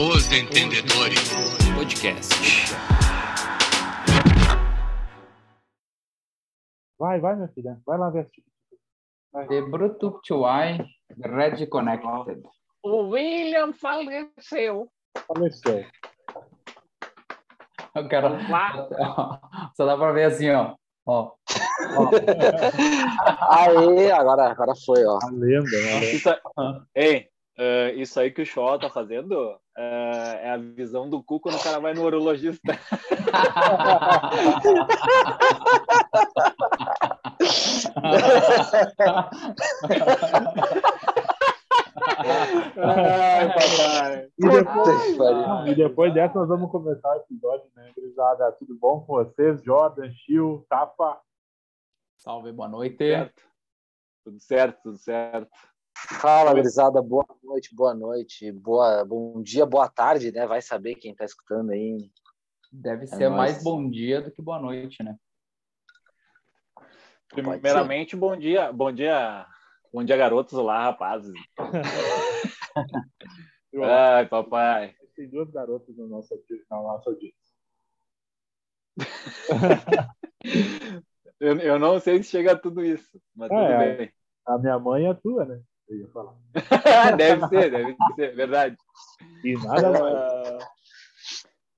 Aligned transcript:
Os 0.00 0.32
Entendedores 0.32 1.28
Podcast. 1.76 2.32
Vai, 6.98 7.20
vai, 7.20 7.36
minha 7.36 7.48
filha. 7.48 7.78
Vai 7.84 7.98
lá 7.98 8.08
ver. 8.08 8.30
Vai. 9.30 9.46
The 9.46 9.60
Bruto 9.60 10.18
to 10.26 10.46
I, 10.46 10.78
Red 11.22 11.66
Connected. 11.66 12.42
O 12.82 13.10
William 13.10 13.74
faleceu. 13.74 14.90
Faleceu. 15.26 15.84
Eu 17.94 18.08
quero. 18.08 18.38
Só 19.76 19.84
dá 19.84 19.98
pra 19.98 20.12
ver 20.12 20.24
assim, 20.24 20.50
ó. 20.50 20.76
ó. 21.04 21.34
Aê, 23.50 24.10
agora, 24.12 24.50
agora 24.50 24.72
foi, 24.74 25.04
ó. 25.04 25.18
A 25.22 25.30
lenda, 25.30 25.68
né? 25.68 26.04
Isso, 26.06 26.30
ei, 26.94 27.28
uh, 27.58 27.90
isso 27.96 28.18
aí 28.18 28.30
que 28.30 28.40
o 28.40 28.46
Shaw 28.46 28.78
tá 28.78 28.88
fazendo 28.88 29.60
uh, 29.80 30.36
é 30.40 30.50
a 30.50 30.58
visão 30.58 31.08
do 31.08 31.22
cu 31.22 31.40
quando 31.40 31.56
o 31.56 31.62
cara 31.62 31.80
vai 31.80 31.94
no 31.94 32.04
urologista. 32.04 32.78
Ai, 42.76 43.48
papai. 43.48 44.28
E 44.38 44.48
depois, 44.48 45.68
e 45.68 45.74
depois 45.74 46.14
dessa 46.14 46.38
nós 46.38 46.48
vamos 46.48 46.70
começar 46.70 47.08
o 47.10 47.20
episódio, 47.20 47.66
né, 47.74 47.90
gurizada? 47.96 48.52
Tudo 48.52 48.76
bom 48.78 49.00
com 49.00 49.14
vocês? 49.14 49.62
Jordan, 49.62 50.10
Chiu, 50.12 50.66
Tapa. 50.68 51.20
Salve, 52.16 52.52
boa 52.52 52.68
noite. 52.68 52.98
Certo. 52.98 53.42
Tudo 54.22 54.40
certo, 54.40 54.82
tudo 54.82 54.98
certo. 54.98 55.69
Fala, 56.08 56.54
gurizada. 56.54 57.02
Boa 57.02 57.26
noite, 57.42 57.74
boa 57.74 57.94
noite. 57.94 58.50
Boa, 58.52 59.04
bom 59.04 59.42
dia, 59.42 59.66
boa 59.66 59.88
tarde, 59.88 60.32
né? 60.32 60.46
Vai 60.46 60.62
saber 60.62 60.94
quem 60.94 61.14
tá 61.14 61.24
escutando 61.24 61.70
aí. 61.70 62.10
Deve 62.72 63.06
ser 63.06 63.28
nóis. 63.28 63.36
mais 63.36 63.62
bom 63.62 63.88
dia 63.88 64.22
do 64.22 64.30
que 64.30 64.40
boa 64.40 64.58
noite, 64.58 65.02
né? 65.02 65.16
Primeiramente, 67.28 68.16
bom 68.16 68.36
dia, 68.36 68.72
bom 68.72 68.90
dia, 68.90 69.46
bom 69.92 70.02
dia, 70.02 70.16
garotos. 70.16 70.54
Olá, 70.54 70.84
rapazes. 70.84 71.34
Ai, 73.82 74.26
papai. 74.26 74.94
Tem 75.14 75.28
duas 75.28 75.50
garotas 75.50 75.96
na 75.96 76.06
nossa, 76.06 76.34
na 76.70 76.76
nossa 76.76 77.10
audiência. 77.10 77.38
Eu, 81.40 81.58
eu 81.58 81.78
não 81.78 81.98
sei 81.98 82.22
se 82.22 82.28
chega 82.28 82.52
a 82.52 82.58
tudo 82.58 82.84
isso, 82.84 83.18
mas 83.34 83.48
tudo 83.48 83.62
É, 83.62 83.96
bem. 83.96 84.12
A 84.46 84.58
minha 84.58 84.78
mãe 84.78 85.06
é 85.06 85.08
a 85.08 85.14
tua, 85.14 85.46
né? 85.46 85.62
Eu 85.90 85.96
ia 85.98 86.08
falar. 86.08 86.34
deve 87.18 87.48
ser, 87.48 87.70
deve 87.70 87.96
ser, 88.14 88.34
verdade. 88.36 88.76
E 89.44 89.54
nada 89.54 89.90
mais. 89.90 90.16
Ah, 90.16 90.58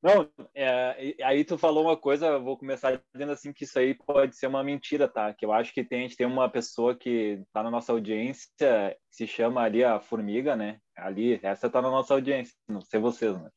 Não, 0.02 0.28
é, 0.54 1.14
aí 1.24 1.44
tu 1.44 1.56
falou 1.56 1.84
uma 1.84 1.96
coisa, 1.96 2.26
eu 2.26 2.42
vou 2.42 2.58
começar 2.58 3.00
dizendo 3.14 3.32
assim 3.32 3.52
que 3.52 3.64
isso 3.64 3.78
aí 3.78 3.94
pode 3.94 4.36
ser 4.36 4.48
uma 4.48 4.62
mentira, 4.62 5.08
tá? 5.08 5.32
Que 5.32 5.46
eu 5.46 5.52
acho 5.52 5.72
que 5.72 5.82
tem, 5.84 6.00
a 6.00 6.02
gente 6.02 6.16
tem 6.16 6.26
uma 6.26 6.48
pessoa 6.50 6.94
que 6.94 7.42
tá 7.52 7.62
na 7.62 7.70
nossa 7.70 7.92
audiência, 7.92 8.48
que 8.58 8.96
se 9.10 9.26
chama 9.26 9.62
ali 9.62 9.82
a 9.84 9.98
Formiga, 10.00 10.54
né? 10.56 10.78
Ali, 10.96 11.40
essa 11.42 11.70
tá 11.70 11.80
na 11.80 11.90
nossa 11.90 12.12
audiência, 12.14 12.52
não 12.68 12.80
sei 12.82 13.00
vocês, 13.00 13.32
né? 13.40 13.48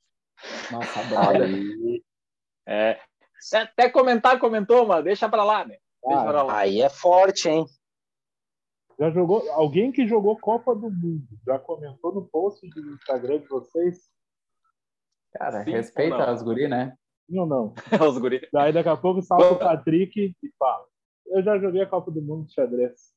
Nossa, 0.72 1.04
brother. 1.10 1.50
É, 2.68 3.00
até- 3.52 3.62
até 3.64 3.90
comentar, 3.90 4.40
comentou, 4.40 4.86
mas 4.88 5.04
deixa 5.04 5.28
pra 5.28 5.44
lá, 5.44 5.66
né? 5.66 5.78
Deixa 6.08 6.22
Ah, 6.22 6.26
pra 6.26 6.44
lá. 6.44 6.58
aí 6.60 6.82
é 6.82 6.90
forte, 6.90 7.50
hein? 7.50 7.66
Já 9.00 9.12
jogou? 9.12 9.50
Alguém 9.52 9.92
que 9.92 10.08
jogou 10.08 10.38
Copa 10.38 10.74
do 10.74 10.90
Mundo 10.90 11.28
já 11.46 11.60
comentou 11.60 12.14
no 12.14 12.26
post 12.26 12.68
do 12.70 12.94
Instagram 12.94 13.40
de 13.40 13.48
vocês? 13.48 14.10
Cara, 15.34 15.64
Sim 15.64 15.72
respeita 15.72 16.18
não? 16.18 16.30
as 16.30 16.42
guri, 16.42 16.68
né? 16.68 16.96
Ou 17.34 17.46
não? 17.46 17.74
Os 18.08 18.18
guri. 18.18 18.48
Daí 18.54 18.72
daqui 18.72 18.90
a 18.90 18.96
pouco 18.96 19.22
salta 19.22 19.52
o 19.52 19.60
Patrick 19.60 20.36
e 20.42 20.52
fala. 20.58 20.86
Eu 21.26 21.44
já 21.44 21.58
joguei 21.58 21.82
a 21.82 21.88
Copa 21.88 22.12
do 22.12 22.22
Mundo 22.22 22.46
de 22.46 22.54
xadrez. 22.54 23.14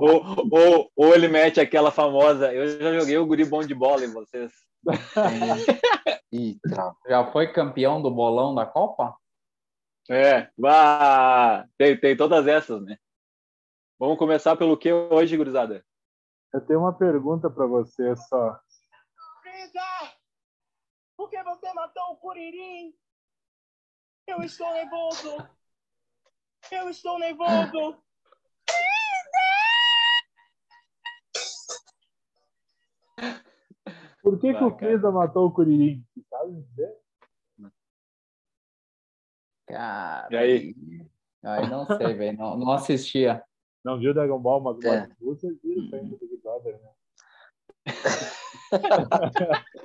ou, 0.00 0.22
ou, 0.52 0.90
ou 0.94 1.14
ele 1.14 1.26
mete 1.26 1.58
aquela 1.58 1.90
famosa, 1.90 2.52
eu 2.54 2.80
já 2.80 3.00
joguei 3.00 3.18
o 3.18 3.26
guri 3.26 3.44
bom 3.44 3.60
de 3.60 3.74
bola 3.74 4.04
em 4.04 4.12
vocês. 4.12 4.52
Eita. 6.30 6.94
Já 7.08 7.26
foi 7.32 7.52
campeão 7.52 8.00
do 8.00 8.10
bolão 8.10 8.54
da 8.54 8.64
Copa? 8.64 9.16
É, 10.08 10.48
vá, 10.56 11.66
tem, 11.76 11.98
tem 11.98 12.16
todas 12.16 12.46
essas, 12.46 12.82
né? 12.82 12.96
Vamos 13.98 14.16
começar 14.16 14.54
pelo 14.54 14.78
que 14.78 14.92
hoje, 14.92 15.36
gurizada? 15.36 15.84
Eu 16.54 16.60
tenho 16.64 16.78
uma 16.78 16.96
pergunta 16.96 17.50
para 17.50 17.66
você 17.66 18.14
só. 18.14 18.56
Brisa! 19.42 20.14
Por 21.16 21.28
que 21.28 21.42
você 21.42 21.72
matou 21.72 22.12
o 22.12 22.16
Curirim? 22.18 22.94
Eu 24.24 24.40
estou 24.42 24.72
nervoso! 24.72 25.36
Eu 26.70 26.88
estou 26.88 27.18
nervoso! 27.18 28.00
Por 34.22 34.38
que, 34.38 34.54
que 34.54 34.62
o 34.62 34.70
Vai. 34.70 34.78
Frieza 34.78 35.10
matou 35.10 35.46
o 35.46 35.52
Curirim? 35.52 36.06
Você 36.14 36.22
sabe 36.30 36.62
dizer? 36.62 36.96
Cara. 39.66 40.28
E 40.30 40.36
aí? 40.36 40.76
Aí 41.42 41.68
não 41.68 41.84
sei, 41.84 42.14
velho. 42.14 42.38
Não, 42.38 42.56
não 42.56 42.70
assistia. 42.70 43.44
Não 43.84 43.98
viu 43.98 44.14
Dragon 44.14 44.38
Ball, 44.38 44.60
mas 44.60 44.84
É. 44.84 44.96
é. 44.96 45.08
você 45.20 45.52
viu 45.62 45.78
isso 45.78 45.94
aí 45.94 46.02
no 46.02 46.18
Big 46.18 46.36
Brother, 46.42 46.80
né? 46.80 46.90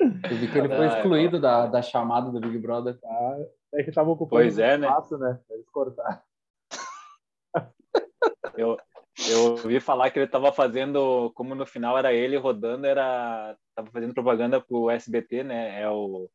Eu 0.00 0.36
vi 0.36 0.50
que 0.50 0.58
ele 0.58 0.68
foi 0.68 0.86
excluído 0.86 1.40
da, 1.40 1.66
da 1.66 1.82
chamada 1.82 2.30
do 2.30 2.40
Big 2.40 2.58
Brother. 2.58 2.98
Tá? 2.98 3.38
É 3.74 3.82
que 3.82 3.90
tava 3.92 4.10
ocupando 4.10 4.42
Pois 4.42 4.58
é, 4.58 4.78
né? 4.78 4.86
espaço, 4.86 5.18
né? 5.18 5.40
Eles 5.50 5.68
cortaram. 5.70 6.20
Eu, 8.56 8.76
eu 9.30 9.50
ouvi 9.52 9.78
falar 9.78 10.10
que 10.10 10.18
ele 10.18 10.26
estava 10.26 10.52
fazendo, 10.52 11.30
como 11.34 11.54
no 11.54 11.64
final 11.64 11.96
era 11.96 12.12
ele 12.12 12.36
rodando, 12.36 12.86
era 12.86 13.56
tava 13.74 13.88
fazendo 13.90 14.14
propaganda 14.14 14.60
pro 14.60 14.90
SBT, 14.90 15.44
né? 15.44 15.80
É 15.80 15.88
o 15.88 16.28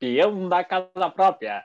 peão 0.00 0.48
da 0.48 0.64
casa 0.64 1.10
própria. 1.14 1.64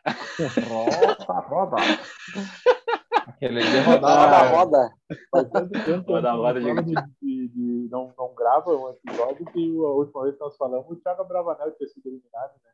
Roda, 0.68 1.40
roda. 1.48 1.76
Aquele 3.28 3.60
de 3.62 3.80
Roda, 3.80 4.08
rodar. 4.08 4.52
roda. 4.54 4.94
Faz 5.32 5.50
tanto 5.50 5.72
tempo 5.84 6.06
que 6.06 6.12
Roda, 6.12 6.32
roda, 6.34 6.60
de, 6.62 6.94
de- 7.22 7.48
de- 7.48 7.90
não, 7.90 8.14
não 8.18 8.36
grava 8.36 8.70
um 8.72 8.90
episódio 8.92 9.46
que 9.48 9.78
a 9.78 9.88
última 9.90 10.24
vez 10.24 10.36
que 10.36 10.42
nós 10.42 10.56
falamos, 10.58 10.86
o 10.92 10.96
Thiago 10.98 11.24
Bravanel 11.26 11.72
tinha 11.76 11.88
sido 11.90 12.08
eliminado, 12.08 12.52
né? 12.64 12.70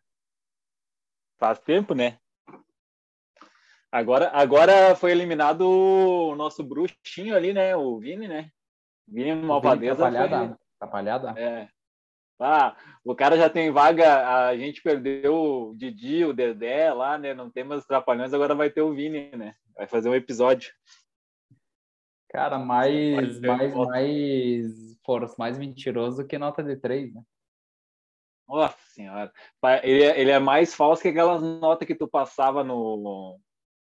Faz 1.39 1.59
tempo, 1.59 1.93
né? 1.95 2.17
Agora, 3.91 4.29
agora 4.33 4.95
foi 4.95 5.11
eliminado 5.11 5.61
o 5.61 6.35
nosso 6.35 6.63
bruxinho 6.63 7.35
ali, 7.35 7.53
né? 7.53 7.75
O 7.75 7.97
Vini, 7.99 8.27
né? 8.27 8.49
Vini 9.07 9.33
Malvadeza. 9.33 9.95
foi- 9.95 10.07
Atrapalhada. 10.17 10.59
Atrapalhada. 10.79 11.33
É. 11.39 11.67
Ah, 12.41 12.75
o 13.05 13.15
cara 13.15 13.37
já 13.37 13.49
tem 13.49 13.71
vaga, 13.71 14.47
a 14.47 14.57
gente 14.57 14.81
perdeu 14.81 15.35
o 15.35 15.75
Didi, 15.75 16.25
o 16.25 16.33
Dedé 16.33 16.91
lá, 16.91 17.17
né? 17.17 17.35
Não 17.35 17.51
tem 17.51 17.63
mais 17.63 17.81
os 17.81 17.87
trapalhões, 17.87 18.33
agora 18.33 18.55
vai 18.55 18.69
ter 18.69 18.81
o 18.81 18.93
Vini, 18.93 19.29
né? 19.35 19.55
Vai 19.75 19.87
fazer 19.87 20.09
um 20.09 20.15
episódio. 20.15 20.73
Cara, 22.29 22.57
mais, 22.57 23.39
mais, 23.41 23.73
volta. 23.73 23.91
mais, 23.91 24.97
força, 25.05 25.35
mais 25.37 25.57
mentiroso 25.57 26.25
que 26.25 26.37
nota 26.37 26.63
de 26.63 26.75
três, 26.77 27.13
né? 27.13 27.21
Nossa 28.47 28.77
senhora. 28.89 29.31
Ele 29.83 30.03
é, 30.03 30.19
ele 30.19 30.31
é 30.31 30.39
mais 30.39 30.73
falso 30.73 31.01
que 31.01 31.09
aquelas 31.09 31.41
notas 31.41 31.87
que 31.87 31.95
tu 31.95 32.07
passava 32.07 32.63
no. 32.63 33.39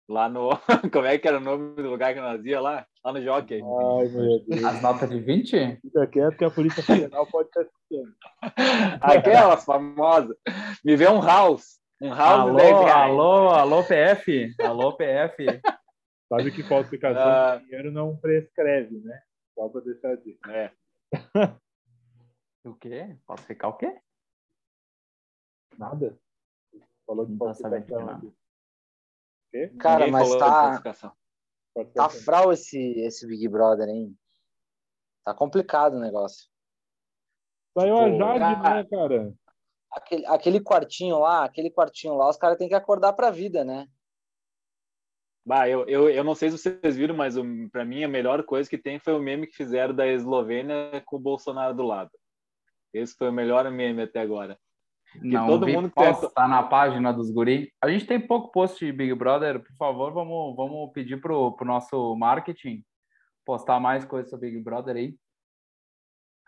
Lá 0.10 0.30
no. 0.30 0.50
Como 0.94 1.06
é 1.06 1.18
que 1.18 1.28
era 1.28 1.38
o 1.38 1.42
nome 1.42 1.76
do 1.76 1.90
lugar 1.90 2.14
que 2.14 2.22
nós 2.22 2.44
ia 2.46 2.62
lá? 2.62 2.88
Lá 3.04 3.12
no 3.14 3.22
Jockey. 3.22 3.56
Ai, 3.62 4.08
meu 4.08 4.40
Deus. 4.48 4.64
As 4.64 4.82
notas 4.82 5.10
de 5.10 5.20
20? 5.20 5.80
Fica 5.82 6.08
quieto 6.08 6.38
que 6.38 6.46
a 6.46 6.50
Polícia 6.52 6.82
Federal 6.82 7.28
pode 7.28 7.50
estar 7.50 7.62
escutando. 7.64 8.16
Aquelas 9.02 9.66
famosas. 9.66 10.38
Me 10.84 10.96
vê 10.96 11.10
um 11.10 11.22
house. 11.22 11.78
Um 12.02 12.14
house 12.14 12.52
de 12.52 12.58
10 12.58 12.72
Alô, 12.72 12.84
reais. 12.86 13.12
alô, 13.12 13.50
alô, 13.50 13.84
PF. 13.84 14.56
Alô, 14.62 14.94
PF. 14.94 15.46
Sabe 16.30 16.52
que 16.52 16.64
falsificação 16.64 17.22
Ah. 17.22 17.58
de 17.58 17.66
dinheiro 17.66 17.92
não 17.92 18.16
prescreve, 18.18 18.98
né? 19.00 19.22
Só 19.56 19.68
pra 19.68 19.82
deixar 19.82 20.16
disso. 20.18 20.40
É. 20.50 20.72
O 22.66 22.76
quê? 22.76 23.16
Posso 23.26 23.44
ficar 23.44 23.70
o 23.70 23.74
quê? 23.78 23.98
Nada? 25.78 26.18
Falou 27.06 27.26
de 27.26 27.32
de 27.34 27.38
falsificação. 27.38 28.34
Quê? 29.52 29.70
Cara, 29.80 30.06
Ninguém 30.06 30.12
mas 30.12 30.36
tá, 30.38 30.82
tá 31.94 32.10
fral 32.10 32.52
esse, 32.52 32.78
esse 33.00 33.26
Big 33.28 33.48
Brother, 33.48 33.88
hein? 33.88 34.16
Tá 35.24 35.34
complicado 35.34 35.96
o 35.96 36.00
negócio. 36.00 36.50
Saiu 37.78 37.98
a 37.98 38.10
Pô, 38.10 38.18
Jade, 38.18 38.62
cara. 38.62 38.76
né, 38.76 38.86
cara? 38.90 39.34
Aquele, 39.92 40.26
aquele 40.26 40.60
quartinho 40.62 41.20
lá, 41.20 41.44
aquele 41.44 41.70
quartinho 41.70 42.16
lá, 42.16 42.30
os 42.30 42.38
caras 42.38 42.58
têm 42.58 42.68
que 42.68 42.76
acordar 42.76 43.14
pra 43.14 43.32
vida, 43.32 43.64
né? 43.64 43.88
Bah, 45.46 45.70
eu, 45.70 45.88
eu, 45.88 46.10
eu 46.10 46.24
não 46.26 46.36
sei 46.36 46.50
se 46.50 46.58
vocês 46.58 46.98
viram, 46.98 47.16
mas 47.16 47.36
para 47.72 47.86
mim 47.86 48.04
a 48.04 48.08
melhor 48.08 48.44
coisa 48.44 48.70
que 48.70 48.78
tem 48.78 49.00
foi 49.00 49.14
o 49.14 49.20
meme 49.20 49.48
que 49.48 49.56
fizeram 49.56 49.96
da 49.96 50.06
Eslovênia 50.06 51.02
com 51.06 51.16
o 51.16 51.20
Bolsonaro 51.20 51.74
do 51.74 51.84
lado. 51.84 52.12
Esse 52.94 53.16
foi 53.16 53.30
o 53.30 53.34
melhor 53.34 53.70
meme 53.72 54.02
até 54.02 54.20
agora. 54.20 54.60
Não 55.16 55.48
todo 55.48 55.66
vi 55.66 55.74
mundo 55.74 55.90
que 55.90 55.96
postar 55.96 56.48
na 56.48 56.64
página 56.64 57.12
dos 57.12 57.32
guri. 57.32 57.72
A 57.82 57.90
gente 57.90 58.06
tem 58.06 58.20
pouco 58.20 58.52
post 58.52 58.86
de 58.86 58.92
Big 58.92 59.14
Brother. 59.14 59.64
Por 59.64 59.76
favor, 59.76 60.14
vamos, 60.14 60.56
vamos 60.56 60.92
pedir 60.92 61.20
pro, 61.20 61.54
pro 61.54 61.66
nosso 61.66 62.16
marketing 62.16 62.84
postar 63.46 63.80
mais 63.80 64.04
coisas 64.04 64.30
sobre 64.30 64.52
Big 64.52 64.62
Brother 64.62 64.96
aí. 64.96 65.16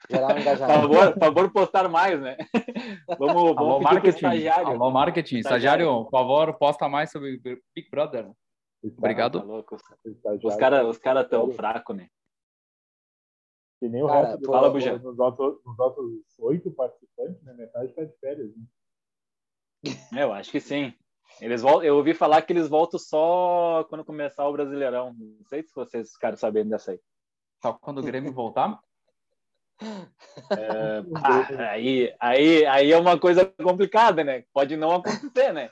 Por 0.07 0.17
engajamento. 0.17 0.81
favor, 0.81 1.13
por 1.13 1.19
favor, 1.19 1.51
postar 1.51 1.89
mais, 1.89 2.21
né? 2.21 2.37
Vamos, 3.19 3.35
Alô, 3.35 3.53
vamos 3.53 3.75
pro 3.75 3.83
marketing. 3.83 4.15
estagiário. 4.15 4.67
Alô, 4.67 4.91
marketing. 4.91 5.37
Estagiário. 5.39 5.83
Estagiário, 5.83 6.03
por 6.05 6.11
favor, 6.11 6.53
posta 6.57 6.87
mais 6.87 7.11
sobre 7.11 7.37
Big 7.37 7.89
Brother. 7.89 8.29
Obrigado. 8.97 9.41
Tá 9.41 9.45
louco. 9.45 9.77
Os 10.43 10.55
caras 10.55 10.85
os 10.85 10.97
cara 10.97 11.23
tão 11.25 11.51
fracos, 11.51 11.95
né? 11.95 12.07
Que 13.79 13.87
nem 13.87 14.03
o 14.03 14.07
Cara, 14.07 14.27
resto 14.27 14.41
do- 14.41 14.51
Fala, 14.51 14.69
Buja. 14.69 14.97
nos, 14.99 15.17
outros, 15.19 15.57
nos 15.65 15.79
outros 15.79 16.05
oito 16.39 16.69
participantes, 16.71 17.41
né? 17.43 17.53
Metade 17.53 17.93
tá 17.93 18.03
de 18.03 18.13
férias. 18.19 18.49
Né? 18.55 19.93
É, 20.17 20.23
Eu 20.23 20.33
acho 20.33 20.51
que 20.51 20.59
sim. 20.59 20.93
Eles 21.39 21.61
voltam, 21.61 21.83
eu 21.83 21.95
ouvi 21.95 22.13
falar 22.13 22.41
que 22.41 22.51
eles 22.51 22.67
voltam 22.67 22.99
só 22.99 23.85
quando 23.87 24.03
começar 24.03 24.45
o 24.47 24.51
Brasileirão. 24.51 25.13
Não 25.17 25.45
sei 25.45 25.63
se 25.63 25.73
vocês 25.73 26.11
ficaram 26.13 26.35
sabendo 26.35 26.71
dessa 26.71 26.91
aí. 26.91 26.99
Só 27.61 27.71
quando 27.73 27.99
o 27.99 28.03
Grêmio 28.03 28.33
voltar. 28.33 28.77
É, 29.81 31.01
aí, 31.71 32.13
aí, 32.19 32.65
aí 32.65 32.91
é 32.91 32.97
uma 32.97 33.17
coisa 33.17 33.45
complicada, 33.63 34.23
né? 34.23 34.43
Pode 34.53 34.75
não 34.75 34.91
acontecer, 34.91 35.53
né? 35.53 35.69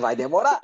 Vai 0.00 0.14
demorar. 0.14 0.60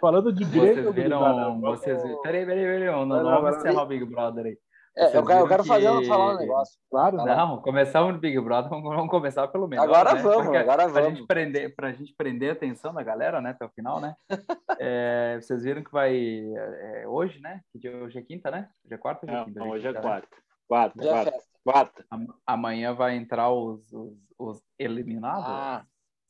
Falando 0.00 0.32
de 0.32 0.44
Grêmio, 0.44 0.82
Vocês 0.92 0.94
viram. 0.94 1.20
vamos- 1.20 1.60
Vocês... 1.60 2.02
Peraí, 2.22 2.44
peraí, 2.46 2.64
peraí. 2.64 2.86
Não, 2.86 3.06
não, 3.06 3.16
Não, 3.18 3.22
vamos 3.24 3.38
agora- 3.38 3.56
encerrar 3.58 3.82
o 3.82 3.86
Big 3.86 4.04
Brother 4.06 4.46
aí. 4.46 4.58
É, 4.94 5.16
eu 5.16 5.24
quero, 5.24 5.40
eu 5.40 5.48
quero 5.48 5.64
fazer, 5.64 5.98
que- 6.00 6.06
falar 6.06 6.34
um 6.34 6.36
negócio. 6.36 6.78
Claro, 6.90 7.16
Tá 7.16 7.24
né? 7.24 7.34
Não, 7.34 7.62
começamos 7.62 8.12
no 8.12 8.18
Big 8.20 8.38
Brother, 8.40 8.68
vamos, 8.68 8.94
vamos 8.94 9.10
começar 9.10 9.48
pelo 9.48 9.66
melhor. 9.66 9.84
Agora 9.84 10.14
né? 10.14 10.22
vamos, 10.22 10.42
Porque 10.44 10.56
agora 10.58 10.84
Pra 10.90 11.00
vamos. 11.02 11.18
gente, 11.18 11.26
prender, 11.26 11.74
pra 11.74 11.92
gente 11.92 12.14
prender 12.14 12.50
a 12.50 12.52
atenção 12.52 12.92
da 12.92 13.02
galera, 13.02 13.40
né, 13.40 13.50
até 13.50 13.64
o 13.64 13.70
final, 13.70 14.00
né? 14.00 14.14
É, 14.80 15.38
vocês 15.40 15.62
viram 15.62 15.82
que 15.82 15.92
vai 15.92 16.14
é, 16.16 17.04
hoje, 17.06 17.40
né? 17.40 17.60
Que 17.72 17.78
dia- 17.78 17.96
Hoje 18.04 18.18
é 18.18 18.22
quinta, 18.22 18.50
né? 18.50 18.68
Hoje 18.84 18.94
é 18.94 18.98
quarta 18.98 19.24
ou 19.26 19.30
hoje 19.32 19.36
é 19.36 19.38
Não, 19.38 19.46
quinta? 19.46 19.62
hoje 19.64 19.86
é 19.86 19.92
quinta, 19.92 20.00
né? 20.00 20.08
quarta. 20.08 20.36
Quarta, 20.68 21.02
Já 21.04 21.10
é 21.10 21.24
quarta, 21.24 21.42
quarta. 21.64 22.04
Amanhã 22.46 22.92
vai 22.94 23.16
entrar 23.16 23.50
os, 23.50 23.80
os, 23.92 24.14
os 24.38 24.62
eliminados. 24.78 25.44
Ah, 25.46 25.84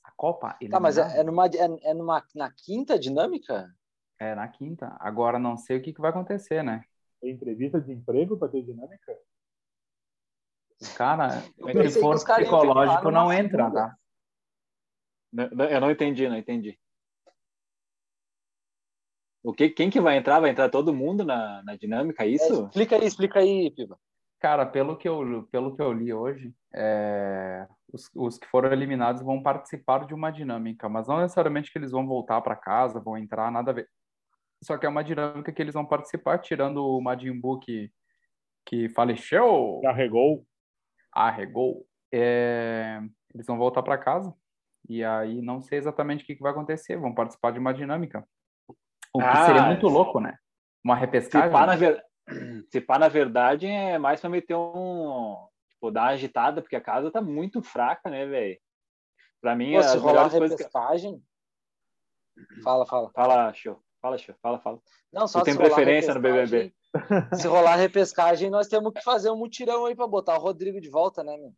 A 0.05 0.11
Copa 0.17 0.57
tá, 0.71 0.79
mas 0.81 0.99
é, 0.99 1.21
é 1.21 1.23
numa, 1.25 1.47
é, 1.47 1.91
é 1.91 1.95
numa, 1.95 2.23
na 2.35 2.51
quinta 2.51 2.99
dinâmica? 2.99 3.69
É 4.21 4.35
na 4.35 4.47
quinta. 4.49 4.95
Agora 5.01 5.39
não 5.39 5.57
sei 5.57 5.79
o 5.79 5.83
que, 5.83 5.93
que 5.93 6.01
vai 6.01 6.11
acontecer, 6.11 6.63
né? 6.63 6.83
Tem 7.23 7.31
entrevista 7.31 7.81
de 7.81 7.93
emprego 7.93 8.37
para 8.37 8.49
ter 8.49 8.65
dinâmica? 8.65 9.17
Cara, 10.97 11.41
for 12.01 12.19
que 12.19 12.25
caras 12.25 12.49
iam 12.49 12.59
psicológico, 12.59 13.11
não 13.13 13.33
entra, 13.33 13.71
segunda. 13.71 13.97
tá? 15.33 15.71
Eu 15.71 15.81
não 15.81 15.91
entendi, 15.93 16.29
não 16.29 16.37
entendi. 16.37 16.77
O 19.41 19.53
que, 19.53 19.71
quem 19.71 19.89
que 19.89 20.01
vai 20.01 20.17
entrar? 20.17 20.41
Vai 20.41 20.51
entrar 20.51 20.69
todo 20.69 20.93
mundo 20.93 21.25
na, 21.25 21.63
na 21.63 21.77
dinâmica, 21.77 22.25
é 22.25 22.29
É, 22.29 22.33
isso? 22.33 22.65
explica 22.67 22.97
aí, 22.97 23.07
explica 23.07 23.39
aí, 23.39 23.71
Piba. 23.71 23.97
Cara, 24.41 24.67
pelo 24.67 24.97
que 24.97 25.09
eu, 25.09 25.47
pelo 25.53 25.77
que 25.77 25.81
eu 25.83 25.93
li 25.93 26.13
hoje, 26.13 26.53
é, 26.75 27.69
os, 27.93 28.11
os 28.17 28.37
que 28.39 28.49
foram 28.49 28.73
eliminados 28.73 29.23
vão 29.23 29.41
participar 29.41 30.05
de 30.07 30.15
uma 30.15 30.33
dinâmica, 30.33 30.89
mas 30.89 31.07
não 31.07 31.21
necessariamente 31.21 31.71
que 31.71 31.79
eles 31.79 31.93
vão 31.93 32.05
voltar 32.05 32.41
para 32.41 32.57
casa, 32.57 32.99
vão 32.99 33.17
entrar, 33.17 33.53
nada 33.53 33.71
a 33.71 33.75
ver. 33.75 33.89
Só 34.63 34.79
que 34.79 34.87
é 34.87 34.89
uma 34.89 35.03
dinâmica 35.05 35.53
que 35.53 35.61
eles 35.61 35.75
vão 35.75 35.85
participar, 35.85 36.39
tirando 36.39 36.85
o 36.87 37.01
Majin 37.01 37.39
Buu 37.39 37.59
que, 37.59 37.91
que 38.65 38.89
faleceu, 38.91 39.81
Carregou. 39.83 40.47
arregou. 41.13 41.87
É, 42.13 43.01
eles 43.35 43.47
vão 43.47 43.59
voltar 43.59 43.83
para 43.83 43.99
casa 43.99 44.33
e 44.89 45.03
aí 45.05 45.41
não 45.43 45.61
sei 45.61 45.79
exatamente 45.79 46.23
o 46.23 46.27
que, 46.27 46.37
que 46.37 46.43
vai 46.43 46.53
acontecer, 46.53 46.97
vão 46.97 47.15
participar 47.15 47.51
de 47.53 47.59
uma 47.59 47.73
dinâmica. 47.75 48.27
O 49.13 49.19
que 49.19 49.25
Ah, 49.27 49.47
seria 49.47 49.63
muito 49.63 49.89
se- 49.89 49.93
louco, 49.93 50.21
né? 50.21 50.39
Uma 50.85 50.95
Se 50.95 51.01
repescagem. 51.01 51.51
pá, 51.51 51.67
na 51.67 51.77
ver... 51.77 52.03
Se 52.71 52.81
pá, 52.81 52.99
na 52.99 53.09
verdade, 53.09 53.67
é 53.67 53.99
mais 53.99 54.21
pra 54.21 54.31
meter 54.31 54.55
um. 54.57 55.37
Tipo, 55.71 55.91
dar 55.91 56.03
uma 56.03 56.09
agitada, 56.11 56.63
porque 56.63 56.77
a 56.77 56.81
casa 56.81 57.11
tá 57.11 57.21
muito 57.21 57.61
fraca, 57.63 58.09
né, 58.09 58.25
velho? 58.27 58.59
Pra 59.41 59.57
mim, 59.57 59.73
Pô, 59.73 59.83
se 59.83 59.89
as 59.89 60.01
rolar 60.01 60.13
melhores 60.13 60.39
coisas 60.39 60.57
que. 60.57 60.63
repescagem. 60.63 61.23
Fala, 62.63 62.87
fala. 62.87 63.11
Fala, 63.13 63.53
show. 63.55 63.83
Fala. 64.03 64.17
Fala, 64.43 64.59
fala. 64.59 64.79
Não, 65.13 65.29
só 65.29 65.41
Tu 65.41 65.45
tem 65.45 65.57
preferência 65.57 66.13
no 66.13 66.21
BBB? 66.21 66.75
Se 67.35 67.47
rolar 67.47 67.77
repescagem, 67.77 68.51
nós 68.51 68.67
temos 68.67 68.93
que 68.93 69.01
fazer 69.01 69.31
um 69.31 69.37
mutirão 69.37 69.87
aí 69.87 69.95
pra 69.95 70.07
botar 70.09 70.37
o 70.37 70.41
Rodrigo 70.41 70.81
de 70.81 70.91
volta, 70.91 71.23
né, 71.23 71.37
meu? 71.37 71.53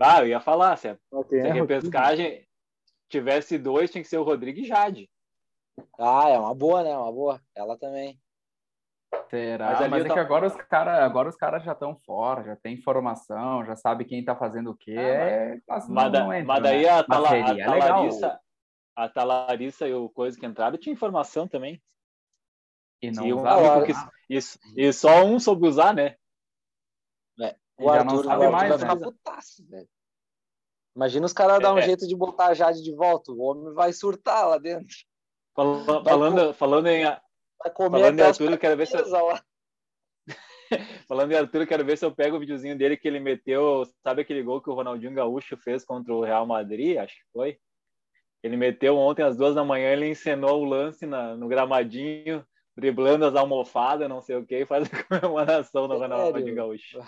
Ah, 0.00 0.20
eu 0.20 0.28
ia 0.28 0.40
falar, 0.40 0.76
se 0.76 0.88
a, 0.88 0.96
quem 1.28 1.40
se 1.40 1.46
a 1.46 1.48
é 1.48 1.52
repescagem 1.52 2.46
tivesse 3.08 3.58
dois, 3.58 3.90
tinha 3.90 4.02
que 4.02 4.08
ser 4.08 4.18
o 4.18 4.22
Rodrigo 4.22 4.60
e 4.60 4.64
Jade. 4.64 5.10
Ah, 5.98 6.28
é 6.28 6.38
uma 6.38 6.54
boa, 6.54 6.82
né? 6.84 6.96
Uma 6.96 7.12
boa. 7.12 7.40
Ela 7.54 7.76
também. 7.76 8.18
Será? 9.28 9.80
Mas 9.80 9.90
Mas, 9.90 10.04
é 10.06 10.08
que 10.08 10.18
agora 10.18 10.46
os 10.46 10.54
caras 10.54 10.98
agora 11.00 11.28
os 11.28 11.36
caras 11.36 11.64
já 11.64 11.72
estão 11.72 11.96
fora, 12.06 12.44
já 12.44 12.56
tem 12.56 12.74
informação, 12.74 13.64
já 13.64 13.74
sabe 13.74 14.04
quem 14.04 14.24
tá 14.24 14.36
fazendo 14.36 14.70
o 14.70 14.76
quê. 14.76 14.94
Ah, 14.96 15.02
é, 15.02 15.60
mas 15.68 15.88
não, 15.88 15.94
Mas, 15.94 16.12
da- 16.12 16.20
não 16.20 16.32
entra, 16.32 16.46
mas 16.46 16.62
daí 16.62 16.82
né? 16.82 16.88
a, 16.88 16.96
Mas 16.96 17.06
Tala, 17.08 17.26
a 17.26 17.30
seria 17.30 17.70
legal. 17.70 17.88
Talarissa, 17.88 18.40
a 18.96 19.08
Talarissa 19.08 19.86
e 19.88 19.94
o 19.94 20.08
coisa 20.08 20.38
que 20.38 20.46
entraram 20.46 20.76
tinha 20.78 20.92
informação 20.92 21.46
também. 21.48 21.82
E 23.02 23.10
não 23.10 23.26
E, 23.26 23.32
um 23.32 23.42
que- 23.86 23.92
isso, 24.28 24.58
e 24.76 24.92
só 24.92 25.24
um 25.24 25.38
soube 25.40 25.66
usar, 25.66 25.94
né? 25.94 26.16
E 27.38 27.82
O 27.82 27.86
já 27.86 28.00
Arthur, 28.00 28.04
não 28.04 28.22
sabe 28.24 28.44
Arthur 28.44 28.50
mais, 28.52 28.68
vai 28.68 28.78
né? 28.78 28.94
ficar 28.94 28.96
putaço, 29.10 29.66
velho. 29.66 29.88
Imagina 30.94 31.24
os 31.24 31.32
caras 31.32 31.60
dar 31.60 31.72
um 31.72 31.78
É. 31.78 31.82
jeito 31.82 32.06
de 32.06 32.14
botar 32.14 32.48
a 32.48 32.54
Jade 32.54 32.82
de 32.82 32.94
volta. 32.94 33.32
O 33.32 33.40
homem 33.40 33.72
vai 33.72 33.90
surtar 33.92 34.46
lá 34.46 34.58
dentro. 34.58 34.94
Fal- 35.56 35.84
Falando, 36.04 36.52
falando 36.52 36.86
em, 36.88 37.04
Vai 37.04 37.70
comer 37.72 37.90
Falando 37.90 38.18
em 38.18 38.22
Arthur, 38.22 38.50
eu 38.52 38.58
quero 38.58 38.76
ver 38.76 38.86
se 38.86 38.96
eu- 38.98 39.08
lá. 39.08 39.42
falando 41.08 41.32
em 41.32 41.36
Arthur, 41.36 41.62
eu 41.62 41.66
quero 41.66 41.84
ver 41.84 41.96
se 41.96 42.04
eu 42.04 42.14
pego 42.14 42.36
o 42.36 42.40
videozinho 42.40 42.76
dele 42.76 42.96
que 42.98 43.08
ele 43.08 43.18
meteu. 43.20 43.84
Sabe 44.02 44.22
aquele 44.22 44.42
gol 44.42 44.60
que 44.60 44.68
o 44.68 44.74
Ronaldinho 44.74 45.14
Gaúcho 45.14 45.56
fez 45.56 45.82
contra 45.84 46.12
o 46.14 46.22
Real 46.22 46.46
Madrid? 46.46 46.98
Acho 46.98 47.14
que 47.14 47.24
foi. 47.32 47.58
Ele 48.42 48.56
meteu 48.56 48.96
ontem 48.96 49.22
às 49.22 49.36
duas 49.36 49.54
da 49.54 49.64
manhã, 49.64 49.90
ele 49.92 50.08
encenou 50.08 50.62
o 50.62 50.64
lance 50.64 51.04
na- 51.06 51.36
no 51.36 51.46
gramadinho, 51.48 52.44
driblando 52.76 53.26
as 53.26 53.34
almofadas, 53.34 54.08
não 54.08 54.22
sei 54.22 54.36
o 54.36 54.46
que, 54.46 54.60
e 54.60 54.66
faz 54.66 54.88
a 54.88 54.90
comemoração 55.04 55.86
no? 55.86 55.98
Ronaldinho 55.98 56.54
Gaúcho. 56.54 57.00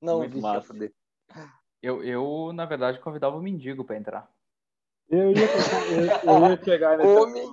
Não, 0.00 0.18
Muito 0.18 0.34
vi, 0.36 0.40
massa. 0.40 0.68
fuder. 0.68 0.92
Eu, 1.82 2.02
eu, 2.04 2.52
na 2.52 2.64
verdade, 2.64 3.00
convidava 3.00 3.36
o 3.36 3.42
mendigo 3.42 3.84
para 3.84 3.96
entrar. 3.96 4.30
Eu 5.08 5.32
ia, 5.32 5.46
eu, 6.24 6.30
eu 6.32 6.48
ia 6.50 6.64
chegar 6.64 6.96
nessa. 6.98 7.20
Homem. 7.20 7.46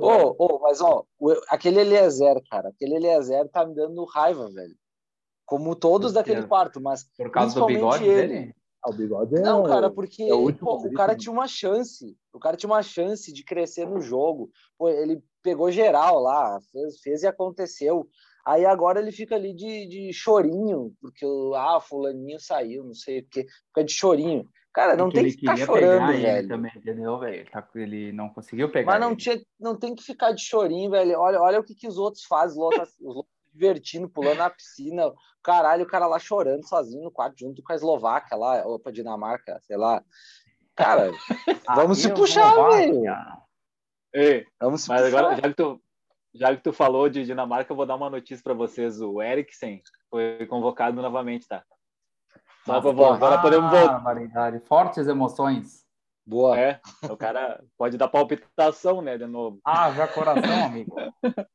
Ô, 0.00 0.36
ô, 0.38 0.58
mas 0.60 0.80
ó, 0.80 1.04
o- 1.18 1.40
aquele 1.48 1.80
Eliezer, 1.80 2.40
cara, 2.48 2.68
aquele 2.68 2.94
Eliezer 2.96 3.48
tá 3.48 3.66
me 3.66 3.74
dando 3.74 4.04
raiva, 4.04 4.48
velho. 4.50 4.74
Como 5.44 5.74
todos 5.74 6.12
Por 6.12 6.14
daquele 6.14 6.46
quarto, 6.46 6.80
mas 6.80 7.04
Por 7.16 7.30
causa 7.30 7.58
do 7.60 7.66
Principalmente 7.66 8.00
bigode 8.00 8.04
ele. 8.10 8.28
dele? 8.28 8.54
Ah, 8.84 8.90
o 8.90 8.92
bigode 8.92 9.36
é. 9.36 9.40
Não, 9.40 9.62
cara, 9.62 9.90
porque 9.90 10.24
é 10.24 10.34
o 10.34 10.38
último 10.38 10.64
pô, 10.64 10.88
o 10.88 10.92
cara 10.92 11.12
né? 11.12 11.18
tinha 11.18 11.32
uma 11.32 11.46
chance. 11.46 12.16
O 12.32 12.38
cara 12.38 12.56
tinha 12.56 12.68
uma 12.68 12.82
chance 12.82 13.32
de 13.32 13.44
crescer 13.44 13.86
no 13.86 14.00
jogo. 14.00 14.50
Pô, 14.76 14.88
ele 14.88 15.22
pegou 15.42 15.70
geral 15.70 16.18
lá, 16.18 16.58
fez, 16.72 17.00
fez 17.00 17.22
e 17.22 17.26
aconteceu. 17.26 18.08
Aí 18.44 18.64
agora 18.64 19.00
ele 19.00 19.12
fica 19.12 19.36
ali 19.36 19.54
de, 19.54 19.86
de 19.86 20.12
chorinho, 20.12 20.92
porque 21.00 21.24
o 21.24 21.54
ah, 21.54 21.80
fulaninho 21.80 22.40
saiu, 22.40 22.84
não 22.84 22.94
sei 22.94 23.20
o 23.20 23.26
quê. 23.28 23.46
Fica 23.68 23.84
de 23.84 23.92
chorinho. 23.92 24.48
Cara, 24.74 24.96
não 24.96 25.04
Porque 25.04 25.18
tem 25.18 25.24
que 25.24 25.30
ele 25.30 25.38
ficar 25.38 25.56
chorando, 25.66 25.90
pegar 25.90 26.14
ele 26.14 26.22
velho. 26.22 26.48
também, 26.48 26.72
entendeu, 26.74 27.18
velho? 27.18 27.34
Ele, 27.36 27.50
tá- 27.50 27.68
ele 27.74 28.12
não 28.12 28.30
conseguiu 28.30 28.72
pegar 28.72 28.92
Mas 28.92 29.00
não, 29.00 29.08
ele. 29.08 29.16
tinha, 29.16 29.40
não 29.60 29.78
tem 29.78 29.94
que 29.94 30.02
ficar 30.02 30.32
de 30.32 30.42
chorinho, 30.42 30.90
velho. 30.90 31.20
Olha, 31.20 31.40
olha 31.40 31.60
o 31.60 31.64
que, 31.64 31.74
que 31.74 31.86
os 31.86 31.98
outros 31.98 32.24
fazem, 32.24 32.58
os 32.58 32.64
outros, 32.64 32.94
divertindo, 33.52 34.08
pulando 34.08 34.38
na 34.38 34.50
piscina. 34.50 35.12
Caralho, 35.42 35.84
o 35.84 35.86
cara 35.88 36.06
lá 36.06 36.18
chorando 36.18 36.66
sozinho 36.66 37.04
no 37.04 37.10
quarto, 37.10 37.38
junto 37.38 37.62
com 37.62 37.72
a 37.72 37.76
Eslováquia 37.76 38.36
lá, 38.36 38.64
ou 38.66 38.78
com 38.78 38.88
a 38.88 38.92
Dinamarca, 38.92 39.60
sei 39.62 39.76
lá. 39.76 40.02
Cara, 40.76 41.10
vamos 41.76 41.98
se 41.98 42.06
Aqui, 42.08 42.20
puxar, 42.20 42.54
velho. 42.70 43.02
Ei, 44.14 44.46
vamos 44.60 44.82
se 44.82 44.88
mas 44.88 45.02
puxar. 45.02 45.18
agora, 45.18 45.36
já 45.36 45.42
que 45.42 45.54
tu, 45.54 45.82
já 46.34 46.56
que 46.56 46.62
tu 46.62 46.72
falou 46.72 47.08
de 47.08 47.24
Dinamarca, 47.24 47.72
eu 47.72 47.76
vou 47.76 47.86
dar 47.86 47.96
uma 47.96 48.10
notícia 48.10 48.42
para 48.42 48.54
vocês. 48.54 49.00
O 49.00 49.20
Eriksen 49.22 49.82
foi 50.10 50.46
convocado 50.46 51.00
novamente, 51.00 51.46
tá? 51.48 51.64
Só 52.64 52.74
Mas, 52.74 52.82
pra, 52.82 52.94
pô, 52.94 53.06
agora 53.06 53.40
podemos 53.42 53.70
voltar. 53.70 53.92
barbaridade. 53.94 54.60
Fortes 54.60 55.08
emoções. 55.08 55.82
Boa. 56.24 56.56
É, 56.58 56.80
o 57.10 57.16
cara 57.16 57.62
pode 57.76 57.98
dar 57.98 58.06
palpitação, 58.08 59.02
né, 59.02 59.18
de 59.18 59.26
novo. 59.26 59.58
Ah, 59.64 59.90
já 59.92 60.06
coração, 60.06 60.64
amigo. 60.66 60.94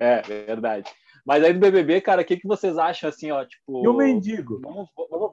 É, 0.00 0.22
verdade. 0.22 0.90
Mas 1.24 1.44
aí 1.44 1.52
do 1.52 1.60
BBB, 1.60 2.00
cara, 2.00 2.22
o 2.22 2.24
que, 2.24 2.36
que 2.36 2.46
vocês 2.48 2.76
acham, 2.76 3.08
assim, 3.08 3.30
ó, 3.30 3.44
tipo... 3.44 3.84
E 3.84 3.88
o 3.88 3.92
mendigo? 3.92 4.60
Vamos, 4.60 4.88
vamos, 4.96 5.32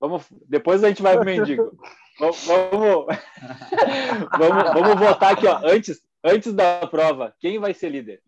vamos, 0.00 0.26
depois 0.48 0.82
a 0.82 0.88
gente 0.88 1.02
vai 1.02 1.16
pro 1.16 1.24
mendigo. 1.26 1.72
Vamos, 2.18 2.44
vamos, 2.46 3.06
vamos, 4.36 4.64
vamos 4.74 4.98
votar 4.98 5.34
aqui, 5.34 5.46
ó, 5.46 5.60
antes, 5.62 6.02
antes 6.24 6.52
da 6.52 6.84
prova, 6.88 7.32
quem 7.38 7.60
vai 7.60 7.72
ser 7.72 7.90
líder? 7.90 8.20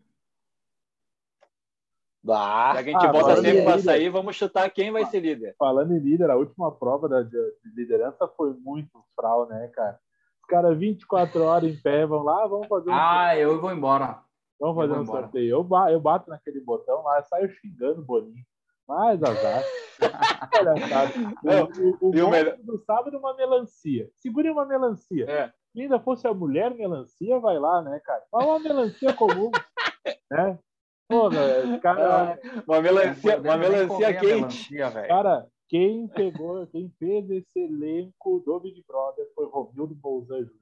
Bah, 2.23 2.73
Já 2.75 2.83
que 2.83 2.89
a 2.89 2.93
gente 2.93 3.05
Ah, 3.05 3.11
bota 3.11 3.35
sempre 3.41 3.63
pra 3.63 3.79
sair, 3.79 4.09
vamos 4.09 4.35
chutar 4.37 4.69
quem 4.69 4.91
vai 4.91 5.05
ser 5.07 5.19
líder. 5.19 5.55
Falando 5.57 5.93
em 5.93 5.99
líder, 5.99 6.29
a 6.29 6.37
última 6.37 6.71
prova 6.71 7.09
da, 7.09 7.21
de 7.21 7.31
de 7.31 7.75
liderança 7.75 8.27
foi 8.37 8.53
muito 8.53 9.03
fral, 9.15 9.47
né, 9.49 9.69
cara? 9.73 9.99
Os 10.39 10.45
caras 10.47 10.77
24 10.77 11.43
horas 11.43 11.69
em 11.69 11.75
pé, 11.81 12.05
vão 12.05 12.23
lá, 12.23 12.47
vamos 12.47 12.67
fazer 12.67 12.91
um, 12.91 12.93
Ah, 12.93 13.35
eu 13.35 13.59
vou 13.59 13.73
embora. 13.73 14.21
Vamos 14.61 14.77
eu 14.77 14.81
fazer 14.87 14.99
um 14.99 15.03
embora. 15.03 15.23
sorteio. 15.23 15.49
Eu, 15.49 15.63
ba- 15.63 15.91
eu 15.91 15.99
bato 15.99 16.29
naquele 16.29 16.61
botão 16.61 17.01
lá, 17.03 17.17
eu 17.19 17.23
saio 17.23 17.49
xingando 17.49 18.01
o 18.01 18.05
Boninho. 18.05 18.45
Mas 18.87 19.21
azar. 19.23 19.63
Não, 21.43 21.63
o 21.65 21.97
o, 22.07 22.09
o 22.09 22.15
e 22.15 22.29
melhor- 22.31 22.57
do 22.57 22.77
sábado 22.79 23.15
é 23.15 23.19
uma 23.19 23.35
melancia. 23.35 24.09
Segure 24.17 24.49
uma 24.49 24.65
melancia. 24.65 25.25
É. 25.29 25.51
Se 25.71 25.81
ainda 25.81 25.99
fosse 25.99 26.27
a 26.27 26.33
mulher 26.33 26.73
melancia, 26.75 27.39
vai 27.39 27.57
lá, 27.57 27.81
né, 27.81 27.99
cara? 28.03 28.23
Mas 28.31 28.45
uma 28.45 28.59
melancia 28.59 29.13
comum, 29.13 29.51
né? 30.31 30.59
Porra, 31.07 31.79
cara, 31.81 32.39
Uma 32.67 32.81
melancia, 32.81 33.33
Eu 33.35 33.41
uma 33.41 33.57
melancia 33.57 33.87
comi 33.87 34.05
a 34.05 34.13
quente. 34.19 34.25
melancia, 34.73 34.89
velho. 34.89 35.07
cara, 35.07 35.47
quem 35.69 36.07
pegou, 36.07 36.65
quem 36.67 36.89
fez 36.99 37.29
esse 37.29 37.59
elenco 37.59 38.39
do 38.45 38.59
Big 38.59 38.83
Brother 38.87 39.25
foi 39.35 39.45
Romildo 39.47 39.93
Bolzan 39.95 40.39
Júnior. 40.39 40.60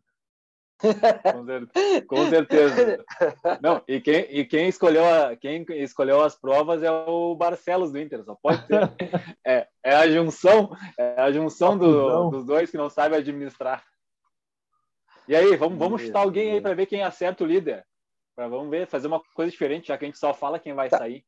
Com, 0.80 1.46
cer- 1.46 2.06
com 2.08 2.30
certeza. 2.30 3.06
Não, 3.62 3.82
e 3.88 4.00
quem, 4.00 4.26
e 4.30 4.46
quem 4.46 4.68
escolheu 4.70 5.04
a, 5.06 5.36
quem 5.36 5.66
escolheu 5.72 6.22
as 6.22 6.36
provas 6.40 6.82
é 6.82 6.90
o 6.90 7.36
Barcelos 7.36 7.92
do 7.92 8.00
Inter, 8.00 8.24
só 8.24 8.36
pode 8.42 8.66
ser. 8.66 8.90
É, 9.46 9.68
é 9.84 9.96
a 9.96 10.10
junção, 10.10 10.72
é 10.98 11.22
a 11.22 11.32
junção 11.32 11.78
do- 11.78 12.30
dos 12.30 12.46
dois 12.46 12.72
que 12.72 12.78
não 12.78 12.90
sabem 12.90 13.20
administrar. 13.20 13.84
E 15.28 15.36
aí, 15.36 15.56
vamos, 15.58 15.78
vamos 15.78 16.02
chutar 16.02 16.22
alguém 16.22 16.52
aí 16.54 16.62
para 16.62 16.74
ver 16.74 16.86
quem 16.88 17.04
acerta 17.04 17.44
o 17.44 17.48
líder. 17.48 17.86
Pra, 18.36 18.48
vamos 18.48 18.70
ver, 18.70 18.88
fazer 18.88 19.08
uma 19.08 19.22
coisa 19.36 19.52
diferente, 19.52 19.90
já 19.90 19.98
que 19.98 20.06
a 20.06 20.08
gente 20.08 20.18
só 20.18 20.34
fala 20.34 20.58
quem 20.60 20.74
vai 20.74 20.90
Tá. 20.90 20.98
sair. 21.00 21.24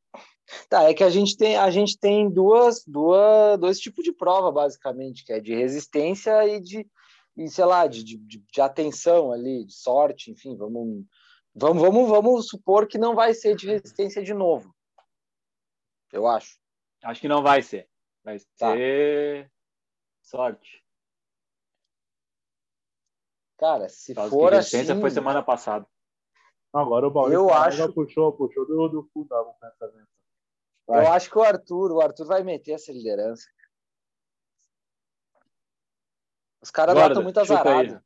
Tá, 0.69 0.83
é 0.89 0.93
que 0.93 1.03
a 1.03 1.09
gente 1.09 1.37
tem, 1.37 1.55
a 1.57 1.69
gente 1.69 1.99
tem 1.99 2.29
duas, 2.29 2.83
duas, 2.87 3.59
dois 3.59 3.79
tipos 3.79 4.03
de 4.03 4.11
prova, 4.13 4.51
basicamente, 4.51 5.23
que 5.25 5.33
é 5.33 5.39
de 5.39 5.53
resistência 5.53 6.47
e 6.47 6.59
de, 6.59 6.87
e, 7.37 7.47
sei 7.49 7.65
lá, 7.65 7.87
de, 7.87 8.03
de, 8.03 8.17
de- 8.17 8.61
atenção 8.61 9.31
ali, 9.31 9.65
de 9.65 9.73
sorte, 9.73 10.31
enfim, 10.31 10.55
vamos, 10.57 11.05
vamos, 11.55 11.81
vamos, 11.81 12.09
vamos 12.09 12.47
supor 12.47 12.87
que 12.87 12.97
não 12.97 13.15
vai 13.15 13.33
ser 13.33 13.55
de 13.55 13.67
resistência 13.67 14.21
de 14.23 14.33
novo. 14.33 14.75
Eu 16.11 16.27
acho. 16.27 16.59
Acho 17.03 17.21
que 17.21 17.27
não 17.27 17.41
vai 17.41 17.61
ser. 17.61 17.89
Vai 18.23 18.37
Tá. 18.57 18.73
ser 18.73 19.51
sorte. 20.21 20.83
Cara, 23.57 23.87
se 23.89 24.13
causa 24.15 24.29
for 24.29 24.49
que 24.51 24.55
assim, 24.57 24.77
resistência 24.77 24.99
foi 24.99 25.11
semana 25.11 25.43
passada. 25.43 25.85
Agora 26.73 27.07
o 27.07 27.13
Maurício 27.13 27.35
Eu 27.39 27.53
acho- 27.53 27.93
puxou, 27.93 28.31
puxou 28.33 28.65
do, 28.65 28.87
do 28.87 29.09
fundão 29.13 29.49
o 29.49 29.53
pensamento. 29.55 30.07
eu 30.89 31.07
acho 31.11 31.29
que 31.29 31.37
o 31.37 31.43
Arthur, 31.43 31.91
o 31.91 32.01
Arthur 32.01 32.25
vai 32.25 32.43
meter 32.43 32.71
essa 32.73 32.91
liderança. 32.91 33.43
Os 36.61 36.69
caras 36.71 36.95
lá 36.95 37.07
estão 37.07 37.23
muito 37.23 37.39
azarados. 37.39 37.99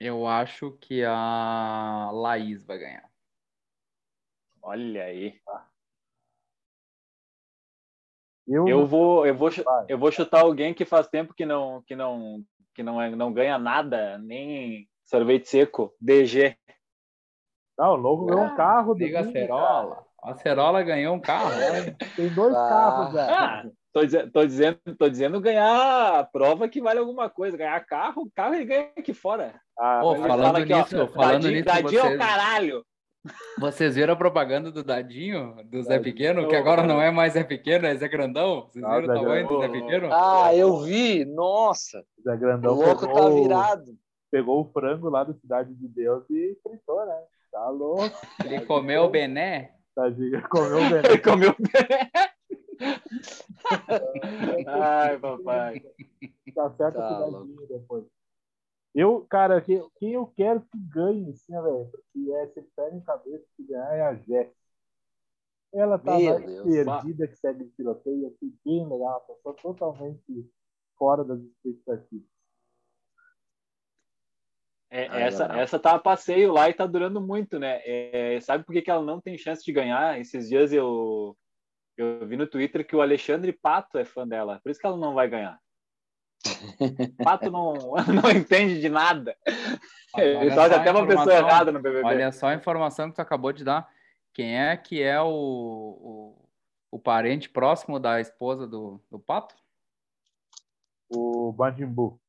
Eu 0.00 0.26
acho 0.26 0.72
que 0.80 1.02
a 1.04 2.10
Laís 2.12 2.64
vai 2.64 2.78
ganhar. 2.78 3.08
Olha 4.62 5.04
aí. 5.04 5.40
Eu, 8.46 8.68
Eu 8.68 8.86
vou, 8.86 9.26
eu 9.26 9.34
vou, 9.34 9.50
eu 9.88 9.98
vou 9.98 10.12
chutar 10.12 10.42
alguém 10.42 10.72
que 10.74 10.84
faz 10.84 11.08
tempo 11.08 11.34
que 11.34 11.44
não, 11.46 11.82
que 11.82 11.96
não, 11.96 12.44
que 12.74 12.82
não, 12.82 13.00
é, 13.00 13.10
não 13.10 13.32
ganha 13.32 13.58
nada, 13.58 14.18
nem 14.18 14.88
sorvete 15.04 15.48
seco. 15.48 15.94
DG. 16.00 16.56
Não, 17.78 17.94
o 17.94 17.96
Novo 17.96 18.26
ganhou 18.26 18.44
um 18.44 18.56
carro. 18.56 18.94
do 18.94 18.98
Liga 18.98 19.20
a 19.20 19.24
Cerola. 19.32 20.06
A 20.22 20.34
Cerola 20.34 20.82
ganhou 20.82 21.14
um 21.14 21.20
carro. 21.20 21.50
cara. 21.50 21.96
Tem 22.16 22.28
dois 22.34 22.54
Ah. 22.54 22.68
carros, 22.68 23.12
velho. 23.12 23.30
Ah, 23.34 23.64
tô, 24.00 24.30
tô 24.32 24.46
dizendo, 24.46 24.78
tô 24.98 25.08
dizendo 25.08 25.40
ganhar 25.40 26.18
a 26.20 26.24
prova 26.24 26.68
que 26.68 26.80
vale 26.80 26.98
alguma 26.98 27.30
coisa. 27.30 27.56
Ganhar 27.56 27.80
carro, 27.86 28.30
carro 28.34 28.54
ele 28.54 28.64
ganha 28.64 28.90
aqui 28.96 29.14
fora. 29.14 29.54
Ah, 29.78 30.00
Ele 30.04 30.26
falando 30.28 30.42
fala 30.46 30.58
aqui, 30.58 30.72
ó, 30.72 30.78
nisso, 30.78 31.08
falando 31.14 31.32
dadinho, 31.42 31.52
nisso, 31.52 31.64
dadinho 31.64 31.98
é 31.98 32.02
o 32.02 32.06
vocês- 32.06 32.18
caralho. 32.18 32.84
Vocês 33.58 33.96
viram 33.96 34.12
a 34.14 34.16
propaganda 34.16 34.70
do 34.70 34.84
Dadinho, 34.84 35.56
do 35.64 35.82
Zé. 35.82 35.98
Pequeno, 35.98 36.46
que 36.46 36.54
agora 36.54 36.84
não 36.84 37.02
é 37.02 37.10
mais 37.10 37.32
Zé 37.32 37.42
Pequeno, 37.42 37.84
é 37.84 37.96
Zé 37.96 38.06
Grandão? 38.06 38.68
Vocês 38.68 38.84
Ah, 38.84 39.00
viram 39.00 39.02
o 39.02 39.06
Zé 39.16 39.20
tamanho 39.20 39.48
do 39.48 39.60
Zé. 39.60 39.68
Pequeno? 39.68 40.08
Ah, 40.12 40.54
eu 40.54 40.78
vi. 40.82 41.24
Nossa, 41.24 42.04
Zé 42.24 42.34
o 42.34 42.38
Grandão 42.38 42.74
louco 42.74 43.00
tá 43.04 43.12
pegou, 43.12 43.42
virado. 43.42 43.98
pegou 44.30 44.60
o 44.60 44.70
frango 44.72 45.08
lá 45.10 45.24
da 45.24 45.34
Cidade 45.34 45.74
de 45.74 45.88
Deus 45.88 46.22
e 46.30 46.56
fritou, 46.62 47.04
né? 47.04 47.18
Tá 47.50 47.68
louco. 47.68 48.16
Ele 48.44 48.60
comeu 48.66 49.02
o 49.04 49.08
Bené. 49.10 49.72
Tadinho. 49.96 50.40
Comeu 50.48 50.76
o 50.76 50.80
Ele 50.82 51.02
veneno. 51.02 51.22
comeu 51.22 51.56
Ai, 54.66 55.18
papai. 55.18 55.82
Tá 56.54 56.70
certo 56.76 56.98
Tá 56.98 57.44
depois. 57.68 58.04
Eu, 58.94 59.26
cara, 59.28 59.60
quem, 59.60 59.86
quem 59.98 60.12
eu 60.14 60.26
quero 60.28 60.62
que 60.62 60.78
ganhe, 60.90 61.30
assim, 61.30 61.52
né, 61.52 61.60
velho, 61.60 61.90
porque 61.90 62.32
é 62.32 62.46
se 62.48 62.62
pé 62.74 62.94
em 62.94 63.00
cabeça 63.02 63.44
que 63.54 63.64
ganhar 63.64 63.94
é 63.94 64.00
a 64.02 64.14
Jéssica. 64.14 64.56
Ela 65.74 65.98
tá 65.98 66.18
Meu 66.18 66.40
mais 66.40 66.64
Deus. 66.64 66.86
perdida 66.86 67.28
que 67.28 67.36
segue 67.36 67.64
de 67.64 67.70
tiroteio, 67.72 68.28
assim, 68.28 68.56
bem 68.64 68.88
legal, 68.88 69.22
uma 69.28 69.36
pessoa 69.36 69.54
totalmente 69.56 70.50
fora 70.96 71.22
das 71.22 71.38
expectativas. 71.40 72.26
É, 74.88 75.08
Ah, 75.08 75.20
essa, 75.20 75.48
não. 75.48 75.56
essa 75.56 75.78
tá 75.78 75.92
a 75.94 75.98
passeio 75.98 76.52
lá 76.52 76.70
e 76.70 76.74
tá 76.74 76.86
durando 76.86 77.20
muito, 77.20 77.58
né? 77.58 77.82
É, 77.84 78.40
sabe 78.40 78.64
por 78.64 78.72
que, 78.72 78.80
que 78.80 78.90
ela 78.90 79.04
não 79.04 79.20
tem 79.20 79.36
chance 79.36 79.62
de 79.62 79.72
ganhar? 79.72 80.18
Esses 80.18 80.48
dias 80.48 80.72
eu, 80.72 81.36
eu 81.96 82.26
vi 82.26 82.36
no 82.36 82.46
Twitter 82.46 82.86
que 82.86 82.94
o 82.94 83.00
Alexandre 83.00 83.52
Pato 83.52 83.98
é 83.98 84.04
fã 84.04 84.26
dela. 84.26 84.60
Por 84.62 84.70
isso 84.70 84.80
que 84.80 84.86
ela 84.86 84.96
não 84.96 85.14
vai 85.14 85.28
ganhar. 85.28 85.58
Pato 87.24 87.50
não, 87.50 87.74
não 88.22 88.30
entende 88.30 88.80
de 88.80 88.88
nada. 88.88 89.36
Ele 90.16 90.36
Olha 90.36 90.54
torce 90.54 90.70
só 90.70 90.76
a 90.76 90.80
até 90.80 90.90
uma 90.90 91.06
pessoa 91.06 91.24
informação. 91.24 91.48
errada 91.48 91.72
no 91.72 91.80
BBB. 91.80 92.06
Olha 92.06 92.32
só 92.32 92.48
a 92.48 92.54
informação 92.54 93.08
que 93.08 93.16
tu 93.16 93.20
acabou 93.20 93.52
de 93.52 93.64
dar. 93.64 93.88
Quem 94.32 94.58
é 94.58 94.76
que 94.76 95.02
é 95.02 95.20
o, 95.20 95.28
o, 95.28 96.48
o 96.90 96.98
parente 96.98 97.48
próximo 97.48 97.98
da 97.98 98.20
esposa 98.20 98.66
do, 98.66 99.00
do 99.10 99.18
Pato? 99.18 99.54
O 101.08 101.52
Bandimbu. 101.52 102.20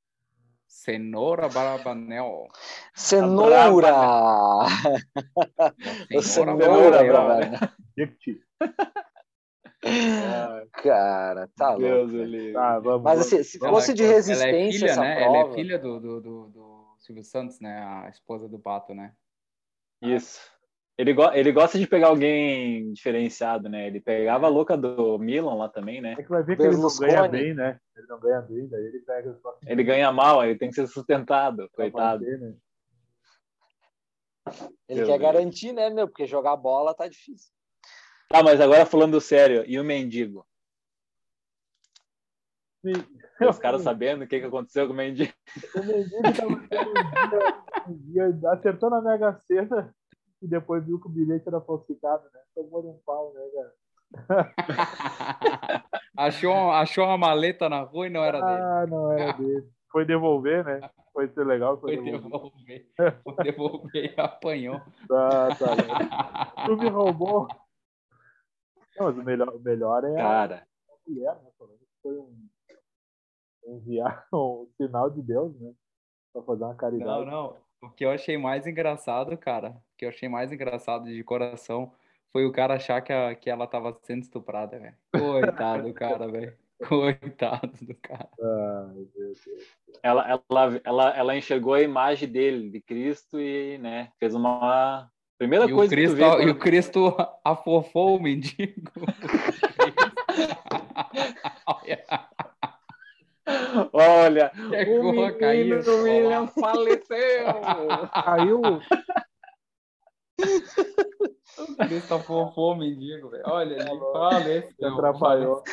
Cenoura 0.67 1.49
Barabanel. 1.49 2.47
Cenoura! 2.93 3.87
Cenoura 4.69 6.13
O 6.13 6.21
Cenoura, 6.21 6.63
Cenoura, 6.63 7.03
brava. 7.03 7.73
Jequiti. 7.97 8.41
Ai, 8.61 9.73
Cara, 10.83 11.49
tá 11.55 11.75
Deus 11.75 12.11
louco. 12.11 12.15
ele. 12.27 12.53
Tá, 12.53 12.79
vamos. 12.79 13.03
Mas 13.03 13.19
assim, 13.21 13.43
se 13.43 13.57
Ela- 13.61 13.69
fosse 13.73 13.93
de 13.93 14.03
ela 14.03 14.11
é 14.11 14.15
resistência 14.15 14.79
filha, 14.79 14.91
essa 14.91 15.01
né? 15.01 15.15
prova... 15.15 15.37
Ela 15.37 15.47
é 15.51 15.53
filha 15.53 15.79
do, 15.79 15.99
do, 15.99 16.21
do, 16.21 16.47
do 16.49 16.95
Silvio 16.99 17.23
Santos, 17.23 17.59
né? 17.59 17.77
A 18.05 18.09
esposa 18.09 18.47
do 18.47 18.59
Pato, 18.59 18.93
né? 18.93 19.13
Isso. 20.01 20.39
Ele, 20.97 21.13
go 21.13 21.31
ele 21.31 21.51
gosta 21.51 21.77
de 21.77 21.85
pegar 21.85 22.07
alguém 22.07 22.91
diferenciado, 22.91 23.69
né? 23.69 23.85
Ele 23.85 23.99
pegava 24.01 24.47
a 24.47 24.49
louca 24.49 24.75
do 24.75 25.17
Milan 25.19 25.53
lá 25.53 25.69
também, 25.69 26.01
né? 26.01 26.15
É 26.17 26.23
que 26.23 26.29
vai 26.29 26.41
ver 26.41 26.57
que 26.57 26.63
ele 26.63 26.77
não 26.77 26.97
ganha 26.97 27.27
bem, 27.27 27.53
né? 27.53 27.79
Ele 27.95 28.07
não 28.07 28.19
ganha 28.19 28.41
bem, 28.41 28.67
daí 28.67 28.83
ele 28.83 28.99
pega 28.99 29.39
Ele 29.67 29.83
ganha 29.83 30.11
mal, 30.11 30.43
ele 30.43 30.57
tem 30.57 30.69
que 30.69 30.75
ser 30.75 30.87
sustentado, 30.87 31.69
pra 31.75 31.83
coitado. 31.91 32.23
né? 32.25 32.55
Ele 34.87 35.01
Meu 35.01 35.07
quer 35.07 35.19
Deus. 35.19 35.21
garantir, 35.21 35.71
né, 35.73 35.89
meu? 35.89 36.07
Porque 36.07 36.25
jogar 36.25 36.55
bola 36.55 36.95
tá 36.95 37.07
difícil. 37.07 37.51
Tá, 38.29 38.43
mas 38.43 38.59
agora 38.59 38.85
falando 38.85 39.21
sério, 39.21 39.63
e 39.65 39.79
o 39.79 39.83
mendigo? 39.83 40.45
Os 43.49 43.59
caras 43.59 43.81
sabendo 43.81 44.23
o 44.23 44.27
que, 44.27 44.39
que 44.39 44.45
aconteceu 44.45 44.87
com 44.87 44.93
o 44.93 44.95
mendigo. 44.95 45.31
O 45.75 45.83
mendigo 45.83 46.21
tava 46.35 46.53
um 46.53 47.97
dia, 47.97 48.29
um 48.29 48.37
dia, 48.37 48.51
acertou 48.51 48.89
na 48.89 49.01
Mega 49.01 49.33
Sena 49.47 49.93
e 50.41 50.47
depois 50.47 50.85
viu 50.85 50.99
que 50.99 51.07
o 51.07 51.11
bilhete 51.11 51.47
era 51.47 51.61
falsificado, 51.61 52.23
né? 52.33 52.39
Tomou 52.53 52.89
um 52.89 52.99
pau, 53.05 53.33
né, 53.33 53.41
cara? 53.53 53.73
achou, 56.17 56.71
achou 56.71 57.05
uma 57.05 57.17
maleta 57.17 57.67
na 57.67 57.81
rua 57.81 58.07
e 58.07 58.09
não 58.09 58.23
era 58.23 58.41
dele. 58.41 58.61
Ah, 58.61 58.85
não 58.87 59.11
era 59.11 59.33
dele. 59.33 59.67
Foi 59.91 60.05
devolver, 60.05 60.63
né? 60.63 60.89
Foi 61.13 61.27
ser 61.29 61.45
legal, 61.45 61.79
foi, 61.79 61.95
Foi 61.95 62.05
devolver. 62.05 62.85
devolver. 62.97 63.21
Foi 63.23 63.35
devolver 63.43 64.13
e 64.15 64.21
apanhou. 64.21 64.81
Tá, 65.07 65.49
tá. 65.55 66.53
Tu 66.65 66.77
me 66.77 66.89
roubou. 66.89 67.47
Não, 68.97 69.05
mas 69.05 69.17
o 69.17 69.23
melhor, 69.23 69.49
o 69.55 69.59
melhor 69.59 70.03
é 70.03 70.13
a 70.13 70.17
Cara, 70.17 70.67
mulher, 71.07 71.35
né? 71.35 71.49
Falando 71.57 71.77
que 71.77 71.85
foi 72.01 72.17
um, 72.17 72.47
enviar 73.67 74.27
um 74.33 74.67
sinal 74.77 75.09
de 75.09 75.21
Deus, 75.21 75.59
né? 75.59 75.73
Pra 76.33 76.41
fazer 76.43 76.63
uma 76.63 76.71
Não, 76.71 76.77
caridade. 76.77 77.25
não. 77.25 77.55
O 77.81 77.89
que 77.91 78.03
eu 78.03 78.09
achei 78.11 78.37
mais 78.37 78.65
engraçado, 78.65 79.37
cara, 79.37 79.69
o 79.69 79.97
que 79.97 80.05
eu 80.05 80.09
achei 80.09 80.27
mais 80.27 80.51
engraçado 80.51 81.05
de 81.05 81.23
coração 81.23 81.93
foi 82.31 82.45
o 82.45 82.51
cara 82.51 82.75
achar 82.75 83.01
que, 83.01 83.13
a, 83.13 83.35
que 83.35 83.49
ela 83.49 83.67
tava 83.67 83.97
sendo 84.03 84.23
estuprada, 84.23 84.79
velho. 84.79 84.95
Coitado 85.11 85.83
do 85.83 85.93
cara, 85.93 86.27
velho. 86.27 86.57
Coitado 86.87 87.71
do 87.85 87.95
cara. 87.95 88.29
Ai, 88.41 88.93
meu 88.95 89.05
Deus. 89.15 89.39
ela, 90.01 90.27
ela, 90.27 90.81
ela, 90.83 91.17
ela 91.17 91.35
enxergou 91.37 91.73
a 91.75 91.81
imagem 91.81 92.27
dele, 92.29 92.69
de 92.69 92.81
Cristo, 92.81 93.39
e 93.39 93.77
né, 93.77 94.11
fez 94.19 94.33
uma, 94.33 95.09
Primeira 95.37 95.65
E 95.65 95.73
o, 95.73 95.75
coisa 95.75 95.89
que 95.89 95.95
Cristo, 96.01 96.15
tu 96.15 96.37
vê. 96.37 96.43
e 96.45 96.49
o 96.49 96.57
Cristo 96.59 97.15
afofou 97.45 98.17
o 98.17 98.21
mendigo. 98.21 98.91
Olha, 103.93 104.51
chegou 104.69 105.11
o 105.11 105.15
menino 105.39 105.81
do 105.83 106.03
William 106.03 106.47
faleceu. 106.47 107.45
Caiu. 108.13 108.61
O 111.57 111.75
Cristo 111.77 112.13
afofou 112.15 112.73
o 112.73 112.75
mendigo, 112.75 113.29
velho. 113.29 113.43
Olha, 113.45 113.75
ele 113.75 113.99
faleceu. 114.11 114.93
Atrapalhou. 114.93 115.63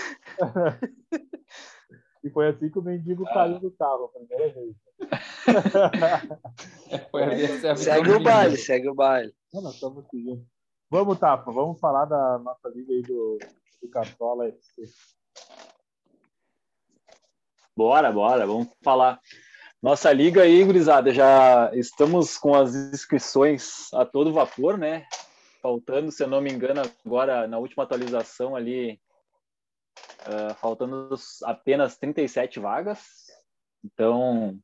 E 2.22 2.30
foi 2.30 2.46
assim 2.48 2.70
que 2.70 2.78
o 2.78 2.82
mendigo 2.82 3.24
caiu 3.24 3.58
do 3.58 3.70
carro, 3.72 4.04
a 4.04 4.08
primeira 4.18 4.54
vez. 4.54 4.76
É 6.94 7.76
Segue 7.76 8.10
o 8.12 8.22
baile, 8.22 8.56
segue 8.56 8.88
o 8.88 8.94
baile. 8.94 9.32
Não, 9.52 9.62
nós 9.62 9.74
estamos 9.74 10.04
seguindo. 10.08 10.46
Vamos, 10.90 11.18
Tapa, 11.18 11.50
vamos 11.50 11.80
falar 11.80 12.04
da 12.04 12.38
nossa 12.38 12.68
liga 12.68 12.92
aí 12.92 13.02
do, 13.02 13.38
do 13.82 13.88
Cartola 13.88 14.46
FC. 14.48 14.84
Bora, 17.76 18.12
bora, 18.12 18.46
vamos 18.46 18.68
falar. 18.82 19.20
Nossa 19.82 20.12
liga 20.12 20.42
aí, 20.42 20.64
gurizada, 20.64 21.12
já 21.12 21.70
estamos 21.74 22.38
com 22.38 22.54
as 22.54 22.74
inscrições 22.74 23.92
a 23.92 24.04
todo 24.04 24.32
vapor, 24.32 24.78
né? 24.78 25.06
Faltando, 25.60 26.12
se 26.12 26.22
eu 26.22 26.28
não 26.28 26.40
me 26.40 26.52
engano, 26.52 26.82
agora 27.04 27.46
na 27.48 27.58
última 27.58 27.82
atualização 27.82 28.54
ali, 28.54 29.00
ah, 30.24 30.54
faltando 30.54 31.14
apenas 31.42 31.98
37 31.98 32.60
vagas. 32.60 33.26
Então, 33.84 34.58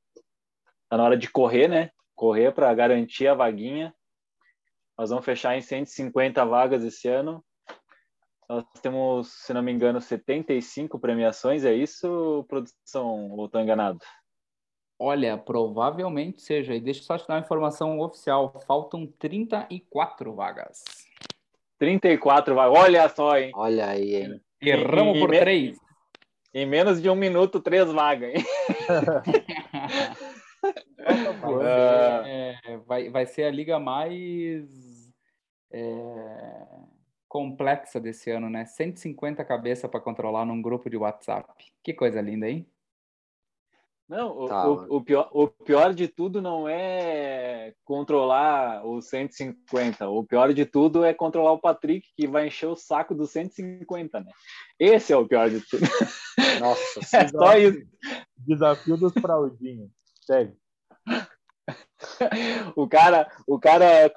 tá 0.89 0.97
na 0.97 1.05
hora 1.05 1.17
de 1.17 1.29
correr, 1.29 1.69
né? 1.69 1.91
Correr 2.21 2.53
para 2.53 2.75
garantir 2.75 3.29
a 3.29 3.35
vaguinha. 3.35 3.95
Nós 4.99 5.09
vamos 5.09 5.25
fechar 5.25 5.57
em 5.57 5.63
150 5.63 6.45
vagas 6.45 6.85
esse 6.85 7.09
ano. 7.09 7.43
Nós 8.47 8.63
temos, 8.83 9.33
se 9.33 9.55
não 9.55 9.63
me 9.63 9.73
engano, 9.73 10.03
75 10.03 10.99
premiações, 10.99 11.65
é 11.65 11.73
isso, 11.73 12.45
produção? 12.47 13.31
Ou 13.31 13.47
estou 13.47 13.59
enganado? 13.59 14.01
Olha, 14.99 15.39
provavelmente 15.39 16.43
seja. 16.43 16.75
E 16.75 16.81
deixa 16.83 17.01
eu 17.01 17.05
só 17.05 17.17
te 17.17 17.27
dar 17.27 17.37
uma 17.37 17.41
informação 17.41 17.99
oficial. 17.99 18.61
Faltam 18.67 19.07
34 19.19 20.35
vagas. 20.35 20.85
34 21.79 22.55
vagas. 22.55 22.79
Olha 22.79 23.09
só, 23.09 23.39
hein? 23.39 23.51
Olha 23.55 23.87
aí, 23.87 24.17
hein? 24.17 24.41
Erramos 24.61 25.19
por 25.19 25.31
três. 25.31 25.79
Em 26.53 26.67
menos 26.67 27.01
de 27.01 27.09
um 27.09 27.15
minuto, 27.15 27.61
três 27.61 27.91
vagas, 27.91 28.35
hein? 28.35 28.45
É, 32.27 32.77
vai, 32.87 33.09
vai 33.11 33.27
ser 33.27 33.45
a 33.45 33.51
liga 33.51 33.79
mais 33.79 35.11
é, 35.73 36.67
complexa 37.29 38.01
desse 38.01 38.31
ano, 38.31 38.51
né? 38.51 38.65
150 38.67 39.45
cabeças 39.45 39.91
para 39.91 40.01
controlar 40.01 40.45
num 40.45 40.61
grupo 40.61 40.91
de 40.91 40.97
WhatsApp. 40.97 41.53
Que 41.83 41.95
coisa 41.95 42.21
linda, 42.21 42.49
hein? 42.49 42.67
Não, 44.09 44.37
o, 44.37 44.49
Tá, 44.49 44.69
o- 44.69 44.97
o 44.97 45.01
pior, 45.05 45.31
o 45.33 45.47
pior 45.47 45.95
de 45.95 46.09
tudo 46.09 46.43
não 46.43 46.69
é 46.69 47.73
controlar 47.85 48.85
os 48.85 49.09
150. 49.09 50.09
O 50.09 50.25
pior 50.25 50.53
de 50.53 50.67
tudo 50.67 51.05
é 51.05 51.15
controlar 51.15 51.53
o 51.53 51.61
Patrick, 51.61 52.09
que 52.17 52.27
vai 52.27 52.49
encher 52.49 52.67
o 52.67 52.75
saco 52.75 53.15
dos 53.15 53.31
150, 53.31 54.19
né? 54.21 54.33
Esse 54.81 55.13
é 55.13 55.17
o 55.17 55.29
pior 55.29 55.49
de 55.49 55.61
tudo. 55.61 55.83
Nossa, 56.59 57.01
É 57.17 57.29
só 57.29 57.57
isso. 57.57 57.81
Desafio 58.37 58.97
dos 58.97 59.13
fraudinhos. 59.13 59.91
Segue. 60.31 60.57
O 62.77 62.89
cara, 62.89 63.29
o 63.47 63.59
cara 63.59 64.11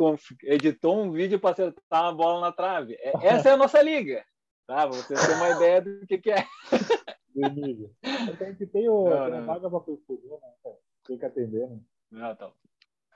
editou 0.44 0.98
um 1.02 1.12
vídeo 1.12 1.40
para 1.40 1.52
acertar 1.52 2.04
uma 2.04 2.14
bola 2.14 2.42
na 2.42 2.52
trave. 2.52 2.94
É- 3.00 3.28
Essa 3.28 3.50
é 3.50 3.52
a 3.54 3.58
nossa 3.58 3.82
liga. 3.82 4.24
Tá? 4.68 4.88
Pra 4.88 4.98
vocês 4.98 5.20
terem 5.20 5.36
uma 5.38 5.50
ideia 5.50 5.82
do 5.82 6.06
que, 6.08 6.18
que 6.18 6.32
é. 6.32 6.46
Então, 7.36 8.48
a 8.48 8.52
gente 8.52 8.68
tem, 8.68 8.88
o, 8.88 9.10
Não, 9.10 9.26
tem 9.26 9.34
a 9.38 9.40
não. 9.42 9.46
vaga 9.46 9.70
para 9.70 9.80
né? 9.80 10.74
Tem 11.06 11.18
que 11.18 11.26
atender, 11.26 11.68
né? 11.68 11.80
Não, 12.12 12.36
tá. 12.36 12.52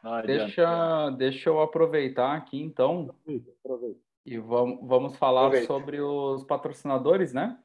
Não. 0.04 0.21
Deixa, 0.24 1.10
deixa 1.12 1.50
eu 1.50 1.62
aproveitar 1.62 2.36
aqui 2.36 2.62
então 2.62 3.10
Aproveita, 3.10 3.52
aproveita. 3.63 4.00
e 4.26 4.38
vamos, 4.38 4.80
vamos 4.88 5.15
falar 5.17 5.41
Aproveita. 5.48 5.67
sobre 5.67 6.02
os 6.02 6.43
patrocinadores, 6.43 7.34
né? 7.34 7.58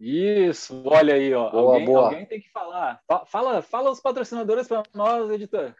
Isso 0.00 0.82
olha 0.86 1.14
aí, 1.14 1.32
ó. 1.34 1.50
Boa, 1.50 1.72
alguém, 1.72 1.86
boa. 1.86 2.04
alguém 2.06 2.26
tem 2.26 2.40
que 2.40 2.50
falar. 2.50 3.00
Fa- 3.06 3.26
Fala, 3.26 3.62
fala 3.62 3.90
os 3.90 4.00
patrocinadores 4.00 4.66
para 4.68 4.82
nós, 4.94 5.30
editor. 5.30 5.74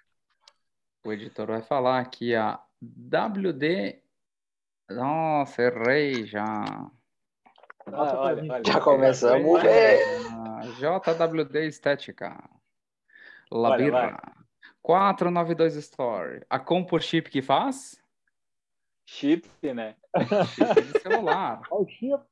O 1.04 1.12
editor 1.12 1.46
vai 1.46 1.62
falar 1.62 2.00
aqui 2.00 2.34
a 2.34 2.60
WD. 2.82 4.02
Nossa, 4.90 5.62
errei 5.62 6.26
já. 6.26 6.44
Ah, 7.86 8.20
olha, 8.20 8.52
olha. 8.52 8.62
Já 8.66 8.80
começamos 8.80 9.62
bem. 9.62 10.00
Ah, 10.30 10.60
JWD 10.78 11.66
Estética. 11.66 12.36
Labirra. 13.50 14.20
492 14.82 15.74
Store. 15.76 16.44
A 16.48 16.58
Compo 16.58 16.98
Chip 17.00 17.30
que 17.30 17.42
faz? 17.42 18.00
Chip, 19.06 19.48
né? 19.72 19.96
Chip 20.54 20.82
de 20.82 21.00
celular. 21.00 21.62
O 21.70 21.86
chip. 21.88 22.22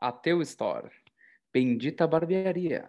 A 0.00 0.10
Teu 0.10 0.40
Store. 0.42 0.90
Bendita 1.52 2.06
Barbearia. 2.06 2.88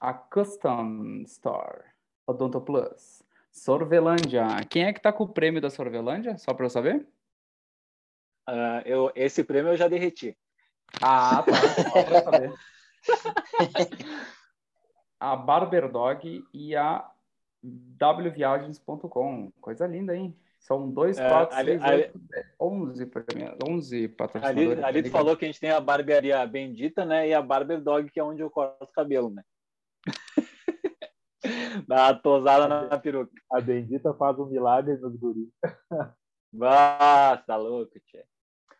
A 0.00 0.12
Custom 0.12 1.22
Store. 1.22 1.84
Odonto 2.26 2.60
Plus. 2.60 3.22
Sorvelândia. 3.50 4.46
Quem 4.68 4.84
é 4.84 4.92
que 4.92 5.00
tá 5.00 5.12
com 5.12 5.24
o 5.24 5.28
prêmio 5.28 5.60
da 5.60 5.70
Sorvelândia? 5.70 6.36
Só 6.36 6.52
para 6.52 6.66
eu 6.66 6.70
saber? 6.70 7.06
Ah, 8.46 8.82
eu, 8.84 9.10
esse 9.14 9.42
prêmio 9.42 9.72
eu 9.72 9.76
já 9.76 9.88
derreti. 9.88 10.36
Ah, 11.00 11.42
tá. 11.42 11.52
Só 11.90 12.02
pra 12.02 12.22
saber. 12.22 12.54
A 15.20 15.36
Barberdog 15.36 16.44
e 16.52 16.74
a 16.74 17.10
wviagens.com. 17.62 19.52
Coisa 19.60 19.86
linda, 19.86 20.16
hein? 20.16 20.34
São 20.60 20.90
dois, 20.90 21.18
É, 21.18 21.26
quatro, 21.28 21.56
ali- 21.56 21.70
seis, 21.70 21.82
ali- 21.82 22.02
oito, 22.02 22.20
onze, 22.60 23.10
onze 23.68 23.96
Ali, 23.96 24.08
patrocinadores. 24.08 24.84
ali 24.84 25.02
tu 25.02 25.04
Liga- 25.06 25.18
falou 25.18 25.36
que 25.36 25.44
a 25.44 25.48
gente 25.48 25.58
tem 25.58 25.70
a 25.70 25.80
barbearia 25.80 26.46
bendita, 26.46 27.04
né? 27.04 27.26
E 27.28 27.34
a 27.34 27.40
Barber 27.42 27.80
Dog, 27.80 28.10
que 28.10 28.20
é 28.20 28.22
onde 28.24 28.42
eu 28.42 28.50
corto 28.50 28.84
o 28.84 28.92
cabelo, 28.92 29.30
né? 29.30 29.42
Dá 31.88 32.04
uma 32.08 32.14
tosada 32.14 32.68
na, 32.68 32.98
peruca. 32.98 33.32
A 33.50 33.60
bendita 33.60 34.12
faz 34.14 34.38
um 34.38 34.46
milagre 34.46 34.96
nos 34.98 35.16
guris. 35.16 35.48
Ah, 36.62 37.42
tá 37.46 37.56
louco, 37.56 37.92
tia. 38.06 38.24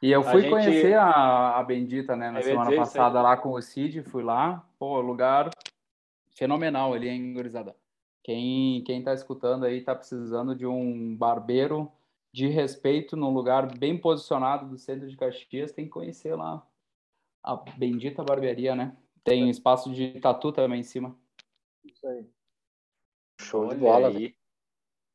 E 0.03 0.11
eu 0.13 0.21
A 0.21 0.25
fui 0.25 0.43
gente- 0.43 0.51
conhecer 0.51 0.95
a, 0.95 1.59
a 1.59 1.63
Bendita, 1.63 2.17
né, 2.17 2.31
na 2.31 2.41
Eu 2.41 2.45
semana 2.45 2.75
passada 2.75 3.21
lá 3.21 3.37
com 3.37 3.51
o 3.51 3.61
Cid, 3.63 4.03
fui 4.03 4.23
lá. 4.23 4.67
Pô, 4.79 5.01
lugar 5.01 5.51
fenomenal 6.35 6.93
ali, 6.95 7.09
hein, 7.09 7.33
gurizada? 7.35 7.75
Quem, 8.31 8.85
quem 8.85 9.03
tá 9.03 9.13
escutando 9.13 9.65
aí 9.65 9.81
tá 9.81 9.93
precisando 9.93 10.55
de 10.55 10.65
um 10.65 11.17
barbeiro 11.17 11.91
de 12.33 12.47
respeito 12.47 13.17
num 13.17 13.35
lugar 13.35 13.77
bem 13.77 13.99
posicionado 13.99 14.69
do 14.69 14.79
centro 14.79 15.09
de 15.09 15.17
Caxias, 15.17 15.73
tem 15.73 15.87
que 15.87 15.91
conhecer 15.91 16.37
lá 16.37 16.65
a 17.43 17.57
Bendita 17.57 18.23
Barbearia, 18.23 18.77
né? 18.77 18.97
Tem 19.25 19.51
espaço 19.51 19.93
de 19.93 20.21
tatu 20.21 20.53
também 20.53 20.79
em 20.79 20.85
cima. 20.85 21.19
Isso 21.85 22.07
aí. 22.07 22.25
Show 23.41 23.67
de 23.67 23.75
Olha 23.75 23.81
bola, 23.81 24.09
aí. 24.11 24.37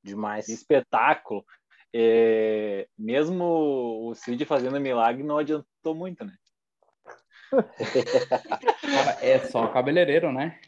Demais. 0.03 0.47
Que 0.47 0.51
espetáculo. 0.51 1.45
É, 1.93 2.85
mesmo 2.97 4.09
o 4.09 4.13
Cid 4.13 4.43
fazendo 4.43 4.77
milagre 4.77 5.23
não 5.23 5.37
adiantou 5.37 5.95
muito, 5.95 6.25
né? 6.25 6.35
É 9.21 9.39
só 9.39 9.69
cabeleireiro, 9.69 10.33
né? 10.33 10.59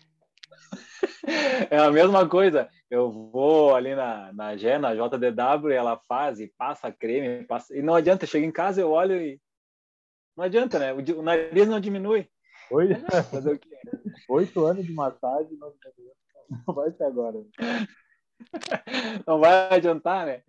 É 1.70 1.78
a 1.78 1.92
mesma 1.92 2.28
coisa. 2.28 2.70
Eu 2.90 3.12
vou 3.12 3.76
ali 3.76 3.94
na, 3.94 4.32
na 4.34 4.56
Gé, 4.56 4.78
na 4.78 4.94
JDW, 4.94 5.72
ela 5.72 6.00
faz 6.08 6.40
e 6.40 6.48
passa 6.58 6.92
creme, 6.92 7.44
passa... 7.46 7.76
e 7.76 7.82
não 7.82 7.96
adianta. 7.96 8.26
Chega 8.26 8.46
em 8.46 8.52
casa, 8.52 8.82
eu 8.82 8.92
olho 8.92 9.22
e. 9.22 9.40
Não 10.36 10.46
adianta, 10.46 10.80
né? 10.80 10.94
O, 10.94 11.20
o 11.20 11.22
nariz 11.22 11.68
não 11.68 11.80
diminui. 11.80 12.30
Oito, 12.72 13.00
Fazer 13.32 13.54
o 13.54 13.60
quê? 13.60 13.70
oito 14.30 14.66
anos 14.66 14.86
de 14.86 14.94
massagem, 14.94 15.58
não, 15.58 15.74
não 16.68 16.74
vai 16.74 16.92
ser 16.92 17.04
agora. 17.04 17.38
Não 19.26 19.40
vai 19.40 19.74
adiantar, 19.74 20.28
né? 20.28 20.44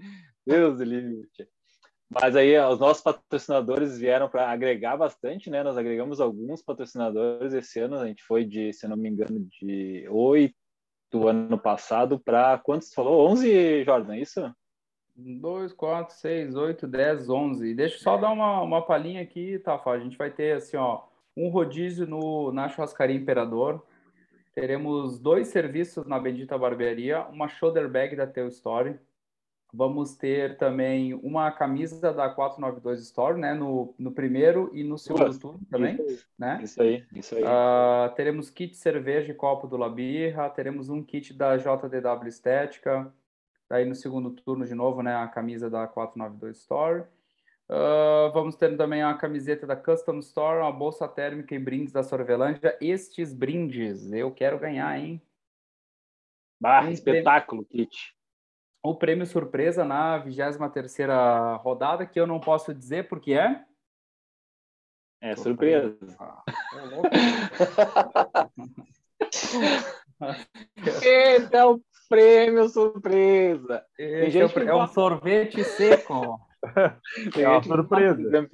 Deus 0.47 0.77
do 0.77 0.85
livre. 0.85 1.27
Mas 2.11 2.37
aí, 2.37 2.55
ó, 2.59 2.71
os 2.71 2.79
nossos 2.79 3.03
patrocinadores 3.03 3.97
vieram 3.97 4.29
para 4.29 4.51
agregar 4.51 4.99
bastante, 4.99 5.49
né? 5.49 5.63
Nós 5.63 5.79
agregamos 5.79 6.21
alguns 6.21 6.63
patrocinadores 6.63 7.55
esse 7.55 7.81
ano. 7.81 7.97
A 7.97 8.07
gente 8.07 8.23
foi 8.23 8.45
de, 8.45 8.75
se 8.75 8.87
não 8.87 8.95
me 8.95 9.09
engano, 9.09 9.41
de 9.59 10.07
oito 10.11 10.55
ano 11.27 11.59
passado 11.59 12.19
para 12.19 12.59
quantos? 12.59 12.93
Falou 12.93 13.29
11, 13.31 13.85
Jordan, 13.85 14.15
é 14.15 14.21
isso? 14.21 14.55
2, 15.17 15.73
4, 15.73 16.15
6, 16.15 16.55
8, 16.55 16.87
10, 16.87 17.29
11. 17.29 17.75
Deixa 17.75 17.97
eu 17.97 18.01
só 18.01 18.17
dar 18.17 18.31
uma, 18.31 18.63
uma 18.63 18.83
palhinha 18.83 19.23
aqui, 19.23 19.59
Tafa. 19.59 19.91
A 19.91 19.99
gente 19.99 20.17
vai 20.17 20.31
ter, 20.31 20.57
assim, 20.57 20.77
ó, 20.77 21.03
um 21.37 21.49
rodízio 21.49 22.07
no, 22.07 22.53
na 22.53 22.69
Churrascaria 22.69 23.17
Imperador. 23.17 23.85
Teremos 24.55 25.19
dois 25.19 25.49
serviços 25.49 26.07
na 26.07 26.19
Bendita 26.19 26.59
Barbearia, 26.59 27.23
uma 27.29 27.49
shoulder 27.49 27.89
bag 27.89 28.15
da 28.15 28.27
Teu 28.27 28.49
Story. 28.49 28.99
Vamos 29.73 30.17
ter 30.17 30.57
também 30.57 31.13
uma 31.15 31.51
camisa 31.53 32.13
da 32.13 32.29
492 32.29 33.03
Store, 33.03 33.39
né? 33.39 33.53
No, 33.53 33.95
no 33.99 34.11
primeiro 34.13 34.71
e 34.73 34.83
no 34.83 34.97
segundo 34.97 35.39
turno 35.39 35.61
também, 35.71 35.99
né? 36.39 36.59
Isso 36.63 36.81
aí, 36.81 37.05
isso 37.13 37.37
aí. 37.37 37.43
Ah, 37.47 38.11
teremos 38.17 38.49
kit 38.49 38.75
cerveja 38.75 39.31
e 39.31 39.35
copo 39.35 39.67
do 39.67 39.77
Labirra, 39.77 40.49
teremos 40.49 40.89
um 40.89 41.03
kit 41.03 41.35
da 41.35 41.57
JDW 41.59 42.29
Estética, 42.29 43.13
daí 43.69 43.85
no 43.85 43.95
segundo 43.95 44.31
turno 44.31 44.65
de 44.65 44.75
novo, 44.75 45.03
né, 45.03 45.15
a 45.15 45.29
camisa 45.29 45.69
da 45.69 45.87
492 45.87 46.57
Store. 46.57 47.05
Ah, 47.69 48.31
vamos 48.33 48.57
ter 48.57 48.75
também 48.77 49.03
a 49.03 49.13
camiseta 49.15 49.67
da 49.67 49.77
Custom 49.77 50.19
Store, 50.21 50.63
uma 50.63 50.73
bolsa 50.73 51.07
térmica 51.07 51.55
e 51.55 51.59
brindes 51.59 51.93
da 51.93 52.03
Sorvelândia. 52.03 52.77
Estes 52.81 53.35
brindes 53.35 54.11
eu 54.13 54.31
quero 54.33 54.59
ganhar, 54.59 54.99
hein? 54.99 55.21
bah, 56.59 56.85
um 56.85 56.91
espetáculo, 56.91 57.65
Kit. 57.65 58.17
O 58.83 58.95
prêmio 58.95 59.27
surpresa 59.27 59.85
na 59.85 60.25
23ª 60.25 61.61
rodada, 61.61 62.07
que 62.07 62.19
eu 62.19 62.27
não 62.27 62.41
posso 62.41 62.73
dizer 62.75 63.09
porque 63.09 63.35
é... 63.35 63.65
É 65.21 65.35
surpresa. 65.35 65.99
Ah, 66.19 66.45
louco. 66.91 67.09
Esse 71.03 71.57
é 71.57 71.65
o 71.65 71.81
prêmio 72.09 72.69
surpresa. 72.69 73.85
Esse 73.99 74.39
é, 74.39 74.43
é 74.43 74.75
um 74.75 74.87
sorvete 74.87 75.65
seco. 75.65 76.41
Tem 77.35 77.45
É 77.45 77.49
uma 77.49 77.63
surpresa. 77.63 78.49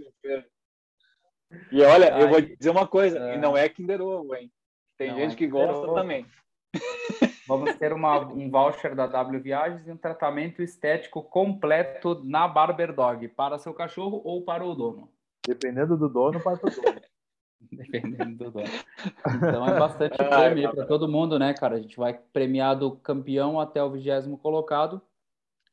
E 1.71 1.83
olha, 1.83 2.19
eu 2.19 2.29
vou 2.29 2.41
dizer 2.41 2.71
uma 2.71 2.87
coisa, 2.87 3.19
é. 3.19 3.35
e 3.35 3.39
não 3.39 3.57
é 3.57 3.69
Kinder 3.69 4.01
Ovo, 4.03 4.35
hein? 4.35 4.51
Tem 4.97 5.11
Não 5.11 5.17
gente 5.17 5.35
é 5.35 5.37
que 5.37 5.47
gosta 5.47 5.87
Ovo. 5.87 5.95
também. 5.95 6.27
Vamos 7.47 7.75
ter 7.77 7.93
uma, 7.93 8.19
um 8.21 8.51
voucher 8.51 8.95
da 8.95 9.07
W 9.07 9.41
Viagens 9.41 9.87
e 9.87 9.93
um 9.93 9.97
tratamento 9.97 10.63
estético 10.63 11.23
completo 11.23 12.23
na 12.25 12.49
Barber 12.49 12.95
Dog, 12.95 13.29
para 13.29 13.59
seu 13.59 13.75
cachorro 13.75 14.23
ou 14.25 14.43
para 14.43 14.65
o 14.65 14.75
dono, 14.75 15.11
Dependendo 15.47 15.97
do 15.97 16.09
dono, 16.09 16.41
para 16.41 16.55
o 16.55 16.71
dono. 16.71 17.01
dependendo 17.71 18.37
do 18.45 18.51
dono. 18.51 18.67
Então 19.37 19.67
é 19.67 19.79
bastante 19.79 20.17
Ai, 20.21 20.29
prêmio 20.29 20.65
papai. 20.65 20.77
para 20.77 20.87
todo 20.87 21.09
mundo, 21.09 21.39
né, 21.39 21.53
cara? 21.55 21.77
A 21.77 21.81
gente 21.81 21.97
vai 21.97 22.15
premiar 22.15 22.79
do 22.79 22.97
campeão 22.97 23.61
até 23.61 23.83
o 23.83 23.91
vigésimo 23.91 24.39
colocado 24.39 25.03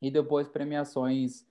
e 0.02 0.12
depois 0.12 0.48
premiações 0.48 1.46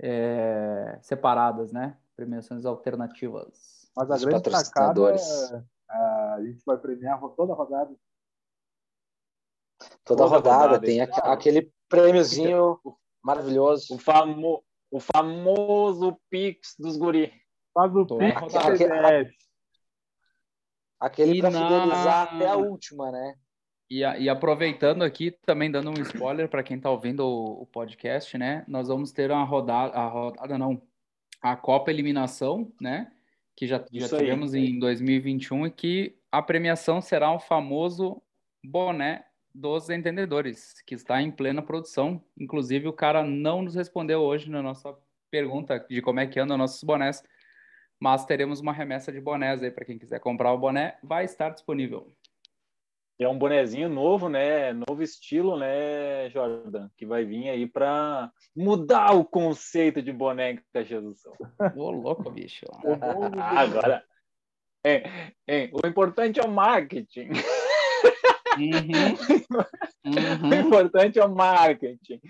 é, 0.00 0.98
separadas, 1.00 1.72
né? 1.72 1.96
Premiações 2.14 2.64
alternativas. 2.64 3.90
Mas 3.96 4.10
a 4.10 4.14
Os 4.14 4.24
grande 4.24 4.50
sacada 4.50 5.00
patrocinadores. 5.00 5.52
é 5.52 5.78
a 5.90 6.38
gente 6.42 6.62
vai 6.64 6.76
premiar 6.76 7.18
toda 7.34 7.52
a 7.52 7.56
rodada. 7.56 7.94
Toda, 10.08 10.24
Toda 10.24 10.36
rodada, 10.36 10.64
rodada, 10.64 10.80
tem 10.86 11.00
aque- 11.00 11.20
aquele 11.22 11.70
prêmiozinho 11.88 12.78
maravilhoso. 13.22 13.94
O, 13.94 13.98
famo... 13.98 14.64
o 14.90 14.98
famoso 14.98 16.18
Pix 16.30 16.74
dos 16.78 16.96
guri. 16.96 17.32
Faz 17.74 17.94
o 17.94 18.06
Pix. 18.06 18.52
CPF. 18.78 19.30
Aquele 21.00 21.40
para 21.40 21.50
na- 21.50 21.68
fidelizar 21.68 22.34
até 22.34 22.46
a 22.48 22.56
última, 22.56 23.12
né? 23.12 23.34
E, 23.90 24.00
e 24.00 24.28
aproveitando 24.28 25.02
aqui, 25.02 25.30
também 25.46 25.70
dando 25.70 25.90
um 25.90 26.02
spoiler 26.02 26.48
para 26.48 26.62
quem 26.62 26.76
está 26.76 26.90
ouvindo 26.90 27.20
o, 27.20 27.62
o 27.62 27.66
podcast, 27.66 28.36
né? 28.36 28.64
Nós 28.68 28.88
vamos 28.88 29.12
ter 29.12 29.30
uma 29.30 29.44
rodada, 29.44 29.94
a 29.96 30.06
rodada 30.08 30.58
não, 30.58 30.82
a 31.40 31.56
Copa 31.56 31.90
Eliminação, 31.90 32.70
né? 32.80 33.10
Que 33.56 33.66
já, 33.66 33.78
já 33.78 33.86
Isso 34.06 34.14
aí. 34.16 34.22
tivemos 34.24 34.54
em 34.54 34.78
2021 34.78 35.66
e 35.66 35.70
que 35.70 36.18
a 36.30 36.42
premiação 36.42 37.00
será 37.00 37.32
o 37.32 37.38
famoso 37.40 38.20
boné 38.64 39.24
dos 39.54 39.90
entendedores, 39.90 40.80
que 40.86 40.94
está 40.94 41.20
em 41.20 41.30
plena 41.30 41.62
produção. 41.62 42.22
Inclusive, 42.38 42.88
o 42.88 42.92
cara 42.92 43.24
não 43.24 43.62
nos 43.62 43.74
respondeu 43.74 44.20
hoje 44.20 44.50
na 44.50 44.62
nossa 44.62 44.96
pergunta 45.30 45.78
de 45.88 46.00
como 46.00 46.20
é 46.20 46.26
que 46.26 46.40
andam 46.40 46.56
nossos 46.56 46.82
bonés, 46.82 47.22
mas 48.00 48.24
teremos 48.24 48.60
uma 48.60 48.72
remessa 48.72 49.12
de 49.12 49.20
bonés 49.20 49.62
aí 49.62 49.70
para 49.70 49.84
quem 49.84 49.98
quiser 49.98 50.20
comprar 50.20 50.52
o 50.52 50.58
boné, 50.58 50.98
vai 51.02 51.24
estar 51.24 51.50
disponível. 51.50 52.14
É 53.20 53.28
um 53.28 53.36
bonezinho 53.36 53.88
novo, 53.88 54.28
né? 54.28 54.72
Novo 54.72 55.02
estilo, 55.02 55.58
né, 55.58 56.30
Jordan? 56.30 56.88
Que 56.96 57.04
vai 57.04 57.24
vir 57.24 57.48
aí 57.48 57.66
para 57.66 58.30
mudar 58.54 59.10
o 59.10 59.24
conceito 59.24 60.00
de 60.00 60.12
boné 60.12 60.62
Caxias 60.72 61.02
do 61.02 61.14
Sul. 61.16 61.32
Ô, 61.74 61.90
louco, 61.90 62.30
bicho. 62.30 62.64
Agora, 63.56 64.04
hein, 64.84 65.02
hein, 65.48 65.70
o 65.72 65.84
importante 65.84 66.38
é 66.38 66.44
o 66.44 66.50
marketing. 66.50 67.30
Uhum. 68.58 69.48
O 70.50 70.54
importante 70.54 71.18
é 71.18 71.24
o 71.24 71.34
marketing. 71.34 72.20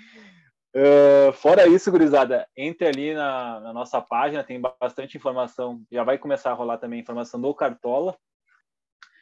Uh, 0.74 1.32
fora 1.32 1.66
isso, 1.66 1.90
gurizada, 1.90 2.46
entre 2.56 2.86
ali 2.86 3.14
na, 3.14 3.60
na 3.60 3.72
nossa 3.72 4.00
página, 4.00 4.44
tem 4.44 4.60
bastante 4.60 5.16
informação. 5.16 5.82
Já 5.90 6.02
vai 6.04 6.18
começar 6.18 6.50
a 6.50 6.54
rolar 6.54 6.78
também 6.78 7.00
informação 7.00 7.40
do 7.40 7.54
Cartola. 7.54 8.16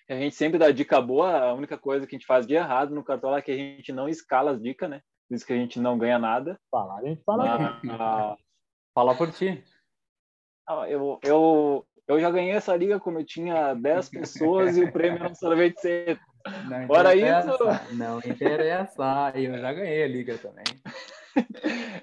A 0.08 0.14
gente 0.14 0.36
sempre 0.36 0.58
dá 0.58 0.70
dica 0.70 1.00
boa. 1.00 1.36
A 1.36 1.54
única 1.54 1.76
coisa 1.76 2.06
que 2.06 2.14
a 2.14 2.18
gente 2.18 2.26
faz 2.26 2.46
de 2.46 2.54
errado 2.54 2.94
no 2.94 3.04
Cartola 3.04 3.38
é 3.38 3.42
que 3.42 3.50
a 3.50 3.56
gente 3.56 3.92
não 3.92 4.08
escala 4.08 4.52
as 4.52 4.62
dicas, 4.62 4.88
né? 4.88 5.00
Por 5.28 5.34
isso 5.34 5.46
que 5.46 5.52
a 5.52 5.56
gente 5.56 5.80
não 5.80 5.98
ganha 5.98 6.18
nada. 6.18 6.58
Falar, 6.70 6.98
a 6.98 7.04
gente 7.04 7.22
fala. 7.24 7.80
Mas, 7.82 8.38
Fala 8.94 9.14
por 9.14 9.30
ti. 9.30 9.62
ah, 10.66 10.88
eu, 10.88 11.18
eu, 11.22 11.86
eu 12.08 12.20
já 12.20 12.30
ganhei 12.30 12.52
essa 12.52 12.74
liga 12.76 13.00
quando 13.00 13.20
eu 13.20 13.26
tinha 13.26 13.74
10 13.74 14.08
pessoas 14.08 14.76
e 14.76 14.84
o 14.84 14.92
prêmio 14.92 15.18
era 15.18 15.30
um 15.30 15.34
sorvete 15.34 15.80
seco. 15.80 16.24
Não 16.68 16.87
Fora 16.87 17.16
interessa, 17.16 17.88
Não 17.92 18.18
interessa. 18.20 19.32
Eu 19.35 19.59
já 19.59 19.72
ganhei 19.72 20.02
a 20.04 20.09
liga 20.09 20.38
também. 20.38 20.64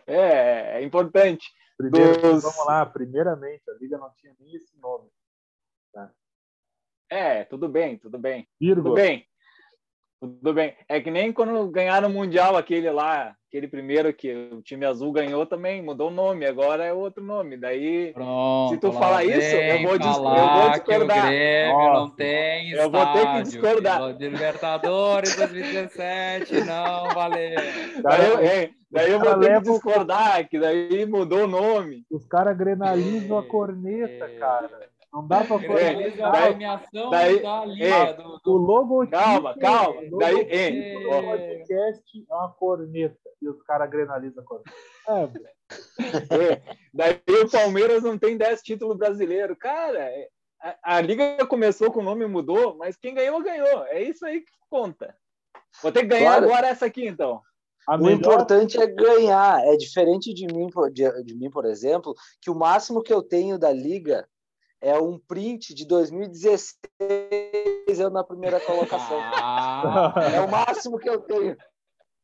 É, 0.06 0.80
é 0.80 0.84
importante. 0.84 1.52
Primeiro, 1.78 2.22
Dos- 2.22 2.44
vamos 2.44 2.66
lá, 2.66 2.86
primeiramente, 2.86 3.64
a 3.70 3.74
liga 3.74 3.98
não 3.98 4.12
tinha 4.16 4.34
nem 4.40 4.56
esse 4.56 4.78
nome. 4.80 5.10
É, 7.10 7.44
tudo 7.44 7.70
bem, 7.70 7.98
tudo 7.98 8.18
bem. 8.18 8.44
Tudo 8.44 8.52
Vírgula. 8.60 8.96
bem. 8.96 9.28
Tudo 10.28 10.54
bem. 10.54 10.74
É 10.88 11.00
que 11.02 11.12
nem 11.12 11.32
quando 11.34 11.68
ganharam 11.70 12.08
o 12.08 12.12
Mundial, 12.12 12.56
aquele 12.56 12.90
lá, 12.90 13.36
aquele 13.50 13.68
primeiro 13.68 14.14
que 14.14 14.34
o 14.52 14.62
time 14.62 14.86
azul 14.86 15.12
ganhou 15.12 15.46
também, 15.46 15.82
mudou 15.82 16.08
o 16.08 16.14
nome, 16.14 16.46
agora 16.46 16.86
é 16.86 16.94
outro 16.94 17.24
nome. 17.24 17.58
Daí, 17.58 18.14
Pronto. 18.14 18.74
Se 18.74 18.80
tu 18.80 18.92
falar 18.94 19.26
isso, 19.26 19.56
eu 19.56 19.88
vou 19.88 19.98
dis- 19.98 20.08
eu 20.08 20.14
falar 20.24 20.54
vou 20.62 20.72
que 20.72 20.78
discordar. 20.80 21.32
Nossa. 21.72 22.00
não 22.00 22.10
tem 22.16 22.72
Eu 22.72 22.90
vou 22.90 23.06
ter 23.14 23.28
que 23.34 23.44
discordar. 23.44 24.14
De 24.14 24.30
Libertadores 24.30 25.36
2017, 25.38 26.62
não 26.62 27.10
valeu. 27.14 27.56
daí, 28.02 28.30
eu, 28.30 28.38
é, 28.40 28.70
daí 28.92 29.12
eu 29.12 29.20
vou 29.20 29.40
ter 29.40 29.62
que 29.62 29.70
discordar, 29.72 30.48
que 30.50 30.60
daí 30.60 31.06
mudou 31.06 31.44
o 31.44 31.48
nome. 31.48 32.04
Os 32.10 32.26
caras 32.26 32.58
grenalizam 32.58 33.38
a 33.38 33.44
corneta, 33.44 34.30
cara. 34.40 34.70
Não 35.14 35.28
dá 35.28 35.44
pra 35.44 35.58
Realiza 35.58 36.26
a 36.28 36.32
premiação 36.32 37.10
daí- 37.12 37.40
da 37.42 37.66
liga 37.66 37.86
é, 37.86 38.14
do, 38.14 38.24
O 38.24 38.40
do... 38.40 38.54
logo 38.58 39.08
Calma, 39.08 39.56
calma. 39.60 40.02
Daí, 40.18 40.42
é, 40.50 40.98
o 40.98 41.24
podcast 41.24 42.26
é 42.30 42.34
uma 42.34 42.50
corneta 42.54 43.16
e 43.40 43.48
os 43.48 43.62
caras 43.62 43.90
grenalizam 43.92 44.44
a 44.44 44.46
corneta. 44.48 44.72
É. 45.08 46.46
É, 46.54 46.62
daí 46.94 47.22
o 47.44 47.50
Palmeiras 47.50 48.02
não 48.04 48.18
tem 48.18 48.36
10 48.38 48.62
títulos 48.64 48.98
brasileiros. 48.98 49.56
Cara, 49.60 50.00
é, 50.00 50.28
a, 50.60 50.96
a 50.98 51.02
liga 51.02 51.46
começou 51.46 51.92
com 51.92 52.00
o 52.00 52.04
nome 52.04 52.26
mudou, 52.26 52.76
mas 52.78 52.98
quem 52.98 53.14
ganhou, 53.14 53.42
ganhou. 53.44 53.86
É 53.86 54.02
isso 54.02 54.26
aí 54.26 54.42
que 54.42 54.52
conta. 54.70 55.16
Vou 55.82 55.92
ter 55.92 56.02
que 56.02 56.08
ganhar 56.08 56.38
Claro. 56.38 56.46
agora 56.46 56.68
essa 56.70 56.86
aqui, 56.88 57.06
então. 57.08 57.40
a 57.88 57.96
O 57.96 58.00
melhor 58.00 58.18
importante 58.18 58.82
é 58.82 58.88
ganhar. 58.88 59.60
É 59.66 59.76
diferente 59.78 60.34
de 60.34 60.48
mim, 60.48 60.70
por- 60.72 60.92
de, 60.92 61.24
de 61.24 61.36
mim, 61.36 61.52
por 61.52 61.66
exemplo, 61.66 62.16
que 62.42 62.50
o 62.50 62.56
máximo 62.56 63.04
que 63.04 63.14
eu 63.14 63.22
tenho 63.22 63.60
da 63.60 63.72
liga 63.72 64.28
é 64.84 65.00
um 65.00 65.18
print 65.18 65.74
de 65.74 65.88
2016 65.88 66.78
eu 68.00 68.10
na 68.10 68.24
primeira 68.24 68.60
colocação. 68.60 69.18
Ah, 69.36 70.14
É 70.36 70.42
o 70.42 70.52
máximo 70.52 71.00
que 71.00 71.10
eu 71.10 71.20
tenho. 71.22 71.56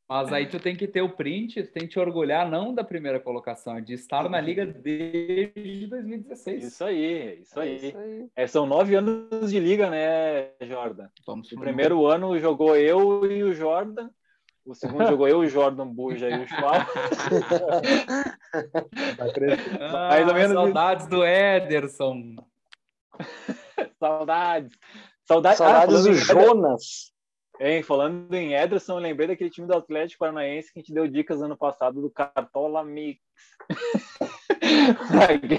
mas 0.09 0.33
aí 0.33 0.45
tu 0.47 0.59
tem 0.59 0.75
que 0.75 0.87
ter 0.87 1.01
o 1.01 1.15
print, 1.15 1.63
tu 1.63 1.71
tem 1.71 1.83
que 1.83 1.89
te 1.89 1.99
orgulhar 1.99 2.49
não 2.49 2.73
da 2.73 2.83
primeira 2.83 3.19
colocação, 3.19 3.77
é 3.77 3.81
de 3.81 3.93
estar 3.93 4.27
na 4.29 4.41
liga 4.41 4.65
desde 4.65 5.87
2016. 5.87 6.65
Isso 6.65 6.83
aí, 6.83 7.39
isso 7.41 7.59
É 7.59 7.63
aí. 7.63 7.75
isso 7.75 7.97
aí. 7.97 8.27
É, 8.35 8.45
são 8.47 8.65
nove 8.65 8.93
anos 8.95 9.51
de 9.51 9.59
liga, 9.59 9.89
né, 9.89 10.49
Jordan? 10.61 11.07
Vamos 11.25 11.49
O 11.51 11.59
primeiro 11.59 12.05
ano 12.07 12.37
jogou 12.39 12.75
eu 12.75 13.25
e 13.31 13.41
o 13.43 13.53
Jordan. 13.53 14.09
O 14.65 14.75
segundo 14.75 15.07
jogou 15.07 15.27
eu, 15.27 15.39
o 15.39 15.47
Jordan 15.47 15.87
Buja 15.87 16.29
e 16.29 16.43
o 16.43 16.47
Schwab. 16.47 16.85
Ah, 19.79 20.09
Mais 20.09 20.27
ou 20.27 20.33
menos 20.33 20.53
saudades 20.53 21.07
do 21.07 21.25
Ederson. 21.25 22.35
Saudades. 23.99 24.77
Saudades, 25.25 25.57
Saudades 25.57 25.95
ah, 25.95 26.09
do 26.09 26.13
Jonas. 26.15 27.13
hein, 27.59 27.83
falando 27.83 28.33
em 28.33 28.55
Ederson, 28.55 28.93
eu 28.93 29.03
lembrei 29.03 29.27
daquele 29.27 29.49
time 29.49 29.67
do 29.67 29.75
Atlético 29.75 30.19
Paranaense 30.19 30.73
que 30.73 30.79
a 30.79 30.81
gente 30.81 30.93
deu 30.93 31.07
dicas 31.07 31.41
ano 31.41 31.55
passado 31.57 32.01
do 32.01 32.09
Cartola 32.09 32.83
Mix. 32.83 33.21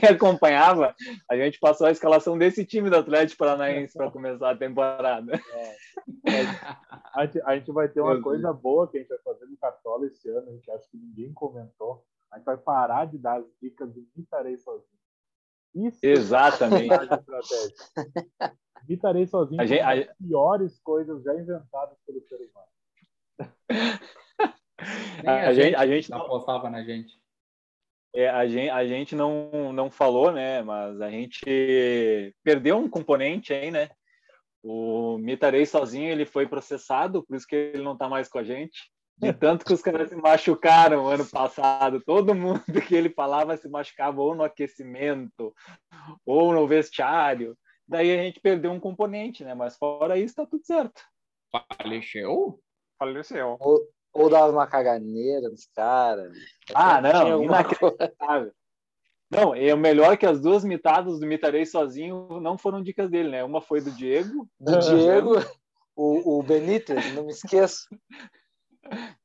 Quem 0.00 0.08
acompanhava, 0.08 0.94
a 1.30 1.36
gente 1.36 1.58
passou 1.58 1.86
a 1.86 1.90
escalação 1.90 2.36
desse 2.36 2.64
time 2.64 2.90
do 2.90 2.96
Atlético 2.96 3.38
Paranaense 3.38 3.96
para 3.96 4.10
começar 4.10 4.50
a 4.50 4.56
temporada. 4.56 5.40
A 7.14 7.26
gente, 7.26 7.42
a 7.42 7.56
gente 7.56 7.72
vai 7.72 7.88
ter 7.88 8.00
uma 8.00 8.20
coisa 8.20 8.52
boa 8.52 8.88
que 8.88 8.98
a 8.98 9.00
gente 9.00 9.08
vai 9.08 9.18
fazer 9.18 9.46
no 9.46 9.56
Cartola 9.56 10.06
esse 10.06 10.28
ano, 10.28 10.48
a 10.48 10.52
gente 10.52 10.70
acha 10.70 10.88
que 10.90 10.96
ninguém 10.96 11.32
comentou. 11.32 12.04
A 12.30 12.36
gente 12.36 12.46
vai 12.46 12.56
parar 12.56 13.06
de 13.06 13.18
dar 13.18 13.40
as 13.40 13.46
dicas 13.60 13.92
do 13.92 14.06
Mitarei 14.16 14.56
sozinho. 14.58 14.99
Isso 15.74 15.98
Exatamente. 16.02 16.90
é 16.92 16.94
a. 16.96 18.50
Mitarei 18.88 19.26
sozinho 19.26 19.60
A 19.60 19.66
gente- 19.66 19.80
é 19.80 19.84
uma 19.84 19.92
a- 19.92 20.04
das 20.04 20.16
piores 20.16 20.80
coisas 20.80 21.22
já 21.22 21.34
inventadas 21.34 21.96
pelo 22.06 22.20
ser 22.22 22.36
humano. 22.36 22.66
Nem 25.22 25.28
A 25.34 25.52
gente, 25.54 25.76
a 25.76 25.86
gente 25.86 26.10
não 26.10 26.18
não, 26.18 26.26
apostava 26.26 26.70
na 26.70 26.82
gente. 26.82 27.20
é, 28.14 28.28
a 28.28 28.46
gente, 28.48 28.70
a 28.70 28.86
gente 28.86 29.14
não, 29.14 29.72
não 29.72 29.90
falou, 29.90 30.32
né? 30.32 30.62
Mas 30.62 31.00
a 31.00 31.10
gente 31.10 32.34
perdeu 32.42 32.78
um 32.78 32.88
componente 32.88 33.52
aí, 33.52 33.70
né? 33.70 33.90
O 34.62 35.18
Mitarei 35.18 35.64
sozinho 35.66 36.10
ele 36.10 36.26
foi 36.26 36.46
processado, 36.48 37.22
por 37.24 37.36
isso 37.36 37.46
que 37.46 37.54
ele 37.56 37.82
não 37.82 37.92
está 37.92 38.08
mais 38.08 38.28
com 38.28 38.38
a 38.38 38.44
gente. 38.44 38.90
De 39.20 39.32
tanto 39.34 39.64
que 39.64 39.72
os 39.72 39.82
caras 39.82 40.08
se 40.08 40.16
machucaram 40.16 41.06
ano 41.06 41.26
passado. 41.26 42.00
Todo 42.00 42.34
mundo 42.34 42.62
que 42.86 42.94
ele 42.94 43.10
falava 43.10 43.56
se 43.56 43.68
machucava 43.68 44.20
ou 44.20 44.34
no 44.34 44.42
aquecimento, 44.42 45.54
ou 46.24 46.52
no 46.52 46.66
vestiário. 46.66 47.56
Daí 47.86 48.10
a 48.12 48.22
gente 48.22 48.40
perdeu 48.40 48.70
um 48.70 48.80
componente, 48.80 49.44
né? 49.44 49.54
Mas 49.54 49.76
fora 49.76 50.18
isso, 50.18 50.36
tá 50.36 50.46
tudo 50.46 50.64
certo. 50.64 51.02
Faleceu? 51.82 52.58
Faleceu. 52.98 53.58
Ou 54.12 54.30
dava 54.30 54.52
uma 54.52 54.66
caganeira 54.66 55.50
nos 55.50 55.66
caras. 55.66 56.36
Ah, 56.74 57.00
não, 57.00 57.44
inacreditável. 57.44 58.52
Não, 59.30 59.54
e 59.54 59.72
o 59.72 59.76
melhor 59.76 60.14
é 60.14 60.16
que 60.16 60.26
as 60.26 60.40
duas 60.40 60.64
mitadas 60.64 61.20
do 61.20 61.26
Mitarei 61.26 61.64
sozinho 61.64 62.40
não 62.40 62.58
foram 62.58 62.82
dicas 62.82 63.08
dele, 63.08 63.28
né? 63.28 63.44
Uma 63.44 63.60
foi 63.60 63.80
do 63.80 63.92
Diego, 63.92 64.48
Do 64.58 64.78
Diego, 64.80 65.34
o, 65.94 66.38
o 66.38 66.42
Benítez, 66.42 67.14
não 67.14 67.24
me 67.24 67.30
esqueço. 67.30 67.86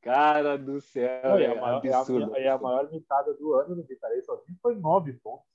Cara 0.02 0.58
do 0.58 0.80
céu, 0.82 1.22
Não, 1.24 1.38
é 1.38 1.46
a, 1.48 1.62
maior, 1.62 1.86
a- 1.86 1.98
absurdo. 2.00 2.38
e 2.38 2.48
a 2.48 2.58
maior 2.58 2.91
mitada 2.91 3.34
do 3.34 3.54
ano 3.56 3.76
no 3.76 3.86
Mitarei 3.88 4.22
sozinho 4.22 4.58
foi 4.62 4.76
nove 4.76 5.13
pontos. 5.13 5.46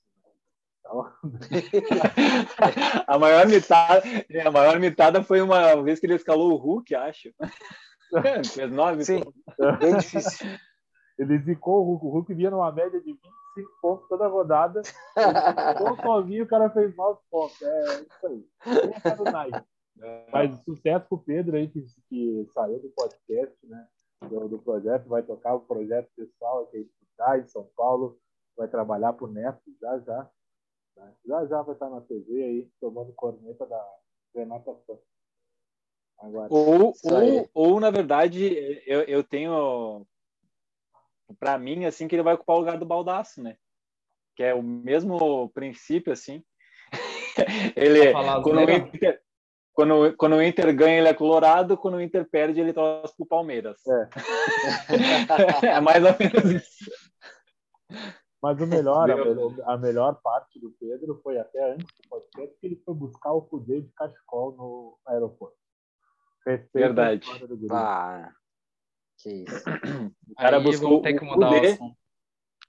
Então, 0.79 1.05
a 3.07 3.17
maior 3.19 3.47
mitada, 3.47 4.01
é, 4.29 4.41
a 4.41 4.51
maior 4.51 4.79
mitada 4.79 5.23
foi 5.23 5.41
uma 5.41 5.81
vez 5.83 5.99
que 5.99 6.05
ele 6.07 6.15
escalou 6.15 6.51
o 6.53 6.55
Hulk, 6.57 6.95
acho. 6.95 7.29
Fez 8.53 8.71
nove 8.71 9.05
Sim, 9.05 9.21
pontos. 9.23 9.79
bem 9.79 9.97
difícil. 9.97 10.47
ele 11.17 11.37
zicou 11.39 11.81
o 11.81 11.83
Hulk. 11.83 12.05
O 12.05 12.09
Hulk 12.09 12.33
vinha 12.33 12.49
numa 12.51 12.71
média 12.71 12.99
de 12.99 13.13
25 13.13 13.29
pontos 13.81 14.07
toda 14.09 14.27
rodada. 14.27 14.81
Ele 15.15 15.77
ficou 15.77 15.95
sozinho, 16.01 16.43
o 16.43 16.47
cara 16.47 16.69
fez 16.71 16.93
9 16.95 17.19
pontos. 17.29 17.61
É 17.61 18.01
isso 18.01 18.27
aí. 18.27 18.45
É 19.05 19.49
Mas 20.31 20.57
sucesso 20.63 21.05
pro 21.07 21.17
Pedro 21.17 21.55
aí, 21.55 21.67
que, 21.67 21.81
que 22.09 22.47
saiu 22.53 22.79
do 22.79 22.89
podcast, 22.89 23.55
né? 23.67 23.87
Do, 24.29 24.47
do 24.47 24.59
projeto, 24.59 25.07
vai 25.07 25.23
tocar 25.23 25.55
o 25.55 25.61
projeto 25.61 26.09
pessoal 26.15 26.63
aqui 26.63 26.87
estudar 27.21 27.39
em 27.39 27.47
São 27.47 27.69
Paulo, 27.75 28.19
vai 28.55 28.67
trabalhar 28.67 29.13
pro 29.13 29.27
Neto 29.27 29.61
já 29.79 29.99
já. 29.99 30.29
né? 30.97 31.13
Já 31.25 31.45
já 31.45 31.61
vai 31.61 31.73
estar 31.73 31.89
na 31.89 32.01
TV 32.01 32.43
aí, 32.43 32.71
tomando 32.79 33.13
corneta 33.13 33.65
da 33.65 33.83
Renata 34.35 34.75
Fã. 34.87 34.97
Agora. 36.19 36.47
Ou, 36.51 36.93
ou, 37.03 37.49
ou, 37.53 37.79
na 37.79 37.89
verdade, 37.89 38.43
eu, 38.85 39.01
eu 39.01 39.23
tenho 39.23 40.05
para 41.39 41.57
mim 41.57 41.85
assim 41.85 42.07
que 42.07 42.15
ele 42.15 42.23
vai 42.23 42.35
ocupar 42.35 42.57
o 42.57 42.59
lugar 42.59 42.77
do 42.77 42.85
Baldaço, 42.85 43.41
né? 43.41 43.57
Que 44.35 44.43
é 44.43 44.53
o 44.53 44.61
mesmo 44.61 45.49
princípio 45.49 46.13
assim. 46.13 46.43
ele 47.75 48.11
quando. 48.43 48.69
Inter, 48.69 49.21
quando, 49.81 50.15
quando 50.15 50.35
o 50.35 50.43
Inter 50.43 50.75
ganha, 50.75 50.99
ele 50.99 51.07
é 51.07 51.13
colorado, 51.13 51.75
quando 51.75 51.95
o 51.95 52.01
Inter 52.01 52.29
perde, 52.29 52.59
ele 52.59 52.71
torce 52.71 53.15
pro 53.17 53.25
Palmeiras. 53.25 53.77
É. 53.87 54.09
é 55.75 55.79
mais 55.81 56.03
ou 56.03 56.15
menos 56.19 56.61
isso. 56.61 56.91
Mas 58.41 58.61
o 58.61 58.67
melhor, 58.67 59.09
a, 59.09 59.73
a 59.73 59.77
melhor 59.77 60.19
parte 60.21 60.59
do 60.59 60.71
Pedro 60.79 61.19
foi 61.23 61.39
até 61.39 61.73
antes 61.73 61.87
do 61.97 62.09
podcast 62.09 62.57
que 62.59 62.67
ele 62.67 62.81
foi 62.85 62.93
buscar 62.93 63.31
o 63.31 63.41
poder 63.41 63.81
de 63.81 63.91
cachecol 63.93 64.55
no 64.55 64.97
aeroporto. 65.07 65.57
Respeito 66.45 66.71
Verdade. 66.73 67.27
Ah, 67.71 68.31
que 69.17 69.29
isso. 69.29 69.69
O 70.29 70.35
cara 70.35 70.57
Aí 70.57 70.63
buscou 70.63 71.01
ter 71.01 71.13
que 71.13 71.23
o 71.23 71.27
mudar 71.27 71.51
o 71.51 71.55
assunto. 71.55 71.97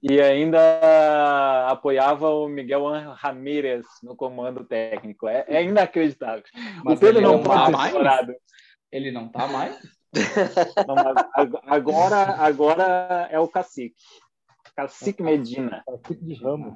E 0.03 0.21
ainda 0.21 1.69
apoiava 1.69 2.29
o 2.31 2.49
Miguel 2.49 2.85
Ramírez 3.13 3.87
no 4.03 4.17
comando 4.17 4.65
técnico. 4.65 5.29
É, 5.29 5.45
é 5.47 5.63
inacreditável. 5.63 6.43
Mas 6.85 6.99
o 6.99 7.01
Pedro 7.01 7.19
ele 7.19 7.27
não, 7.27 7.37
não 7.37 7.43
pode 7.45 7.65
tá 7.65 7.71
mais? 7.71 7.87
explorado. 7.87 8.35
Ele 8.91 9.11
não 9.13 9.29
tá 9.29 9.47
mais? 9.47 10.03
Não, 10.87 10.95
agora, 11.67 12.17
agora 12.37 13.29
é 13.31 13.41
o 13.41 13.49
cacique. 13.49 13.97
Cacique 14.77 15.23
Medina. 15.23 15.83
Cacique 15.87 16.23
de 16.23 16.35
Ramos. 16.35 16.75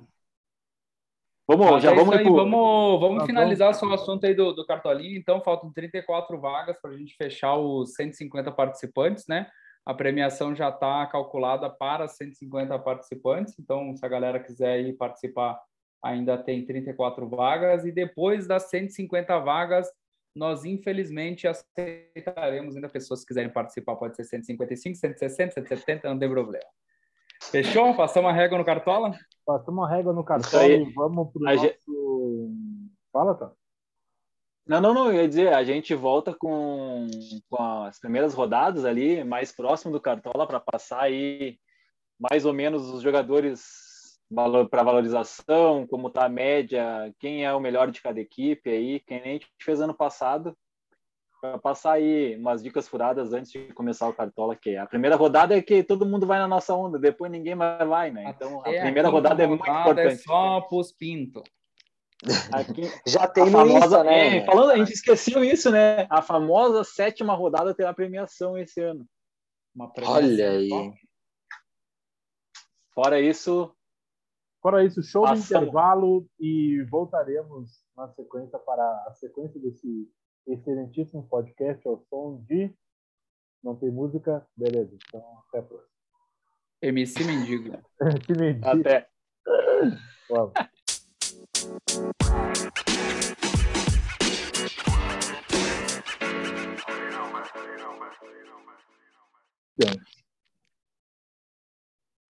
Vamos, 1.47 1.71
Mas 1.71 1.83
já 1.83 1.93
é 1.93 1.95
vamos 1.95 2.17
aí, 2.17 2.25
pro- 2.25 2.35
vamos, 2.35 3.01
vamos 3.01 3.19
Tá 3.21 3.27
finalizar 3.27 3.75
só 3.75 3.87
o 3.87 3.93
assunto 3.93 4.25
aí 4.25 4.35
do, 4.35 4.53
do 4.53 4.67
Cartolinho. 4.67 5.19
Então, 5.19 5.43
faltam 5.43 5.71
34 5.71 6.41
vagas 6.41 6.81
para 6.81 6.91
a 6.93 6.97
gente 6.97 7.15
fechar 7.15 7.57
os 7.57 7.93
150 7.95 8.51
participantes, 8.53 9.27
né? 9.29 9.47
A 9.87 9.95
premiação 9.95 10.53
já 10.55 10.69
está 10.69 11.07
calculada 11.07 11.71
para 11.71 12.09
150 12.09 12.77
participantes. 12.81 13.57
Então, 13.59 13.95
se 13.97 14.05
a 14.05 14.09
galera 14.09 14.41
quiser 14.41 14.81
ir 14.81 14.95
participar, 14.95 15.61
ainda 16.03 16.37
tem 16.37 16.67
34 16.67 17.29
vagas. 17.29 17.85
E 17.85 17.93
depois 17.93 18.49
das 18.49 18.65
150 18.65 19.39
vagas, 19.39 19.89
nós 20.35 20.65
infelizmente 20.65 21.47
aceitaremos 21.47 22.75
ainda 22.75 22.89
pessoas 22.89 23.21
que 23.21 23.29
quiserem 23.29 23.51
participar. 23.53 23.95
Pode 23.95 24.17
ser 24.17 24.25
155, 24.25 24.97
160, 24.97 25.53
170, 25.55 26.09
não 26.11 26.19
tem 26.19 26.29
problema. 26.29 26.67
Fechou? 27.45 27.95
Passamos 27.95 28.31
a 28.31 28.33
régua 28.33 28.59
no 28.59 28.65
Cartola? 28.65 29.13
Passamos 29.47 29.79
uma 29.79 29.89
régua 29.89 30.13
no 30.13 30.25
aí. 30.59 30.83
e 30.83 30.93
vamos 30.95 31.31
pro 31.33 31.47
A 31.47 31.53
nosso... 31.55 31.65
gente- 31.65 31.79
Fala, 33.13 33.35
tá? 33.35 33.53
Não, 34.67 34.81
não, 34.81 34.93
não. 34.93 35.07
Eu 35.07 35.23
ia 35.23 35.29
dizer, 35.29 35.53
a 35.53 35.63
gente 35.63 35.95
volta 35.95 36.35
com, 36.35 37.07
com 37.49 37.63
as 37.85 37.99
primeiras 37.99 38.35
rodadas 38.35 38.85
ali, 38.85 39.23
mais 39.23 39.53
próximo 39.53 39.93
do 39.93 40.01
Cartola, 40.01 40.47
para 40.47 40.61
passar 40.61 41.03
aí 41.03 41.59
mais 42.19 42.45
ou 42.45 42.53
menos 42.53 42.89
os 42.89 43.03
jogadores 43.03 43.63
para 44.71 44.83
valorização, 44.83 45.87
como 45.87 46.09
está 46.09 46.25
a 46.25 46.29
média, 46.29 47.15
quem 47.21 47.45
é 47.45 47.55
o 47.55 47.61
melhor 47.61 47.91
de 47.91 48.03
cada 48.03 48.21
equipe 48.21 48.69
aí, 48.69 49.01
quem 49.01 49.21
nem 49.21 49.31
a 49.31 49.33
gente 49.35 49.47
fez 49.61 49.81
ano 49.81 49.95
passado, 49.95 50.57
para 51.41 51.59
passar 51.59 51.93
aí 51.93 52.37
umas 52.37 52.63
dicas 52.63 52.89
furadas 52.89 53.33
antes 53.33 53.53
de 53.53 53.73
começar 53.73 54.09
o 54.09 54.13
Cartola, 54.13 54.57
que 54.57 54.77
a 54.77 54.87
primeira 54.87 55.15
rodada 55.15 55.57
é 55.57 55.63
que 55.63 55.85
todo 55.85 56.07
mundo 56.07 56.27
vai 56.27 56.39
na 56.39 56.49
nossa 56.49 56.75
onda, 56.75 56.99
depois 56.99 57.31
ninguém 57.31 57.55
mais 57.55 57.87
vai, 57.87 58.11
né? 58.11 58.25
Então 58.35 58.61
a 58.61 58.63
primeira 58.65 59.09
rodada 59.09 59.45
é 59.45 59.47
muito 59.47 59.61
rodada 59.61 59.83
importante. 59.83 60.15
É 60.15 60.25
só 60.25 60.61
pros 60.63 60.93
pinto. 60.93 61.43
Aqui, 62.53 62.83
Já 63.07 63.27
tem 63.29 63.43
a 63.45 63.47
no 63.47 63.53
famosa, 63.53 63.85
Insta, 63.87 64.05
né? 64.05 64.37
é, 64.39 64.45
falando, 64.45 64.71
a 64.71 64.77
gente 64.79 64.93
esqueceu 64.93 65.45
isso, 65.45 65.71
né? 65.71 66.07
A 66.11 66.23
famosa 66.23 66.83
sétima 66.85 67.35
rodada 67.35 67.75
terá 67.75 67.93
premiação 67.93 68.57
esse 68.57 68.81
ano. 68.81 69.07
Uma 69.75 69.93
premiação 69.93 70.17
Olha 70.23 70.51
aí. 70.51 70.69
top. 70.69 70.99
Fora 72.95 73.21
isso, 73.21 73.77
Fora 74.63 74.85
isso, 74.85 75.01
show 75.03 75.23
Passamos. 75.23 75.51
intervalo 75.51 76.27
e 76.41 76.83
voltaremos 76.91 77.85
na 77.97 78.09
sequência 78.09 78.59
para 78.59 78.83
a 79.07 79.13
sequência 79.15 79.61
desse 79.61 80.11
excelentíssimo 80.47 81.23
podcast 81.29 81.87
ao 81.87 82.01
som 82.11 82.43
de 82.49 82.75
Não 83.63 83.77
tem 83.77 83.91
música? 83.91 84.45
Beleza, 84.57 84.97
então 85.07 85.23
até 85.49 85.59
a 85.59 85.63
próxima. 85.63 85.91
MC 86.83 87.25
Mendigo. 87.25 87.79
Que 88.27 88.33
mentira. 88.33 88.73
até. 88.73 89.09
Vamos. 90.29 90.53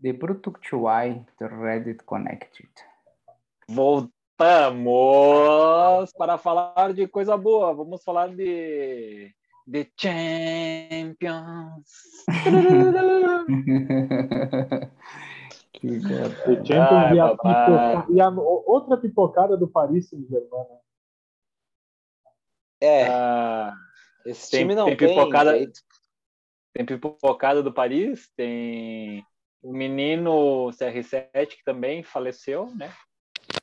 The 0.01 0.13
Brutuctuai 0.13 1.27
to 1.39 1.49
Reddit 1.49 2.03
Connected. 2.07 2.71
Voltamos 3.69 4.11
para 6.17 6.39
falar 6.39 6.95
de 6.95 7.07
coisa 7.07 7.37
boa. 7.37 7.75
Vamos 7.75 8.03
falar 8.03 8.35
de 8.35 9.35
The 9.71 9.93
Champions. 9.97 11.91
que 15.77 16.01
cara. 16.01 16.31
The 16.31 16.65
Champions 16.65 17.15
e, 17.15 17.21
a 17.21 17.29
pipoca- 17.31 18.07
e 18.13 18.21
a 18.21 18.29
outra 18.31 18.97
pipocada 18.97 19.57
do 19.57 19.69
Paris 19.69 20.09
Saint-Germain. 20.09 20.69
né? 20.69 20.79
É, 22.81 23.07
Ah, 23.09 23.75
esse 24.25 24.51
tem- 24.51 24.61
time 24.61 24.75
não 24.75 24.87
tem 24.87 24.97
tem, 24.97 25.09
pipocada- 25.09 25.57
jeito. 25.57 25.81
tem 26.75 26.85
pipocada 26.87 27.63
do 27.63 27.73
Paris, 27.73 28.31
tem 28.37 29.25
o 29.63 29.73
menino 29.73 30.71
CR7 30.73 31.57
que 31.57 31.65
também 31.65 32.03
faleceu, 32.03 32.67
né? 32.77 32.93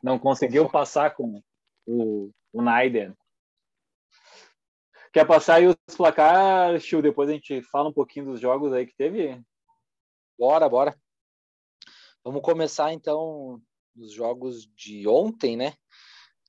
Não 0.02 0.18
conseguiu 0.18 0.70
passar 0.70 1.14
com 1.16 1.42
o, 1.86 2.32
o 2.52 2.62
Naiden. 2.62 3.16
Quer 5.14 5.28
passar 5.28 5.56
aí 5.56 5.68
os 5.68 5.76
placares, 5.96 6.84
Chiu? 6.84 7.02
Depois 7.02 7.30
a 7.30 7.34
gente 7.34 7.62
fala 7.64 7.90
um 7.90 7.94
pouquinho 7.94 8.26
dos 8.26 8.40
jogos 8.40 8.74
aí 8.74 8.86
que 8.88 8.96
teve. 8.96 9.40
Bora, 10.40 10.68
bora. 10.68 10.96
Vamos 12.26 12.42
começar 12.42 12.94
então 12.94 13.62
os 13.98 14.14
jogos 14.14 14.66
de 14.78 15.06
ontem, 15.08 15.58
né? 15.58 15.74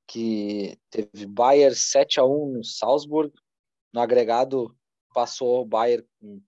Que 0.06 0.78
teve 0.88 1.26
Bayern 1.26 1.74
7 1.74 2.20
a 2.20 2.24
1 2.24 2.52
no 2.52 2.64
Salzburg. 2.64 3.32
No 3.92 4.00
agregado 4.00 4.72
passou 5.12 5.62
o 5.62 5.66
Bayern 5.66 6.06
com 6.20 6.40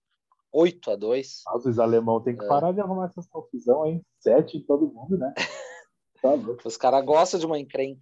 8 0.53 0.93
a 0.93 0.97
2. 0.97 1.43
Nossa, 1.47 1.69
os 1.69 1.79
alemão 1.81 2.23
tem 2.23 2.37
que 2.37 2.45
é. 2.45 2.49
parar 2.49 2.71
de 2.71 2.81
arrumar 2.81 3.07
essas 3.07 3.27
confusão, 3.27 3.85
hein? 3.85 4.01
7 4.21 4.59
em 4.59 4.63
todo 4.63 4.93
mundo, 4.93 5.19
né? 5.19 5.35
Tá 6.23 6.31
os 6.65 6.79
caras 6.79 7.05
gostam 7.05 7.39
de 7.39 7.45
uma 7.45 7.59
encrenca. 7.59 8.01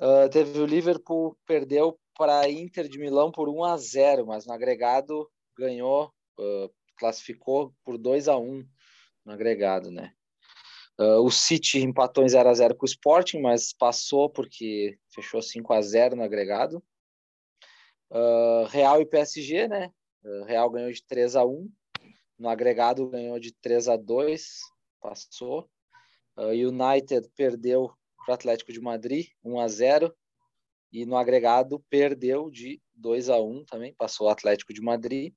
Uh, 0.00 0.28
teve 0.28 0.58
o 0.58 0.66
Liverpool 0.66 1.38
perdeu 1.46 1.96
para 2.18 2.50
Inter 2.50 2.88
de 2.88 2.98
Milão 2.98 3.30
por 3.30 3.48
1 3.48 3.64
a 3.64 3.76
0, 3.76 4.26
mas 4.26 4.44
no 4.46 4.52
agregado 4.52 5.30
ganhou, 5.56 6.10
uh, 6.40 6.68
classificou 6.98 7.72
por 7.84 7.96
2 7.96 8.26
a 8.26 8.36
1 8.36 8.66
no 9.26 9.32
agregado, 9.32 9.90
né? 9.90 10.14
Uh, 10.98 11.20
o 11.20 11.30
City 11.30 11.80
empatou 11.80 12.24
em 12.24 12.28
0 12.28 12.48
a 12.48 12.54
0 12.54 12.74
com 12.74 12.86
o 12.86 12.88
Sporting, 12.88 13.40
mas 13.40 13.74
passou 13.74 14.30
porque 14.30 14.98
fechou 15.10 15.42
5 15.42 15.70
a 15.74 15.82
0 15.82 16.16
no 16.16 16.22
agregado. 16.22 16.82
Uh, 18.10 18.64
Real 18.70 19.02
e 19.02 19.04
PSG, 19.04 19.68
né? 19.68 19.92
Uh, 20.24 20.44
Real 20.44 20.70
ganhou 20.70 20.90
de 20.90 21.04
3 21.04 21.36
a 21.36 21.44
1 21.44 21.68
no 22.38 22.48
agregado 22.48 23.08
ganhou 23.08 23.38
de 23.38 23.52
3 23.52 23.88
a 23.88 23.96
2 23.96 24.60
passou. 25.00 25.68
Uh, 26.36 26.50
United 26.50 27.30
perdeu 27.34 27.90
para 28.24 28.32
o 28.32 28.34
Atlético 28.34 28.72
de 28.72 28.80
Madrid, 28.80 29.28
1 29.42 29.60
a 29.60 29.68
0 29.68 30.14
e 30.92 31.06
no 31.06 31.16
agregado 31.16 31.82
perdeu 31.88 32.50
de 32.50 32.80
2 32.94 33.30
a 33.30 33.40
1 33.40 33.64
também, 33.64 33.94
passou 33.94 34.26
o 34.26 34.30
Atlético 34.30 34.72
de 34.72 34.80
Madrid. 34.80 35.32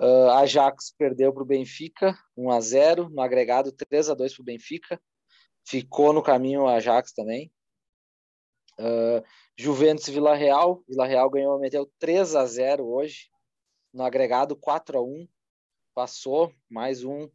Uh, 0.00 0.28
Ajax 0.30 0.92
perdeu 0.98 1.32
para 1.32 1.42
o 1.42 1.46
Benfica, 1.46 2.18
1 2.36 2.50
a 2.50 2.60
0 2.60 3.08
no 3.10 3.20
agregado 3.20 3.70
3 3.70 4.10
a 4.10 4.14
2 4.14 4.34
para 4.34 4.42
o 4.42 4.44
Benfica. 4.44 5.00
Ficou 5.66 6.12
no 6.12 6.22
caminho 6.22 6.62
o 6.62 6.68
Ajax 6.68 7.12
também. 7.12 7.52
Uh, 8.78 9.24
Juventus 9.56 10.08
e 10.08 10.12
Vila 10.12 10.34
Real. 10.34 10.82
Vila 10.88 11.06
Real 11.06 11.30
ganhou, 11.30 11.58
meteu 11.60 11.90
3 11.98 12.34
a 12.34 12.44
0 12.44 12.86
hoje. 12.86 13.30
No 13.92 14.02
agregado 14.02 14.56
4 14.56 14.98
a 14.98 15.02
1 15.02 15.28
Passou 15.94 16.52
mais 16.68 17.04
um 17.04 17.30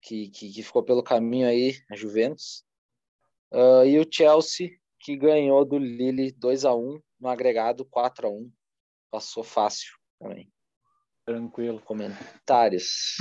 que, 0.00 0.30
que, 0.30 0.52
que 0.52 0.62
ficou 0.62 0.84
pelo 0.84 1.02
caminho 1.02 1.48
aí, 1.48 1.74
a 1.90 1.96
Juventus. 1.96 2.64
Uh, 3.52 3.84
e 3.84 3.98
o 3.98 4.06
Chelsea, 4.08 4.70
que 5.00 5.16
ganhou 5.16 5.64
do 5.64 5.76
Lille 5.76 6.30
2 6.30 6.64
a 6.64 6.74
1 6.74 7.02
no 7.18 7.28
agregado 7.28 7.84
4 7.84 8.28
a 8.28 8.30
1 8.30 8.52
Passou 9.10 9.42
fácil 9.42 9.90
também. 10.20 10.48
Tranquilo. 11.26 11.80
Comentários. 11.84 13.16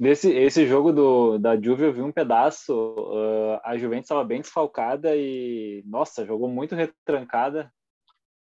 Nesse 0.00 0.30
esse 0.30 0.66
jogo 0.66 0.92
do, 0.92 1.38
da 1.38 1.60
Juve 1.60 1.84
eu 1.84 1.92
vi 1.92 2.00
um 2.00 2.10
pedaço. 2.10 2.74
Uh, 2.74 3.60
a 3.62 3.76
Juventus 3.76 4.06
estava 4.06 4.24
bem 4.24 4.40
desfalcada 4.40 5.14
e, 5.14 5.82
nossa, 5.86 6.24
jogou 6.24 6.48
muito 6.48 6.74
retrancada. 6.74 7.70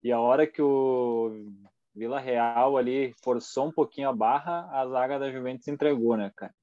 E 0.03 0.11
a 0.11 0.19
hora 0.19 0.45
que 0.45 0.61
o 0.61 1.51
Vila 1.95 2.19
Real 2.19 2.77
ali 2.77 3.13
forçou 3.23 3.67
um 3.67 3.71
pouquinho 3.71 4.09
a 4.09 4.13
barra, 4.13 4.69
a 4.71 4.87
zaga 4.87 5.17
da 5.17 5.31
Juventus 5.31 5.67
entregou, 5.67 6.15
né, 6.15 6.31
cara? 6.35 6.53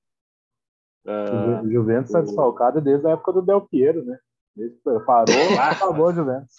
Uh, 1.04 1.64
o 1.64 1.70
Juventus 1.72 2.11
está 2.11 2.20
desfalcado 2.20 2.81
desde 2.81 3.07
a 3.07 3.11
época 3.11 3.33
do 3.33 3.42
Del 3.42 3.62
Piero, 3.62 4.04
né? 4.04 4.18
Desde 4.54 4.78
parou, 5.04 5.59
acabou 5.61 6.07
o 6.11 6.12
Juventus. 6.12 6.57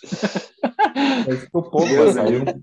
Estupou, 1.28 1.86
né? 1.86 2.62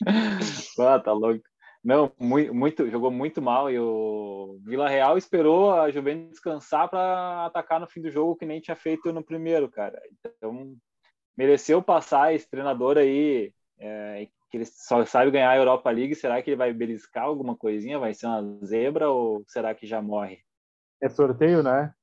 ah, 0.80 0.98
tá 0.98 1.12
louco. 1.12 1.42
Não, 1.84 2.12
muito, 2.18 2.54
muito, 2.54 2.90
jogou 2.90 3.10
muito 3.10 3.40
mal 3.40 3.70
e 3.70 3.78
o 3.78 4.58
Vila 4.64 4.88
Real 4.88 5.16
esperou 5.16 5.72
a 5.72 5.90
Juventus 5.90 6.30
descansar 6.30 6.88
para 6.88 7.46
atacar 7.46 7.80
no 7.80 7.86
fim 7.86 8.02
do 8.02 8.10
jogo 8.10 8.36
que 8.36 8.44
nem 8.44 8.60
tinha 8.60 8.76
feito 8.76 9.12
no 9.12 9.22
primeiro, 9.22 9.70
cara. 9.70 10.00
Então 10.24 10.76
mereceu 11.36 11.80
passar 11.80 12.34
esse 12.34 12.48
treinador 12.50 12.98
aí 12.98 13.52
é, 13.78 14.26
que 14.50 14.56
ele 14.56 14.64
só 14.64 15.04
sabe 15.04 15.30
ganhar 15.30 15.50
a 15.50 15.56
Europa 15.56 15.90
League. 15.90 16.14
Será 16.14 16.42
que 16.42 16.50
ele 16.50 16.56
vai 16.56 16.72
beliscar 16.72 17.24
alguma 17.24 17.56
coisinha? 17.56 17.98
Vai 17.98 18.12
ser 18.12 18.26
uma 18.26 18.58
zebra 18.64 19.08
ou 19.08 19.44
será 19.46 19.74
que 19.74 19.86
já 19.86 20.02
morre? 20.02 20.40
É 21.00 21.08
sorteio, 21.08 21.62
né? 21.62 21.94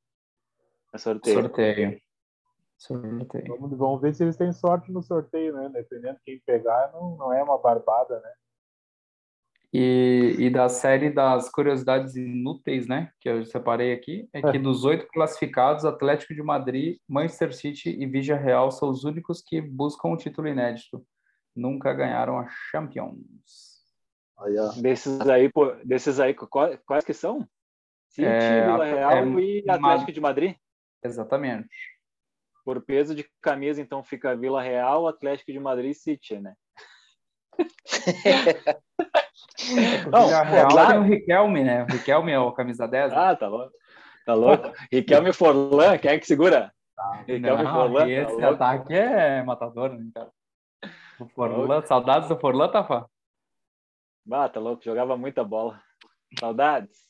É 0.94 0.98
sorteio. 0.98 1.42
Sorteio. 1.42 2.02
Sorteio. 2.78 3.46
Vamos, 3.48 3.78
vamos 3.78 4.02
ver 4.02 4.14
se 4.14 4.24
eles 4.24 4.38
têm 4.38 4.52
sorte 4.52 4.92
no 4.92 5.02
sorteio, 5.02 5.54
né? 5.54 5.70
Dependendo 5.70 6.16
de 6.16 6.24
quem 6.24 6.40
pegar, 6.46 6.92
não, 6.94 7.16
não 7.18 7.34
é 7.34 7.44
uma 7.44 7.58
barbada, 7.58 8.20
né? 8.20 8.32
E, 9.78 10.38
e 10.40 10.50
da 10.50 10.70
série 10.70 11.10
das 11.10 11.50
curiosidades 11.50 12.16
inúteis, 12.16 12.88
né, 12.88 13.12
que 13.20 13.28
eu 13.28 13.46
separei 13.46 13.92
aqui, 13.92 14.26
é 14.32 14.42
que 14.42 14.58
dos 14.58 14.86
oito 14.86 15.06
classificados, 15.08 15.84
Atlético 15.84 16.34
de 16.34 16.42
Madrid, 16.42 16.98
Manchester 17.06 17.54
City 17.54 17.90
e 17.90 18.06
Vigia 18.06 18.38
Real 18.38 18.72
são 18.72 18.88
os 18.90 19.04
únicos 19.04 19.42
que 19.42 19.60
buscam 19.60 20.12
um 20.12 20.16
título 20.16 20.48
inédito. 20.48 21.06
Nunca 21.54 21.92
ganharam 21.92 22.40
a 22.40 22.48
Champions. 22.72 23.84
Aí, 24.40 24.82
desses 24.82 25.20
aí, 25.28 25.52
pô, 25.52 25.70
desses 25.84 26.22
aí, 26.22 26.34
quais, 26.34 26.80
quais 26.86 27.04
que 27.04 27.14
são? 27.14 27.46
City, 28.08 28.28
é, 28.28 28.72
Vila 28.72 28.86
Real 28.86 29.12
é, 29.12 29.42
e 29.42 29.70
Atlético 29.70 30.12
de 30.14 30.22
Madrid? 30.22 30.56
Exatamente. 31.04 31.95
Por 32.66 32.82
peso 32.82 33.16
de 33.16 33.30
camisa, 33.42 33.80
então 33.80 34.04
fica 34.04 34.36
Vila 34.36 34.62
Real, 34.62 35.08
Atlético 35.08 35.54
de 35.54 35.60
Madrid 35.60 35.92
e 35.92 35.94
City, 35.94 36.40
né? 36.40 36.56
Não, 40.12 40.30
a 40.30 40.44
Real 40.44 40.68
claro. 40.70 40.90
tem 40.90 40.98
o 41.00 41.04
Riquelme, 41.04 41.64
né? 41.64 41.84
O 41.84 41.86
Riquelme 41.86 42.32
é 42.32 42.40
o 42.40 42.52
camisa 42.52 42.88
10. 42.88 43.12
Né? 43.12 43.18
Ah, 43.18 43.36
tá 43.36 43.48
louco. 43.48 43.72
Tá 44.26 44.34
louco. 44.34 44.72
Riquelme 44.92 45.32
Forlan, 45.32 45.98
quem 45.98 46.12
é 46.12 46.20
que 46.20 46.26
segura? 46.26 46.74
Ah, 46.98 47.24
Riquelme 47.28 47.64
não, 47.64 47.72
Forlan. 47.72 48.10
Esse 48.10 48.38
tá 48.38 48.50
ataque 48.50 48.94
é 48.94 49.44
matador, 49.44 49.94
né, 49.94 50.10
cara? 50.14 50.32
O 51.20 51.28
Forlan, 51.28 51.82
tá 51.82 51.88
saudades 51.88 52.28
do 52.28 52.38
Forlan, 52.38 52.70
Tafa? 52.70 53.10
Ah, 54.32 54.50
tá 54.50 54.60
louco, 54.60 54.84
jogava 54.84 55.16
muita 55.16 55.44
bola. 55.44 55.80
Saudades. 56.40 57.06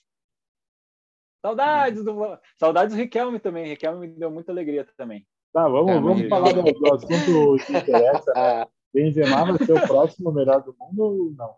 Saudades 1.42 2.04
do 2.04 2.40
Saudades 2.58 2.96
do 2.96 3.00
Riquelme 3.00 3.40
também. 3.40 3.66
Riquelme 3.68 4.08
me 4.08 4.14
deu 4.14 4.30
muita 4.30 4.52
alegria 4.52 4.86
também. 4.98 5.26
Tá, 5.56 5.70
vamos, 5.70 6.02
vamos 6.02 6.28
falar 6.28 6.52
do, 6.52 6.64
do 6.64 6.94
assunto 6.94 7.66
que 7.66 7.72
interessa. 7.80 8.34
Né? 8.34 8.68
Benzema 8.94 9.46
vai 9.46 9.66
ser 9.66 9.72
o 9.72 9.88
próximo 9.88 10.30
melhor 10.30 10.62
do 10.62 10.76
mundo 10.78 11.00
ou 11.00 11.32
não? 11.32 11.52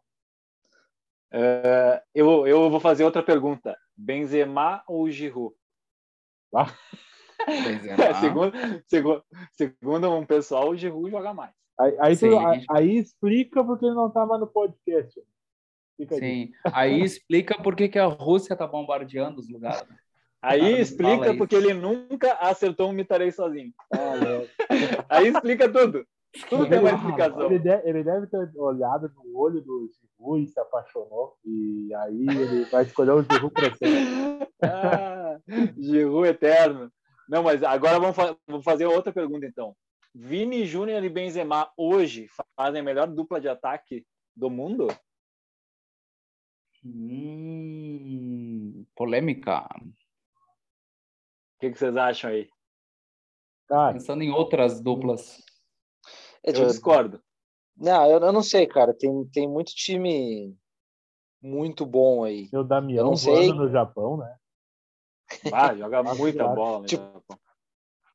Uh, 1.34 2.00
eu, 2.14 2.46
eu 2.46 2.70
vou 2.70 2.80
fazer 2.80 3.04
outra 3.04 3.24
pergunta. 3.24 3.76
Benzema 3.98 4.84
ou 4.88 5.10
Giroud? 5.10 5.56
Ah. 6.54 6.72
segundo, 8.22 8.54
segundo, 8.88 9.24
segundo 9.54 10.12
um 10.12 10.28
pessoal, 10.28 10.70
o 10.70 10.78
Giroud 10.78 11.10
joga 11.10 11.34
mais. 11.34 11.56
Aí, 11.80 11.98
aí, 12.00 12.18
tu, 12.18 12.38
aí, 12.38 12.66
aí 12.70 12.98
explica 12.98 13.64
porque 13.64 13.84
ele 13.84 13.96
não 13.96 14.10
estava 14.10 14.38
no 14.38 14.46
podcast. 14.46 15.20
Fica 15.98 16.18
Sim, 16.18 16.52
aí, 16.72 17.02
explica 17.02 17.60
por 17.64 17.76
que, 17.76 17.90
que 17.90 17.98
a 17.98 18.06
Rússia 18.06 18.54
está 18.54 18.68
bombardeando 18.68 19.40
os 19.40 19.50
lugares. 19.50 19.84
Aí 20.42 20.80
explica 20.80 21.36
porque 21.36 21.56
ele 21.56 21.74
nunca 21.74 22.34
acertou 22.34 22.90
um 22.90 22.94
mitarei 22.94 23.32
sozinho. 23.32 23.74
Ah, 23.94 24.68
aí 25.10 25.28
explica 25.28 25.68
tudo. 25.68 26.06
Tudo 26.50 26.70
tem 26.70 26.80
uma 26.80 26.92
explicação. 26.92 27.46
Ele 27.46 27.60
deve, 27.60 27.90
ele 27.90 28.04
deve, 28.04 28.28
ter 28.28 28.52
olhado 28.56 29.12
no 29.16 29.38
olho 29.38 29.62
do 29.62 29.90
Giru 29.90 30.38
e 30.38 30.48
se 30.48 30.60
apaixonou. 30.60 31.36
E 31.44 31.90
aí 31.96 32.28
ele 32.28 32.66
vai 32.66 32.84
escolher 32.84 33.12
o 33.12 33.24
Giru 33.24 33.52
para 33.52 33.76
sempre. 33.76 34.48
Ah, 34.60 35.38
Giru 35.78 36.26
eterno. 36.26 36.92
Não, 37.30 37.44
mas 37.44 37.62
agora 37.62 38.00
vamos, 38.00 38.16
fa 38.16 38.36
vamos 38.48 38.64
fazer 38.64 38.88
outra 38.88 39.14
pergunta 39.14 39.46
então. 39.46 39.76
Vini 40.16 40.66
Júnior 40.66 41.04
e 41.04 41.10
Benzema 41.10 41.70
hoje 41.78 42.28
fazem 42.56 42.82
a 42.82 42.84
melhor 42.84 43.06
dupla 43.06 43.40
de 43.40 43.48
ataque 43.48 44.04
do 44.36 44.50
mundo? 44.50 44.88
Hum, 46.84 48.84
polêmica. 48.96 49.70
O 51.58 51.60
que, 51.60 51.72
que, 51.72 51.80
vocês 51.80 51.98
acham 51.98 52.30
aí? 52.30 52.48
Cara, 53.68 53.94
Pensando 53.94 54.22
em 54.22 54.30
outras 54.30 54.80
duplas. 54.80 55.44
É, 56.46 56.52
eu 56.52 56.68
discordo. 56.68 57.20
Não, 57.76 58.06
eu, 58.06 58.20
eu, 58.20 58.32
não 58.32 58.44
sei, 58.44 58.68
cara. 58.68 58.94
Tem, 58.94 59.26
tem 59.34 59.48
muito 59.48 59.74
time 59.74 60.56
muito 61.42 61.84
bom 61.84 62.24
aí. 62.24 62.48
O 62.54 62.64
Damião 62.64 63.06
eu 63.06 63.06
não 63.06 63.18
sei. 63.18 63.52
no 63.52 63.70
Japão, 63.70 64.18
né? 64.18 64.38
Ah, 65.52 65.76
joga 65.76 66.04
muita 66.04 66.48
bola. 66.48 66.86
Tipo, 66.86 67.24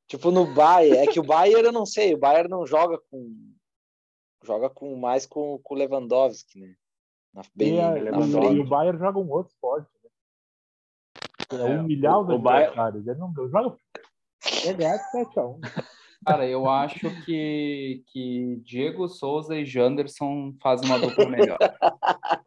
tipo 0.06 0.30
no 0.30 0.46
Bayern. 0.54 0.98
É 0.98 1.06
que 1.06 1.20
o 1.20 1.24
Bayern 1.24 1.66
eu 1.66 1.72
não 1.72 1.84
sei. 1.84 2.14
O 2.14 2.18
Bayern 2.18 2.48
não 2.48 2.64
joga 2.64 2.98
com. 3.10 3.52
Joga 4.44 4.70
com 4.70 4.96
mais 4.96 5.26
com 5.26 5.60
o 5.64 5.74
Lewandowski, 5.74 6.60
né? 6.60 6.74
Na, 7.32 7.42
bem, 7.54 7.76
e, 7.76 7.80
a, 7.80 7.90
na 7.90 8.52
e 8.52 8.60
o 8.60 8.66
Bayern 8.66 8.98
joga 8.98 9.18
um 9.18 9.30
outro 9.30 9.52
esporte. 9.52 9.88
Né? 11.58 11.74
É 11.76 11.80
humilhar 11.80 12.20
os 12.20 12.28
o 12.28 12.38
Bayern- 12.38 12.66
adversários. 12.68 13.06
Ele 13.06 13.18
não 13.18 13.32
joga. 13.48 13.76
É 14.66 14.72
ganhar 14.72 14.96
de 14.96 15.12
7x1. 15.12 15.84
Cara, 16.24 16.46
eu 16.46 16.68
acho 16.70 17.10
que, 17.24 18.02
que 18.12 18.60
Diego 18.64 19.08
Souza 19.08 19.56
e 19.56 19.64
Janderson 19.64 20.54
fazem 20.62 20.88
uma 20.88 20.98
dupla 20.98 21.28
melhor. 21.28 21.58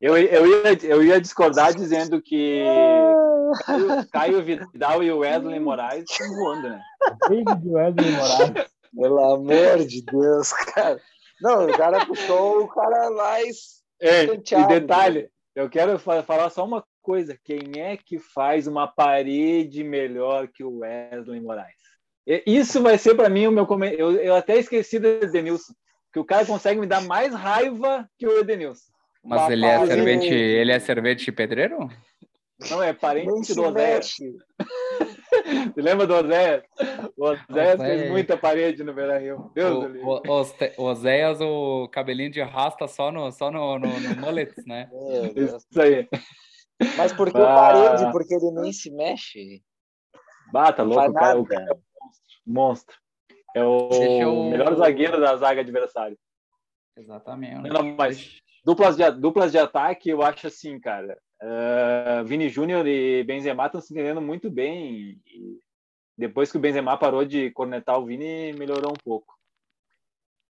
Eu, 0.00 0.16
eu, 0.16 0.46
ia, 0.46 0.78
eu 0.84 1.04
ia 1.04 1.20
discordar 1.20 1.72
dizendo 1.74 2.20
que 2.22 2.64
Caio, 3.64 3.86
Caio 4.10 4.42
Vidal 4.44 5.02
e 5.02 5.10
o 5.10 5.18
Wesley 5.18 5.58
Moraes 5.60 6.04
estão 6.08 6.28
voando, 6.36 6.68
né? 6.70 6.80
David 7.28 7.68
Wesley 7.68 8.10
Moraes. 8.12 8.68
Pelo 8.94 9.18
amor 9.34 9.86
de 9.86 10.02
Deus, 10.02 10.52
cara. 10.52 11.00
Não, 11.40 11.66
o 11.66 11.76
cara 11.76 12.04
puxou 12.06 12.62
o 12.64 12.68
cara 12.68 13.10
mais. 13.10 13.82
É, 14.00 14.24
e 14.24 14.66
detalhe, 14.66 15.28
eu 15.54 15.68
quero 15.68 15.98
fa- 15.98 16.22
falar 16.22 16.50
só 16.50 16.64
uma 16.64 16.84
coisa. 17.08 17.38
Quem 17.42 17.80
é 17.80 17.96
que 17.96 18.18
faz 18.18 18.66
uma 18.66 18.86
parede 18.86 19.82
melhor 19.82 20.46
que 20.46 20.62
o 20.62 20.80
Wesley 20.80 21.40
Moraes? 21.40 21.72
E- 22.26 22.42
Isso 22.46 22.82
vai 22.82 22.98
ser 22.98 23.14
para 23.14 23.30
mim 23.30 23.46
o 23.46 23.50
meu 23.50 23.66
comentário. 23.66 23.98
Eu, 23.98 24.12
eu 24.20 24.36
até 24.36 24.58
esqueci 24.58 24.98
do 24.98 25.08
Edenilson, 25.08 25.72
que 26.12 26.18
o 26.18 26.24
cara 26.24 26.44
consegue 26.44 26.78
me 26.78 26.86
dar 26.86 27.00
mais 27.00 27.32
raiva 27.32 28.06
que 28.18 28.26
o 28.26 28.38
Edenilson. 28.40 28.92
Mas 29.24 29.50
ele 29.50 29.64
é 29.64 29.86
servente, 29.86 30.34
ele 30.34 30.70
é 30.72 30.78
servente 30.78 31.32
pedreiro? 31.32 31.88
Não 32.70 32.82
é 32.82 32.92
parente 32.92 33.54
do. 33.54 33.62
Você 35.74 35.80
lembra 35.80 36.06
do 36.06 36.14
Oséias? 36.14 36.62
O 37.16 37.24
Oséias 37.24 37.74
Oséias. 37.74 37.80
fez 38.00 38.10
muita 38.10 38.36
parede 38.36 38.84
no 38.84 38.92
Beira-Rio. 38.92 39.50
Deus 39.54 39.92
do 39.92 40.06
O, 40.06 40.22
o, 40.26 40.84
Oséias, 40.84 41.40
o 41.40 41.88
cabelinho 41.88 42.30
de 42.30 42.42
rasta 42.42 42.86
só 42.86 43.10
no, 43.10 43.30
só 43.32 43.50
no, 43.50 43.78
no, 43.78 43.88
no 44.00 44.16
mullets, 44.20 44.64
né? 44.66 44.90
Deus. 45.34 45.64
Isso 45.70 45.80
aí. 45.80 46.06
Mas 46.96 47.12
por 47.12 47.30
que 47.30 47.38
o 47.38 47.42
Ah. 47.44 47.54
parede? 47.54 48.12
Porque 48.12 48.34
ele 48.34 48.50
nem 48.52 48.72
se 48.72 48.90
mexe. 48.90 49.62
Bata, 50.52 50.84
Não 50.84 50.92
louco, 50.92 51.10
o 51.10 51.14
cara, 51.14 51.38
o 51.38 51.42
nada. 51.42 51.54
cara 51.54 51.70
é 51.70 51.74
um 51.74 52.52
monstro. 52.52 52.96
É 53.54 53.62
o 53.64 53.88
eu- 53.92 54.44
melhor 54.50 54.74
zagueiro 54.76 55.20
da 55.20 55.36
zaga 55.36 55.60
adversária. 55.60 56.16
Exatamente. 56.96 57.68
Não, 57.68 57.82
mas 57.96 58.40
duplas 58.64 58.96
de, 58.96 59.10
duplas 59.12 59.52
de 59.52 59.58
ataque, 59.58 60.08
eu 60.10 60.22
acho 60.22 60.46
assim, 60.46 60.78
cara. 60.80 61.18
eh, 61.40 62.22
Vini 62.24 62.48
Júnior 62.48 62.84
e 62.86 63.22
Benzema 63.22 63.66
estão 63.66 63.80
se 63.80 63.92
entendendo 63.92 64.20
muito 64.20 64.50
bem. 64.50 65.20
E 65.24 65.58
depois 66.16 66.50
que 66.50 66.56
o 66.56 66.60
Benzema 66.60 66.96
parou 66.98 67.24
de 67.24 67.50
cornetar 67.52 67.96
o 67.98 68.04
Vini, 68.04 68.52
melhorou 68.54 68.90
um 68.90 69.04
pouco. 69.04 69.38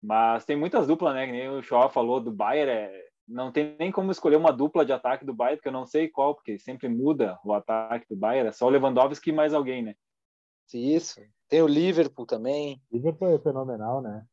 Mas 0.01 0.43
tem 0.43 0.55
muitas 0.55 0.87
duplas, 0.87 1.13
né? 1.13 1.27
Que 1.27 1.31
nem 1.31 1.49
o 1.49 1.61
Shaw 1.61 1.87
falou 1.89 2.19
do 2.19 2.31
Bayern. 2.31 2.71
É, 2.71 3.10
não 3.27 3.51
tem 3.51 3.75
nem 3.79 3.91
como 3.91 4.11
escolher 4.11 4.35
uma 4.35 4.51
dupla 4.51 4.85
de 4.85 4.91
ataque 4.91 5.25
do 5.25 5.33
Bayern, 5.33 5.57
porque 5.57 5.69
eu 5.69 5.73
não 5.73 5.85
sei 5.85 6.07
qual, 6.07 6.35
porque 6.35 6.59
sempre 6.59 6.89
muda 6.89 7.39
o 7.43 7.53
ataque 7.53 8.07
do 8.09 8.15
Bayern. 8.15 8.49
É 8.49 8.51
só 8.51 8.65
o 8.65 8.69
Lewandowski 8.69 9.29
e 9.29 9.33
mais 9.33 9.53
alguém, 9.53 9.81
né? 9.81 9.95
Isso. 10.73 11.21
Tem 11.47 11.61
o 11.61 11.67
Liverpool 11.67 12.25
também. 12.25 12.81
Liverpool 12.91 13.29
é 13.29 13.39
fenomenal, 13.39 14.01
né? 14.01 14.25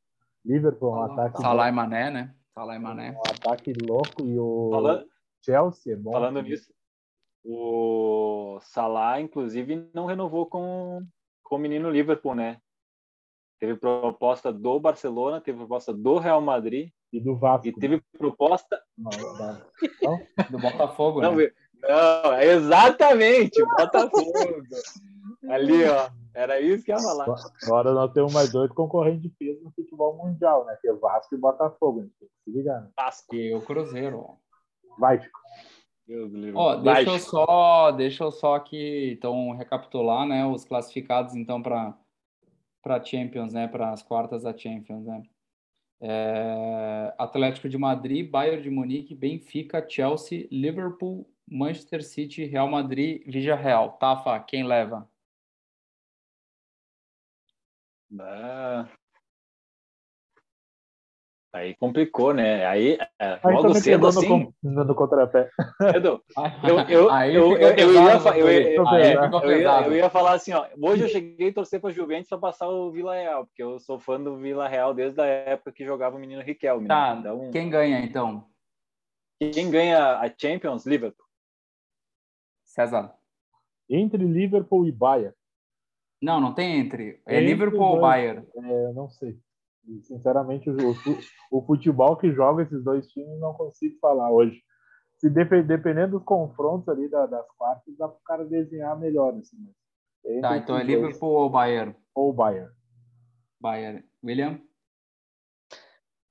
Liverpool 0.44 0.90
é 0.90 0.98
um 0.98 1.02
ataque, 1.02 1.40
Salah 1.40 1.68
e 1.68 1.72
Mané, 1.72 2.10
né? 2.10 2.34
Salah 2.54 2.76
e 2.76 2.78
Mané. 2.78 3.12
um 3.12 3.20
ataque 3.30 3.72
louco 3.72 4.24
e 4.24 4.38
o 4.38 4.70
Falando, 4.70 5.06
Chelsea 5.44 5.92
é 5.92 5.96
bom. 5.96 6.12
Falando 6.12 6.42
nisso, 6.42 6.72
o 7.44 8.58
Salah, 8.62 9.20
inclusive, 9.20 9.88
não 9.92 10.06
renovou 10.06 10.46
com, 10.46 11.04
com 11.42 11.56
o 11.56 11.58
menino 11.58 11.90
Liverpool, 11.90 12.34
né? 12.34 12.60
Teve 13.58 13.76
proposta 13.76 14.52
do 14.52 14.78
Barcelona, 14.78 15.40
teve 15.40 15.58
proposta 15.58 15.92
do 15.92 16.18
Real 16.18 16.40
Madrid 16.40 16.90
E 17.12 17.20
do 17.20 17.36
Vasco. 17.36 17.66
e 17.68 17.72
teve 17.72 18.02
proposta. 18.18 18.80
Não, 18.96 19.10
não. 19.38 20.20
Do 20.50 20.58
Botafogo, 20.58 21.20
Não, 21.22 21.34
né? 21.36 21.50
não 21.82 22.32
é 22.34 22.46
exatamente, 22.46 23.64
Botafogo. 23.64 24.32
Ali, 25.48 25.84
ó. 25.84 26.10
Era 26.34 26.60
isso 26.60 26.84
que 26.84 26.92
ia 26.92 26.98
falar. 26.98 27.26
Agora 27.64 27.92
nós 27.92 28.12
temos 28.12 28.32
mais 28.32 28.52
dois 28.52 28.70
concorrentes 28.72 29.22
de 29.22 29.28
peso 29.30 29.60
no 29.64 29.72
futebol 29.72 30.16
mundial, 30.16 30.64
né? 30.66 30.76
Que 30.80 30.88
é 30.88 30.92
Vasco 30.92 31.34
e 31.34 31.38
Botafogo. 31.38 32.00
A 32.00 32.02
gente 32.04 32.14
tem 32.18 32.28
que 32.28 32.34
se 32.44 32.56
ligar, 32.56 32.80
né? 32.82 32.90
Vasco. 32.96 33.34
E 33.34 33.54
o 33.54 33.60
Cruzeiro. 33.62 34.18
ó. 34.20 34.34
Vai, 34.98 35.20
Chico. 35.20 35.38
Ó, 36.54 36.76
deixa 36.76 37.10
eu 37.10 37.18
só, 37.18 37.90
deixa 37.92 38.24
eu 38.24 38.32
só 38.32 38.54
aqui 38.54 39.12
então 39.12 39.54
recapitular, 39.56 40.26
né, 40.26 40.46
os 40.46 40.64
classificados 40.64 41.34
então 41.36 41.62
para 41.62 41.94
para 42.82 43.04
Champions, 43.04 43.52
né, 43.52 43.68
para 43.68 43.90
as 43.90 44.02
quartas 44.02 44.44
da 44.44 44.56
Champions, 44.56 45.04
né? 45.04 45.22
É, 46.00 47.14
Atlético 47.18 47.68
de 47.68 47.76
Madrid, 47.76 48.28
Bayern 48.30 48.62
de 48.62 48.70
Munique, 48.70 49.14
Benfica, 49.14 49.84
Chelsea, 49.88 50.46
Liverpool, 50.50 51.26
Manchester 51.50 52.02
City, 52.02 52.44
Real 52.44 52.68
Madrid, 52.70 53.22
Villarreal. 53.26 53.98
Tafa, 53.98 54.38
quem 54.40 54.64
leva? 54.64 55.08
Ah. 58.18 58.88
Aí 61.58 61.74
complicou, 61.74 62.32
né? 62.32 62.64
Aí, 62.66 62.96
é, 63.18 63.40
Aí 63.42 63.54
logo 63.54 63.74
cedo 63.74 64.06
assim, 64.06 64.54
no, 64.62 64.84
no 64.84 64.94
contrapé. 64.94 65.50
Eu- 66.06 66.22
eu- 66.88 67.10
eu- 69.86 69.94
ia 69.96 70.08
falar 70.08 70.34
assim, 70.34 70.52
ó. 70.52 70.66
Hoje 70.80 71.02
eu 71.02 71.08
cheguei 71.08 71.48
a 71.48 71.52
torcer 71.52 71.80
para 71.80 71.90
Juventus 71.90 72.28
para 72.28 72.38
passar 72.38 72.68
o 72.68 72.92
Vila 72.92 73.14
Real, 73.14 73.44
porque 73.46 73.62
eu 73.62 73.78
sou 73.80 73.98
fã 73.98 74.20
do 74.20 74.36
Vila 74.36 74.68
Real 74.68 74.94
desde 74.94 75.20
a 75.20 75.24
época 75.26 75.72
que 75.72 75.84
jogava 75.84 76.16
o 76.16 76.20
menino 76.20 76.42
Riquelme. 76.42 76.82
né? 76.82 76.88
Tá, 76.94 77.16
Então, 77.18 77.50
quem 77.50 77.68
ganha 77.68 78.00
então? 78.00 78.46
quem 79.52 79.68
ganha 79.70 80.18
a 80.20 80.28
Champions? 80.36 80.86
Liverpool. 80.86 81.26
César. 82.64 83.12
Entre 83.90 84.22
Liverpool 84.24 84.86
e 84.86 84.92
Bayern, 84.92 85.34
Não, 86.22 86.40
não 86.40 86.52
tem 86.54 86.78
entre. 86.78 87.20
É 87.26 87.34
Entre 87.36 87.46
Liverpool 87.46 87.80
ou. 87.94 88.00
Bayern? 88.00 88.46
é, 88.56 88.84
eu 88.86 88.92
não 88.94 89.08
sei. 89.08 89.38
E, 89.88 90.02
Sinceramente, 90.02 90.68
o, 90.70 90.94
o 91.50 91.62
futebol 91.66 92.16
que 92.16 92.30
joga 92.32 92.62
esses 92.62 92.84
dois 92.84 93.06
times 93.08 93.40
não 93.40 93.54
consigo 93.54 93.98
falar 94.00 94.30
hoje. 94.30 94.62
Se 95.16 95.28
depe- 95.30 95.62
dependendo 95.62 96.18
dos 96.18 96.24
confrontos 96.24 96.88
ali 96.88 97.08
da- 97.08 97.26
das 97.26 97.46
quartas, 97.56 97.96
dá 97.96 98.06
para 98.06 98.16
o 98.16 98.22
cara 98.22 98.44
desenhar 98.44 98.96
melhor. 98.98 99.34
Assim, 99.34 99.56
entre 100.24 100.40
Tá, 100.42 100.56
então 100.56 100.76
é 100.76 100.84
dois, 100.84 100.86
Liverpool 101.00 101.30
ou 101.30 101.50
Bayern? 101.50 101.96
Ou 102.14 102.32
Bayern. 102.32 102.70
Bayern. 103.60 104.04
William? 104.22 104.60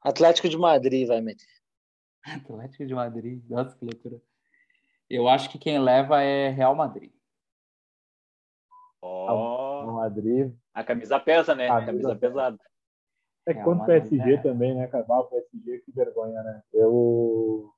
Atlético 0.04 0.48
de 0.48 0.58
Madrid 0.58 1.08
vai 1.08 1.20
meter. 1.22 1.48
Atlético 2.24 2.86
de 2.86 2.94
Madrid, 2.94 3.44
nossa 3.50 3.76
que 3.78 3.84
loucura. 3.86 4.22
Eu 5.10 5.28
acho 5.28 5.50
que 5.50 5.58
quem 5.58 5.80
leva 5.80 6.22
é 6.22 6.50
Real 6.50 6.76
Madrid. 6.76 7.12
Ó, 9.02 9.86
No 9.86 9.94
Madrid. 9.94 10.54
a 10.74 10.84
camisa 10.84 11.20
pesa, 11.20 11.56
né? 11.56 11.70
A 11.70 11.78
A 11.78 11.86
camisa 11.86 12.10
camisa 12.10 12.16
pesada. 12.20 12.60
É 13.48 13.54
Real 13.54 13.64
quanto 13.64 13.84
o 13.84 13.86
PSG 13.86 14.34
é. 14.34 14.42
também, 14.42 14.76
né, 14.76 14.88
cara? 14.88 15.06
Ah, 15.10 15.22
O 15.22 15.26
PSG, 15.26 15.80
que 15.80 15.92
vergonha, 15.94 16.44
né? 16.44 16.62
Eu, 16.74 17.72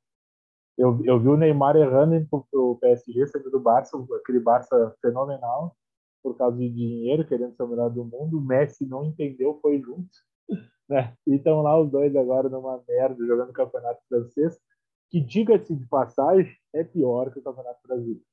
eu, 0.76 1.00
eu 1.06 1.20
vi 1.20 1.28
o 1.28 1.38
Neymar 1.38 1.76
errando 1.76 2.28
pro, 2.28 2.44
pro 2.50 2.80
PSG, 2.82 3.28
saindo 3.28 3.52
do 3.52 3.60
Barça, 3.60 3.96
aquele 4.20 4.40
Barça 4.40 4.96
fenomenal, 5.00 5.78
por 6.24 6.36
causa 6.36 6.58
de 6.58 6.68
dinheiro, 6.68 7.26
querendo 7.28 7.56
ser 7.56 7.64
o 7.64 7.68
melhor 7.68 7.92
do 7.92 8.04
mundo. 8.04 8.40
O 8.40 8.42
Messi 8.42 8.84
não 8.84 9.06
entendeu, 9.06 9.60
foi 9.62 9.80
junto. 9.80 10.10
Né? 10.90 11.16
E 11.28 11.36
estão 11.36 11.62
lá 11.62 11.80
os 11.80 11.92
dois 11.92 12.16
agora 12.16 12.50
numa 12.50 12.84
merda, 12.88 13.24
jogando 13.24 13.54
campeonato 13.54 14.02
francês, 14.10 14.60
que, 15.12 15.22
diga-se 15.22 15.76
de 15.76 15.86
passagem, 15.86 16.52
é 16.74 16.84
pior 16.84 17.32
que 17.32 17.38
o 17.38 17.44
campeonato 17.44 17.80
brasileiro. 17.88 18.24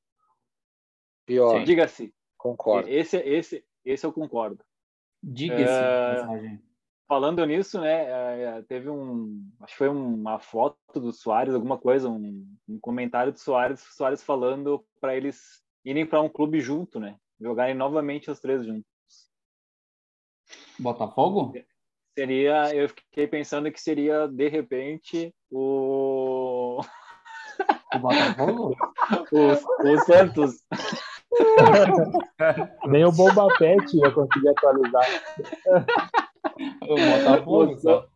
Pior, 1.27 1.65
Diga-se. 1.65 2.15
concordo. 2.39 2.89
Esse, 2.89 3.19
esse, 3.19 3.63
esse 3.85 4.07
eu 4.07 4.13
concordo. 4.13 4.65
Diga-se, 5.23 5.63
É. 5.63 6.59
Falando 7.09 7.45
nisso, 7.47 7.81
né? 7.81 8.05
eh, 8.59 8.63
Teve 8.69 8.91
um. 8.91 9.49
Acho 9.61 9.73
que 9.73 9.79
foi 9.79 9.89
uma 9.89 10.41
foto 10.41 10.77
do 10.95 11.13
Soares, 11.13 11.55
alguma 11.55 11.79
coisa, 11.79 12.09
um, 12.09 12.45
um 12.69 12.81
comentário 12.81 13.33
do 13.33 13.39
Soares, 13.39 13.81
Soares 13.81 14.25
falando 14.25 14.85
para 15.01 15.17
eles 15.17 15.63
irem 15.85 16.05
para 16.05 16.21
um 16.21 16.29
clube 16.29 16.61
junto, 16.61 16.99
né? 16.99 17.17
Jogarem 17.41 17.75
novamente 17.77 18.29
os 18.29 18.41
três 18.41 18.67
juntos. 18.67 18.85
Botafogo? 20.79 21.55
Seria, 22.19 22.75
eu 22.75 22.89
fiquei 22.89 23.29
pensando 23.29 23.71
que 23.71 23.81
seria 23.81 24.27
de 24.27 24.49
repente 24.49 25.33
o 25.51 26.81
O 27.95 27.99
Botafogo? 27.99 28.75
o, 29.33 29.93
o 29.93 29.99
Santos. 30.01 30.65
Nem 32.87 33.05
o 33.05 33.13
Bomba 33.13 33.47
Pet 33.59 33.97
ia 33.97 34.11
conseguir 34.11 34.49
atualizar. 34.49 35.07
Botafogo? 36.81 37.79
só. 37.79 38.09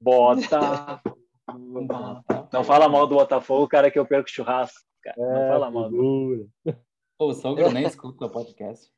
Bota. 0.00 1.02
Não 2.52 2.64
fala 2.64 2.88
mal 2.88 3.06
do 3.06 3.16
Botafogo, 3.16 3.68
cara, 3.68 3.90
que 3.90 3.98
eu 3.98 4.06
perco 4.06 4.28
churrasco. 4.30 4.80
Cara. 5.02 5.16
Não 5.18 5.36
É, 5.36 5.48
fala 5.48 5.70
mal. 5.70 5.90
figura. 5.90 6.46
Ô, 7.18 7.26
O 7.28 7.34
sogro 7.34 7.70
nem 7.70 7.84
escuta 7.84 8.26
o 8.26 8.30
podcast. 8.30 8.90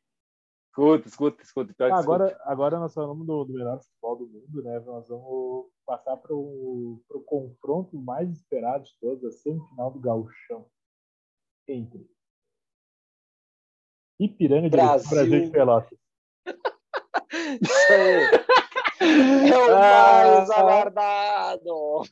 Escuta, 0.68 1.08
escuta, 1.08 1.42
escuta. 1.42 1.74
Pior 1.74 1.88
que 1.88 1.92
Ah, 1.94 2.00
escuta. 2.00 2.14
agora, 2.24 2.40
agora 2.44 2.78
nós 2.80 2.94
falamos 2.94 3.26
do, 3.26 3.44
do 3.44 3.52
melhor 3.52 3.78
futebol 3.80 4.16
do 4.16 4.26
mundo, 4.26 4.62
né? 4.62 4.80
Nós 4.80 5.06
vamos 5.08 5.66
passar 5.84 6.16
para 6.16 6.34
o 6.34 7.00
confronto 7.26 7.96
mais 7.98 8.30
esperado 8.30 8.84
de 8.84 8.90
todos, 9.00 9.24
a 9.24 9.30
semifinal 9.32 9.90
do 9.90 10.00
Gauchão. 10.00 10.66
Entre 11.68 12.08
Ipiranga 14.18 14.70
de 14.70 14.76
Brasil. 14.76 15.10
Brasil 15.10 15.44
de 15.44 15.50
Pelotas. 15.50 15.98
Isso 17.60 17.92
aí. 17.92 18.30
É 19.02 19.58
o 19.58 19.74
Ah. 19.74 20.36
mais 20.36 20.50
aguardado. 20.50 22.02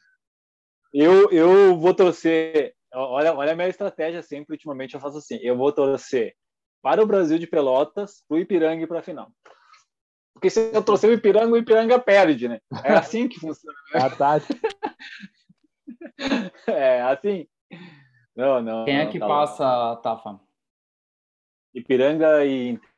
Eu, 0.92 1.30
eu 1.30 1.78
vou 1.78 1.94
torcer. 1.94 2.74
Olha, 2.92 3.32
olha 3.32 3.52
a 3.52 3.54
minha 3.54 3.68
estratégia 3.68 4.22
sempre, 4.22 4.54
ultimamente 4.54 4.94
eu 4.94 5.00
faço 5.00 5.18
assim. 5.18 5.38
Eu 5.40 5.56
vou 5.56 5.72
torcer 5.72 6.34
para 6.82 7.00
o 7.00 7.06
Brasil 7.06 7.38
de 7.38 7.46
Pelotas, 7.46 8.24
para 8.26 8.36
o 8.36 8.40
Ipiranga 8.40 8.82
e 8.82 8.86
para 8.88 8.98
a 8.98 9.02
final. 9.02 9.30
Porque 10.34 10.50
se 10.50 10.72
eu 10.72 10.82
torcer 10.82 11.08
o 11.10 11.12
Ipiranga, 11.12 11.52
o 11.52 11.56
Ipiranga 11.58 11.96
perde, 12.00 12.48
né? 12.48 12.60
É 12.82 12.94
assim 12.94 13.28
que 13.28 13.38
funciona. 13.38 13.76
A 13.94 14.10
Tati. 14.16 14.48
É 16.66 17.02
assim. 17.02 17.46
Não, 18.34 18.60
não. 18.62 18.84
Quem 18.84 18.98
é 18.98 19.04
não, 19.04 19.12
que 19.12 19.18
tá 19.18 19.26
passa, 19.26 19.96
Tafa? 20.02 20.40
Ipiranga 21.74 22.44
e 22.44 22.70
Inter. 22.70 22.89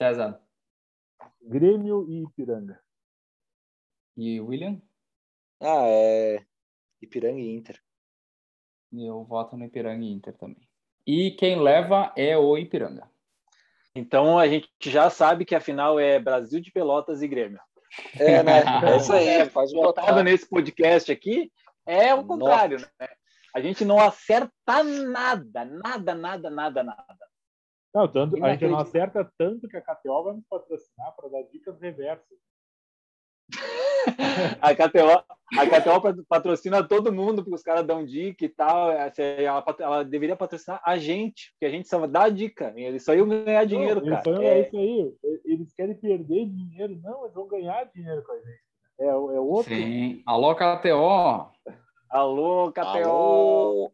César 0.00 0.40
Grêmio 1.42 2.08
e 2.08 2.22
Ipiranga. 2.22 2.80
e 4.16 4.40
William? 4.40 4.80
Ah, 5.60 5.84
é. 5.84 6.42
Ipiranga 7.02 7.38
e 7.38 7.54
Inter. 7.54 7.78
Eu 8.90 9.22
voto 9.24 9.58
no 9.58 9.64
Ipiranga 9.66 10.02
e 10.02 10.10
Inter 10.10 10.34
também. 10.38 10.66
E 11.06 11.32
quem 11.32 11.60
leva 11.60 12.14
é 12.16 12.34
o 12.38 12.56
Ipiranga. 12.56 13.10
Então 13.94 14.38
a 14.38 14.48
gente 14.48 14.70
já 14.80 15.10
sabe 15.10 15.44
que 15.44 15.54
a 15.54 15.60
final 15.60 16.00
é 16.00 16.18
Brasil 16.18 16.60
de 16.60 16.72
Pelotas 16.72 17.20
e 17.20 17.28
Grêmio. 17.28 17.60
É, 18.18 18.42
né? 18.42 18.62
É 18.94 18.96
isso 18.96 19.12
aí, 19.12 19.50
pode 19.50 19.74
Votado 19.74 20.06
botar. 20.06 20.22
nesse 20.22 20.48
podcast 20.48 21.12
aqui 21.12 21.52
é 21.84 22.14
o 22.14 22.24
contrário, 22.24 22.78
né? 22.98 23.08
A 23.54 23.60
gente 23.60 23.84
não 23.84 24.00
acerta 24.00 24.82
nada, 24.82 25.66
nada, 25.66 26.14
nada, 26.14 26.48
nada, 26.48 26.82
nada. 26.82 27.29
Não, 27.94 28.06
tanto, 28.06 28.36
a 28.44 28.50
gente 28.52 28.66
não 28.68 28.78
acerta 28.78 29.32
tanto 29.36 29.66
que 29.68 29.76
a 29.76 29.80
KTO 29.82 30.22
vai 30.22 30.34
nos 30.34 30.44
patrocinar 30.48 31.14
para 31.16 31.28
dar 31.28 31.42
dicas 31.50 31.80
reversas. 31.80 32.38
A 34.62 34.74
KTO, 34.74 35.10
a 35.58 35.66
KTO 35.66 36.24
patrocina 36.26 36.86
todo 36.86 37.12
mundo, 37.12 37.42
porque 37.42 37.54
os 37.54 37.62
caras 37.62 37.86
dão 37.86 38.04
dica 38.04 38.44
e 38.44 38.48
tal. 38.48 38.90
Essa- 38.92 39.22
Ela, 39.22 39.62
ela 39.78 40.04
deveria 40.04 40.36
patrocinar 40.36 40.80
a 40.84 40.96
gente, 40.96 41.50
porque 41.52 41.66
a 41.66 41.70
gente 41.70 41.86
só 41.88 42.06
dá 42.06 42.28
dica. 42.28 42.72
Eles 42.76 43.04
só 43.04 43.12
iam 43.14 43.28
ganhar 43.28 43.64
dinheiro, 43.66 44.00
não, 44.00 44.10
cara. 44.22 44.42
É, 44.42 44.46
é 44.46 44.60
isso 44.62 44.76
aí. 44.76 45.14
Eles 45.44 45.74
querem 45.74 45.94
perder 45.94 46.46
dinheiro. 46.46 46.98
Não, 47.02 47.24
eles 47.24 47.34
vão 47.34 47.46
ganhar 47.46 47.84
dinheiro 47.92 48.22
com 48.24 48.32
a 48.32 48.36
gente. 48.38 48.60
É, 49.00 49.06
é 49.06 49.14
outro. 49.14 49.74
Sim. 49.74 50.22
Alô, 50.24 50.54
KTO. 50.54 51.50
Alô, 52.08 52.72
KTO! 52.72 52.86
Alô? 52.86 53.92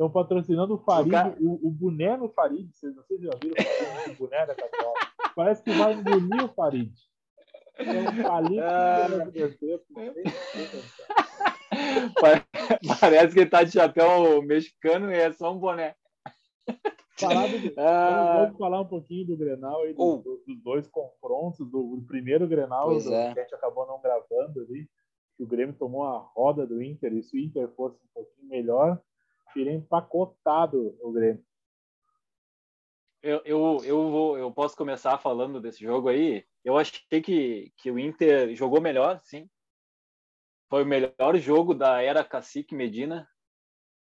Estão 0.00 0.10
patrocinando 0.10 0.76
o 0.76 0.78
Farid, 0.78 1.12
O 1.42 1.68
o, 1.68 1.70
boné 1.70 2.16
no 2.16 2.30
Farid. 2.30 2.70
Vocês 2.74 2.96
não 2.96 3.02
sei 3.04 3.18
se 3.18 3.24
já 3.24 3.32
viram 3.38 3.52
o 3.52 3.62
Farid, 3.62 4.14
o 4.14 4.16
boné 4.18 4.46
da 4.46 4.54
KTO. 4.54 4.94
Parece 5.36 5.62
que 5.62 5.70
vai 5.72 5.92
engolir 5.92 6.42
o 6.42 6.48
Farid. 6.48 6.90
É 7.76 8.00
um 8.08 8.22
palito 8.22 8.62
Ah. 8.62 9.08
Parece 12.98 13.34
que 13.34 13.40
ele 13.40 13.50
tá 13.50 13.62
de 13.62 13.72
chapéu 13.72 14.40
mexicano 14.42 15.12
e 15.12 15.16
é 15.16 15.30
só 15.34 15.52
um 15.52 15.58
boné. 15.58 15.94
Do- 16.66 17.74
Ah, 17.76 18.44
Vamos 18.46 18.56
falar 18.58 18.80
um 18.80 18.86
pouquinho 18.88 19.26
do 19.26 19.36
Grenal 19.36 19.82
aí, 19.82 19.92
do- 19.92 20.02
Oh. 20.02 20.16
do- 20.16 20.42
dos 20.46 20.62
dois 20.62 20.86
confrontos, 20.88 21.58
do, 21.70 21.96
do 21.96 22.02
primeiro 22.06 22.48
Grenal, 22.48 22.96
é. 22.96 23.34
que 23.34 23.40
a 23.40 23.42
gente 23.42 23.54
acabou 23.54 23.86
não 23.86 24.00
gravando 24.00 24.60
ali, 24.62 24.88
que 25.36 25.42
o 25.42 25.46
Grêmio 25.46 25.74
tomou 25.74 26.04
a 26.04 26.16
roda 26.18 26.66
do 26.66 26.82
Inter, 26.82 27.12
e 27.12 27.22
se 27.22 27.36
o 27.36 27.38
Inter 27.38 27.68
fosse 27.76 27.96
um 27.96 28.08
pouquinho 28.14 28.48
melhor, 28.48 28.98
teria 29.52 29.72
empacotado 29.72 30.96
o 31.00 31.12
Grêmio. 31.12 31.44
eu, 33.22 33.42
eu, 33.44 33.78
eu, 33.84 34.10
vou, 34.10 34.38
eu 34.38 34.52
posso 34.52 34.76
começar 34.76 35.18
falando 35.18 35.60
desse 35.60 35.82
jogo 35.84 36.08
aí. 36.08 36.44
Eu 36.64 36.76
achei 36.76 37.20
que, 37.22 37.72
que 37.76 37.90
o 37.90 37.98
Inter 37.98 38.54
jogou 38.54 38.80
melhor, 38.80 39.20
sim. 39.20 39.48
Foi 40.68 40.84
o 40.84 40.86
melhor 40.86 41.36
jogo 41.36 41.74
da 41.74 42.00
era 42.00 42.24
Cacique 42.24 42.74
Medina, 42.74 43.28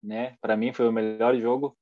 né? 0.03 0.37
Para 0.41 0.57
mim 0.57 0.73
foi 0.73 0.89
o 0.89 0.93
melhor 0.93 1.37
jogo. 1.37 1.77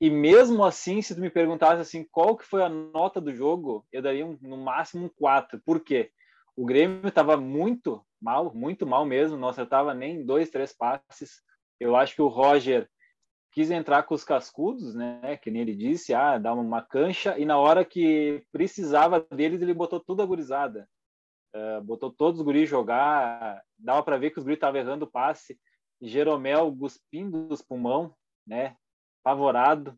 E 0.00 0.10
mesmo 0.10 0.64
assim, 0.64 1.00
se 1.00 1.14
tu 1.14 1.20
me 1.20 1.30
perguntasse 1.30 1.80
assim, 1.80 2.04
qual 2.10 2.36
que 2.36 2.44
foi 2.44 2.62
a 2.62 2.68
nota 2.68 3.20
do 3.20 3.34
jogo, 3.34 3.86
eu 3.92 4.02
daria 4.02 4.26
um, 4.26 4.36
no 4.40 4.56
máximo 4.56 5.06
um 5.06 5.08
4. 5.08 5.60
Por 5.64 5.80
quê? 5.80 6.10
O 6.56 6.64
Grêmio 6.64 7.06
estava 7.08 7.36
muito 7.36 8.04
mal, 8.20 8.52
muito 8.54 8.86
mal 8.86 9.04
mesmo, 9.04 9.36
não 9.36 9.48
acertava 9.48 9.94
nem 9.94 10.24
dois, 10.24 10.50
três 10.50 10.72
passes. 10.72 11.42
Eu 11.78 11.96
acho 11.96 12.14
que 12.14 12.22
o 12.22 12.28
Roger 12.28 12.88
quis 13.54 13.70
entrar 13.70 14.02
com 14.02 14.14
os 14.14 14.24
cascudos, 14.24 14.94
né? 14.94 15.36
Que 15.36 15.50
nem 15.50 15.62
ele 15.62 15.76
disse, 15.76 16.12
ah, 16.12 16.38
dar 16.38 16.54
uma 16.54 16.82
cancha, 16.82 17.38
e 17.38 17.44
na 17.44 17.56
hora 17.56 17.84
que 17.84 18.44
precisava 18.50 19.24
deles, 19.32 19.62
ele 19.62 19.72
botou 19.72 20.00
tudo 20.00 20.22
a 20.22 20.26
gurizada. 20.26 20.88
Uh, 21.54 21.80
botou 21.82 22.10
todos 22.10 22.40
os 22.40 22.44
guris 22.44 22.68
jogar, 22.68 23.62
dava 23.78 24.02
para 24.02 24.18
ver 24.18 24.30
que 24.30 24.38
os 24.38 24.44
guris 24.44 24.56
estavam 24.56 24.80
errando 24.80 25.04
o 25.04 25.10
passe. 25.10 25.56
Jeromel 26.02 26.76
cuspindo 26.76 27.46
dos 27.46 27.62
pulmão, 27.62 28.12
né? 28.44 28.76
Apavorado. 29.24 29.96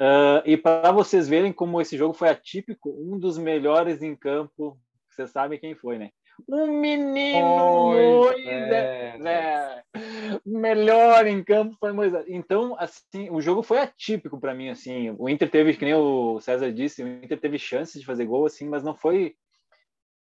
Uh, 0.00 0.40
e 0.46 0.56
para 0.56 0.92
vocês 0.92 1.28
verem 1.28 1.52
como 1.52 1.80
esse 1.80 1.98
jogo 1.98 2.14
foi 2.14 2.28
atípico, 2.28 2.90
um 2.90 3.18
dos 3.18 3.36
melhores 3.36 4.00
em 4.00 4.14
campo, 4.14 4.78
vocês 5.10 5.32
sabem 5.32 5.58
quem 5.58 5.74
foi, 5.74 5.98
né? 5.98 6.12
Um 6.46 6.80
menino 6.80 7.86
Moisés. 7.86 9.24
É, 9.24 9.84
melhor 10.44 11.26
em 11.26 11.42
campo 11.42 11.76
foi 11.80 11.92
Moisés. 11.92 12.24
Então, 12.28 12.76
assim, 12.78 13.30
o 13.30 13.40
jogo 13.40 13.62
foi 13.62 13.78
atípico 13.78 14.38
para 14.38 14.54
mim, 14.54 14.68
assim. 14.68 15.14
O 15.18 15.28
Inter 15.28 15.50
teve, 15.50 15.76
que 15.76 15.84
nem 15.84 15.94
o 15.94 16.40
César 16.40 16.72
disse, 16.72 17.02
o 17.02 17.08
Inter 17.08 17.40
teve 17.40 17.58
chances 17.58 18.00
de 18.00 18.06
fazer 18.06 18.26
gol, 18.26 18.46
assim, 18.46 18.68
mas 18.68 18.82
não 18.82 18.94
foi 18.94 19.36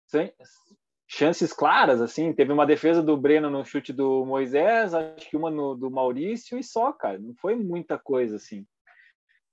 sem- 0.06 0.32
chances 1.06 1.52
claras, 1.52 2.00
assim. 2.00 2.32
Teve 2.32 2.52
uma 2.52 2.66
defesa 2.66 3.02
do 3.02 3.16
Breno 3.16 3.50
no 3.50 3.64
chute 3.64 3.92
do 3.92 4.24
Moisés, 4.24 4.94
acho 4.94 5.28
que 5.28 5.36
uma 5.36 5.50
no, 5.50 5.74
do 5.74 5.90
Maurício 5.90 6.58
e 6.58 6.62
só, 6.62 6.92
cara. 6.92 7.18
Não 7.18 7.34
foi 7.34 7.54
muita 7.54 7.98
coisa, 7.98 8.36
assim. 8.36 8.66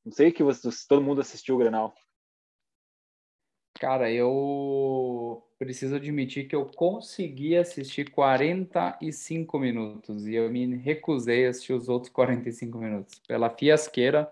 Não 0.05 0.12
sei 0.12 0.32
que 0.32 0.43
você, 0.43 0.72
se 0.72 0.88
todo 0.88 1.01
mundo 1.01 1.22
assistiu 1.22 1.55
o 1.55 1.57
Grenal. 1.57 1.93
Cara, 3.80 4.12
eu 4.12 5.43
preciso 5.62 5.95
admitir 5.95 6.47
que 6.47 6.55
eu 6.55 6.66
consegui 6.66 7.55
assistir 7.55 8.09
45 8.09 9.59
minutos 9.59 10.26
e 10.26 10.34
eu 10.34 10.49
me 10.49 10.76
recusei 10.76 11.45
a 11.45 11.51
assistir 11.51 11.74
os 11.74 11.88
outros 11.88 12.12
45 12.12 12.80
minutos. 12.80 13.22
Pela 13.28 13.47
fiasqueira, 13.47 14.28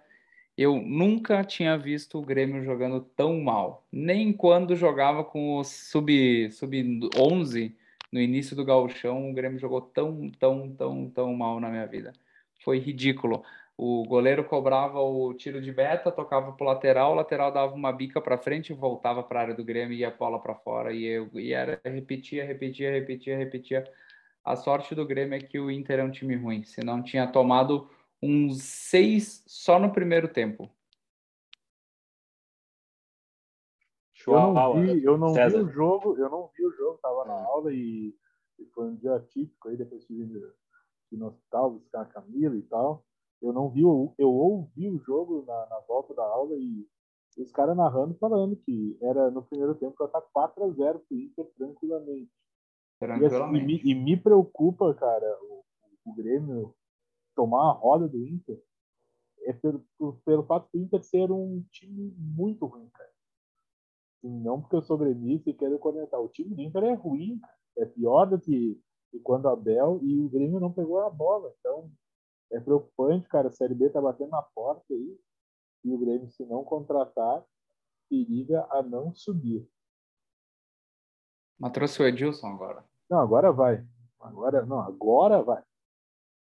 eu 0.58 0.82
nunca 0.82 1.44
tinha 1.44 1.78
visto 1.78 2.18
o 2.18 2.26
Grêmio 2.26 2.64
jogando 2.64 3.02
tão 3.16 3.40
mal. 3.42 3.86
Nem 3.92 4.34
quando 4.34 4.76
jogava 4.76 5.24
com 5.24 5.58
o 5.58 5.64
sub, 5.64 6.52
sub 6.52 7.00
11 7.16 7.76
no 8.12 8.20
início 8.20 8.56
do 8.56 8.66
gauchão, 8.66 9.30
o 9.30 9.34
Grêmio 9.34 9.60
jogou 9.60 9.82
tão, 9.82 10.32
tão, 10.32 10.72
tão, 10.72 11.12
tão 11.12 11.36
mal 11.36 11.60
na 11.60 11.70
minha 11.70 11.86
vida. 11.86 12.12
Foi 12.64 12.80
ridículo. 12.80 13.44
O 13.82 14.04
goleiro 14.04 14.44
cobrava 14.44 15.00
o 15.00 15.34
tiro 15.34 15.62
de 15.62 15.72
beta, 15.72 16.12
tocava 16.12 16.52
pro 16.52 16.66
lateral, 16.66 17.14
o 17.14 17.16
lateral 17.16 17.50
dava 17.50 17.74
uma 17.74 17.94
bica 17.94 18.20
para 18.20 18.38
frente, 18.38 18.74
voltava 18.74 19.24
para 19.24 19.40
a 19.40 19.44
área 19.44 19.56
do 19.56 19.64
Grêmio 19.64 19.96
e 19.96 20.00
ia 20.00 20.10
a 20.10 20.12
bola 20.12 20.38
para 20.38 20.54
fora 20.54 20.92
e, 20.92 21.06
eu, 21.06 21.30
e 21.40 21.54
era 21.54 21.80
repetia, 21.86 22.44
repetia, 22.44 22.92
repetia, 22.92 23.38
repetia. 23.38 23.90
A 24.44 24.58
sorte 24.58 24.94
do 24.94 25.08
Grêmio 25.08 25.38
é 25.38 25.40
que 25.40 25.58
o 25.58 25.72
Inter 25.72 26.00
é 26.00 26.04
um 26.04 26.12
time 26.12 26.36
ruim, 26.36 26.62
senão 26.66 27.02
tinha 27.02 27.26
tomado 27.26 27.90
uns 28.22 28.62
seis 28.62 29.46
só 29.48 29.80
no 29.80 29.94
primeiro 29.94 30.28
tempo. 30.28 30.70
Eu 34.28 34.34
não 34.34 34.54
João, 34.54 34.74
vi, 34.74 35.04
eu 35.06 35.18
não 35.18 35.34
vi 35.34 35.56
o 35.56 35.70
jogo, 35.70 36.18
eu 36.18 36.30
não 36.30 36.52
vi 36.54 36.66
o 36.66 36.72
jogo, 36.74 37.00
tava 37.02 37.24
na 37.24 37.46
aula 37.46 37.74
e, 37.74 38.14
e 38.60 38.66
foi 38.76 38.88
um 38.88 38.96
dia 38.98 39.16
atípico 39.16 39.70
aí, 39.70 39.78
depois 39.78 40.04
tive 40.04 40.26
de, 40.26 40.40
de 41.10 41.18
no 41.18 41.28
hospital 41.28 41.72
buscar 41.72 42.02
a 42.02 42.06
Camila 42.06 42.58
e 42.58 42.64
tal. 42.64 43.06
Eu 43.42 43.54
não 43.54 43.70
vi, 43.70 43.86
o- 43.86 44.14
eu 44.18 44.30
ouvi 44.30 44.90
o 44.90 45.00
jogo 45.00 45.44
na, 45.46 45.66
na 45.68 45.80
volta 45.82 46.14
da 46.14 46.24
aula 46.24 46.56
e 46.58 46.86
os 47.38 47.52
caras 47.52 47.76
narrando 47.78 48.16
falando 48.16 48.56
que 48.58 48.98
era 49.02 49.32
no 49.32 49.42
primeiro 49.44 49.76
tempo 49.76 49.96
que 49.96 50.12
tá 50.12 50.22
4 50.22 50.64
a 50.64 50.70
0 50.72 51.00
pro 51.00 51.18
Inter 51.18 51.46
tranquilamente. 51.58 52.30
E, 53.02 53.06
assim, 53.06 53.16
e, 53.16 53.30
Tranquilamente. 53.30 53.66
me, 53.86 53.92
e 53.92 53.96
me 53.96 54.18
preocupa, 54.18 54.94
cara, 54.96 55.38
o, 55.44 55.64
o 56.06 56.14
Grêmio 56.14 56.76
tomar 57.36 57.70
a 57.70 57.72
roda 57.72 58.08
do 58.10 58.18
Inter 58.26 58.62
é 59.44 59.54
pelo, 59.54 59.86
pelo 60.26 60.44
fato 60.44 60.68
do 60.74 60.80
Inter 60.82 61.02
ser 61.04 61.32
um 61.32 61.64
time 61.72 62.14
muito 62.18 62.66
ruim, 62.66 62.90
cara. 62.90 63.10
E 64.22 64.28
não 64.28 64.60
porque 64.60 64.76
eu 64.76 64.82
sou 64.82 64.98
gremista 64.98 65.50
e 65.50 65.54
quero 65.54 65.80
comentar. 65.80 66.20
O 66.20 66.28
time 66.28 66.54
do 66.54 66.62
Inter 66.62 66.84
é 66.84 66.94
ruim, 66.94 67.40
cara. 67.40 67.58
É 67.78 67.86
pior 67.86 68.26
do 68.26 68.38
que, 68.38 68.78
que 69.12 69.20
quando 69.20 69.48
a 69.48 69.56
Bel 69.56 70.00
e 70.04 70.20
o 70.20 70.28
Grêmio 70.28 70.60
não 70.60 70.74
pegou 70.74 71.00
a 71.00 71.10
bola. 71.10 71.54
Então 71.62 71.90
é 72.52 72.60
preocupante, 72.60 73.28
cara. 73.28 73.48
A 73.50 73.52
Série 73.52 73.74
B 73.76 73.90
tá 73.90 74.02
batendo 74.02 74.32
na 74.32 74.42
porta 74.42 74.94
aí. 74.94 75.20
E 75.84 75.94
o 75.94 75.98
Grêmio, 75.98 76.30
se 76.30 76.46
não 76.46 76.64
contratar, 76.64 77.44
periga 78.10 78.68
a 78.72 78.82
não 78.84 79.14
subir. 79.14 79.68
Mas 81.60 81.72
trouxe 81.72 82.02
o 82.02 82.08
Edilson 82.08 82.48
agora. 82.48 82.84
Não, 83.10 83.20
agora 83.20 83.52
vai. 83.52 83.86
Agora, 84.20 84.66
não, 84.66 84.80
agora 84.80 85.42
vai. 85.42 85.64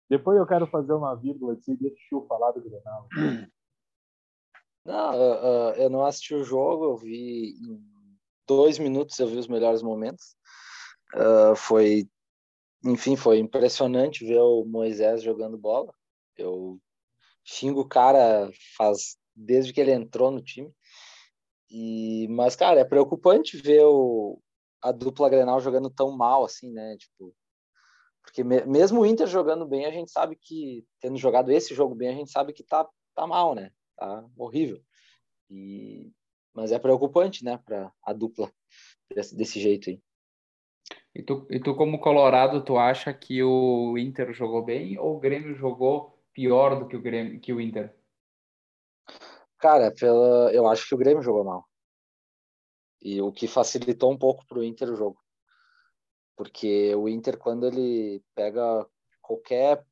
Depois 0.08 0.36
eu 0.38 0.46
quero 0.46 0.66
fazer 0.66 0.92
uma 0.92 1.14
vírgula 1.14 1.52
assim, 1.54 1.76
deixa 1.76 1.96
eu 2.12 2.26
falar 2.26 2.50
do 2.52 2.60
Grenal. 2.62 3.08
Não, 4.84 5.14
eu, 5.14 5.34
eu- 5.34 5.74
eu 5.74 5.90
não 5.90 6.06
assisti 6.06 6.34
o 6.34 6.42
jogo, 6.42 6.84
eu 6.86 6.96
vi 6.96 7.50
em 7.50 7.84
dois 8.48 8.78
minutos, 8.78 9.18
eu 9.18 9.28
vi 9.28 9.36
os 9.36 9.46
melhores 9.46 9.82
momentos. 9.82 10.34
Ah, 11.14 11.54
foi, 11.54 12.08
enfim, 12.84 13.16
foi 13.16 13.38
impressionante 13.38 14.24
ver 14.24 14.40
o 14.40 14.64
Moisés 14.64 15.22
jogando 15.22 15.58
bola. 15.58 15.92
Eu 16.36 16.80
xingo 17.44 17.82
o 17.82 17.88
cara 17.88 18.50
faz 18.76 19.18
desde 19.34 19.72
que 19.72 19.80
ele 19.80 19.92
entrou 19.92 20.30
no 20.30 20.42
time. 20.42 20.72
E, 21.70 22.26
mas, 22.30 22.56
cara, 22.56 22.80
é 22.80 22.84
preocupante 22.84 23.56
ver 23.56 23.84
o, 23.84 24.40
a 24.82 24.90
dupla 24.92 25.28
Grenal 25.28 25.60
jogando 25.60 25.90
tão 25.90 26.10
mal 26.16 26.44
assim, 26.44 26.70
né? 26.72 26.96
Tipo, 26.98 27.34
porque 28.22 28.44
me- 28.44 28.64
mesmo 28.66 29.00
o 29.00 29.06
Inter 29.06 29.26
jogando 29.26 29.66
bem, 29.66 29.86
a 29.86 29.90
gente 29.92 30.10
sabe 30.12 30.36
que, 30.36 30.86
tendo 31.00 31.18
jogado 31.18 31.50
esse 31.52 31.74
jogo 31.74 31.94
bem, 31.94 32.10
a 32.10 32.14
gente 32.14 32.30
sabe 32.30 32.52
que 32.52 32.64
tá, 32.64 32.88
tá 33.14 33.26
mal, 33.26 33.54
né? 33.54 33.72
Tá 33.96 34.24
horrível. 34.36 34.82
E, 35.50 36.12
mas 36.54 36.72
é 36.72 36.78
preocupante, 36.78 37.44
né, 37.44 37.58
para 37.58 37.92
a 38.04 38.12
dupla 38.12 38.52
desse, 39.14 39.36
desse 39.36 39.60
jeito 39.60 39.90
aí. 39.90 40.00
E 41.14 41.22
tu, 41.22 41.46
e 41.50 41.58
tu, 41.58 41.74
como 41.74 41.98
colorado, 41.98 42.64
tu 42.64 42.78
acha 42.78 43.12
que 43.12 43.42
o 43.42 43.98
Inter 43.98 44.32
jogou 44.32 44.64
bem 44.64 44.98
ou 44.98 45.16
o 45.16 45.20
Grêmio 45.20 45.54
jogou 45.54 46.18
pior 46.32 46.78
do 46.78 46.86
que 46.86 46.96
o 46.96 47.02
Grêmio, 47.02 47.40
que 47.40 47.52
o 47.52 47.60
Inter? 47.60 47.94
Cara, 49.58 49.92
pela, 49.92 50.52
eu 50.52 50.66
acho 50.68 50.88
que 50.88 50.94
o 50.94 50.98
Grêmio 50.98 51.22
jogou 51.22 51.44
mal. 51.44 51.68
E 53.02 53.20
o 53.20 53.32
que 53.32 53.48
facilitou 53.48 54.12
um 54.12 54.18
pouco 54.18 54.46
pro 54.46 54.62
Inter 54.62 54.90
o 54.90 54.96
jogo. 54.96 55.18
Porque 56.36 56.94
o 56.94 57.08
Inter, 57.08 57.36
quando 57.36 57.66
ele 57.66 58.22
pega 58.34 58.86
qualquer 59.20 59.84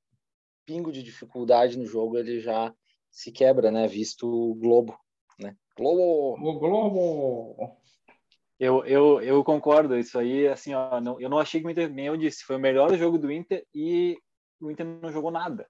pingo 0.65 0.93
de 0.93 1.03
dificuldade 1.03 1.77
no 1.77 1.85
jogo, 1.85 2.17
ele 2.17 2.41
já 2.41 2.75
se 3.11 3.33
quebra, 3.33 3.71
né? 3.71 3.87
Visto 3.87 4.27
o 4.27 4.55
Globo, 4.55 4.99
né? 5.39 5.57
Globo! 5.77 6.39
O 6.41 6.59
Globo! 6.59 7.79
Eu, 8.59 8.85
eu, 8.85 9.21
eu 9.21 9.45
concordo, 9.45 9.97
isso 9.97 10.19
aí, 10.19 10.49
assim, 10.49 10.75
ó, 10.75 11.01
não, 11.01 11.21
eu 11.21 11.29
não 11.29 11.39
achei 11.39 11.61
que 11.61 11.67
o 11.67 11.71
Inter, 11.71 11.89
nem 11.89 12.07
eu 12.07 12.17
disse, 12.17 12.45
foi 12.45 12.57
o 12.57 12.61
melhor 12.61 12.93
jogo 12.97 13.17
do 13.17 13.31
Inter 13.31 13.65
e 13.73 14.19
o 14.61 14.71
Inter 14.71 14.85
não 14.85 15.13
jogou 15.13 15.31
nada. 15.31 15.69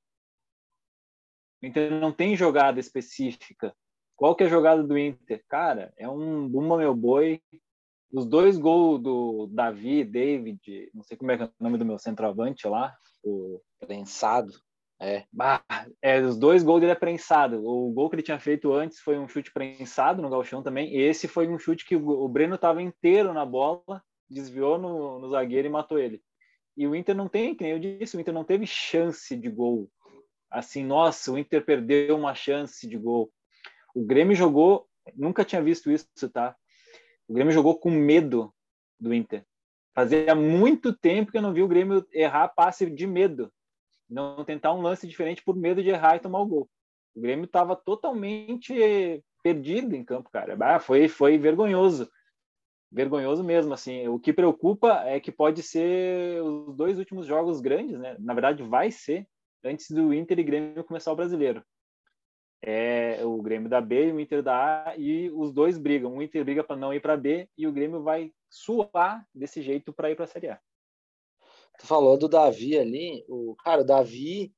O 1.62 1.66
Inter 1.66 1.90
não 1.90 2.12
tem 2.12 2.34
jogada 2.34 2.80
específica. 2.80 3.74
Qual 4.16 4.34
que 4.34 4.42
é 4.42 4.46
a 4.46 4.50
jogada 4.50 4.82
do 4.82 4.96
Inter? 4.96 5.44
Cara, 5.48 5.92
é 5.96 6.08
um 6.08 6.48
bumba 6.48 6.78
meu 6.78 6.94
boi. 6.94 7.42
Os 8.10 8.24
dois 8.24 8.56
gols 8.56 9.02
do 9.02 9.46
Davi, 9.48 10.02
David, 10.02 10.90
não 10.94 11.02
sei 11.02 11.16
como 11.16 11.30
é, 11.30 11.36
que 11.36 11.42
é 11.42 11.46
o 11.46 11.52
nome 11.60 11.76
do 11.76 11.84
meu 11.84 11.98
centroavante 11.98 12.66
lá, 12.66 12.96
o 13.22 13.60
Prensado. 13.78 14.52
É. 15.00 15.24
Bah, 15.32 15.62
é, 16.02 16.20
os 16.20 16.36
dois 16.36 16.64
gols 16.64 16.80
dele 16.80 16.92
é 16.92 16.96
prensado. 16.96 17.64
O 17.64 17.90
gol 17.92 18.10
que 18.10 18.16
ele 18.16 18.22
tinha 18.22 18.40
feito 18.40 18.72
antes 18.72 18.98
foi 18.98 19.16
um 19.18 19.28
chute 19.28 19.52
prensado 19.52 20.20
no 20.20 20.28
galchão 20.28 20.62
também. 20.62 20.96
Esse 20.96 21.28
foi 21.28 21.46
um 21.46 21.58
chute 21.58 21.86
que 21.86 21.94
o, 21.94 22.08
o 22.08 22.28
Breno 22.28 22.56
estava 22.56 22.82
inteiro 22.82 23.32
na 23.32 23.46
bola, 23.46 24.02
desviou 24.28 24.76
no, 24.76 25.20
no 25.20 25.28
zagueiro 25.30 25.68
e 25.68 25.70
matou 25.70 25.98
ele. 25.98 26.20
E 26.76 26.86
o 26.86 26.94
Inter 26.94 27.14
não 27.14 27.28
tem, 27.28 27.54
que 27.54 27.62
nem 27.62 27.72
eu 27.72 27.78
disse, 27.78 28.16
o 28.16 28.20
Inter 28.20 28.34
não 28.34 28.44
teve 28.44 28.66
chance 28.66 29.36
de 29.36 29.48
gol. 29.48 29.88
Assim, 30.50 30.84
nossa, 30.84 31.30
o 31.30 31.38
Inter 31.38 31.64
perdeu 31.64 32.16
uma 32.16 32.34
chance 32.34 32.88
de 32.88 32.96
gol. 32.96 33.30
O 33.94 34.04
Grêmio 34.04 34.34
jogou, 34.34 34.88
nunca 35.14 35.44
tinha 35.44 35.62
visto 35.62 35.90
isso, 35.90 36.06
tá? 36.32 36.56
O 37.28 37.34
Grêmio 37.34 37.52
jogou 37.52 37.78
com 37.78 37.90
medo 37.90 38.52
do 38.98 39.14
Inter. 39.14 39.44
Fazia 39.94 40.34
muito 40.34 40.92
tempo 40.96 41.30
que 41.30 41.38
eu 41.38 41.42
não 41.42 41.52
vi 41.52 41.62
o 41.62 41.68
Grêmio 41.68 42.06
errar 42.12 42.48
passe 42.48 42.88
de 42.88 43.06
medo 43.06 43.52
não 44.08 44.44
tentar 44.44 44.72
um 44.72 44.82
lance 44.82 45.06
diferente 45.06 45.42
por 45.42 45.56
medo 45.56 45.82
de 45.82 45.90
errar 45.90 46.16
e 46.16 46.20
tomar 46.20 46.40
o 46.40 46.46
gol. 46.46 46.70
O 47.14 47.20
Grêmio 47.20 47.44
estava 47.44 47.76
totalmente 47.76 49.22
perdido 49.42 49.94
em 49.94 50.04
campo, 50.04 50.30
cara. 50.30 50.56
Ah, 50.60 50.78
foi, 50.78 51.08
foi 51.08 51.36
vergonhoso. 51.36 52.10
Vergonhoso 52.90 53.44
mesmo, 53.44 53.74
assim. 53.74 54.08
O 54.08 54.18
que 54.18 54.32
preocupa 54.32 55.02
é 55.04 55.20
que 55.20 55.30
pode 55.30 55.62
ser 55.62 56.42
os 56.42 56.74
dois 56.74 56.98
últimos 56.98 57.26
jogos 57.26 57.60
grandes, 57.60 57.98
né? 57.98 58.16
Na 58.18 58.32
verdade, 58.32 58.62
vai 58.62 58.90
ser 58.90 59.26
antes 59.64 59.90
do 59.90 60.14
Inter 60.14 60.38
e 60.38 60.42
Grêmio 60.42 60.84
começar 60.84 61.12
o 61.12 61.16
brasileiro. 61.16 61.62
É 62.62 63.24
o 63.24 63.40
Grêmio 63.42 63.68
da 63.68 63.80
B 63.80 64.08
e 64.08 64.12
o 64.12 64.20
Inter 64.20 64.42
da 64.42 64.88
A, 64.88 64.96
e 64.96 65.30
os 65.30 65.52
dois 65.52 65.78
brigam. 65.78 66.16
O 66.16 66.22
Inter 66.22 66.44
briga 66.44 66.64
para 66.64 66.76
não 66.76 66.92
ir 66.92 67.00
para 67.00 67.16
B 67.16 67.48
e 67.56 67.66
o 67.66 67.72
Grêmio 67.72 68.02
vai 68.02 68.32
suar 68.50 69.24
desse 69.34 69.62
jeito 69.62 69.92
para 69.92 70.10
ir 70.10 70.16
para 70.16 70.24
a 70.24 70.28
Série 70.28 70.48
A. 70.48 70.60
Tu 71.78 71.86
falou 71.86 72.16
do 72.18 72.28
Davi 72.28 72.78
ali, 72.78 73.24
o 73.28 73.54
cara, 73.56 73.82
o 73.82 73.84
Davi 73.84 74.52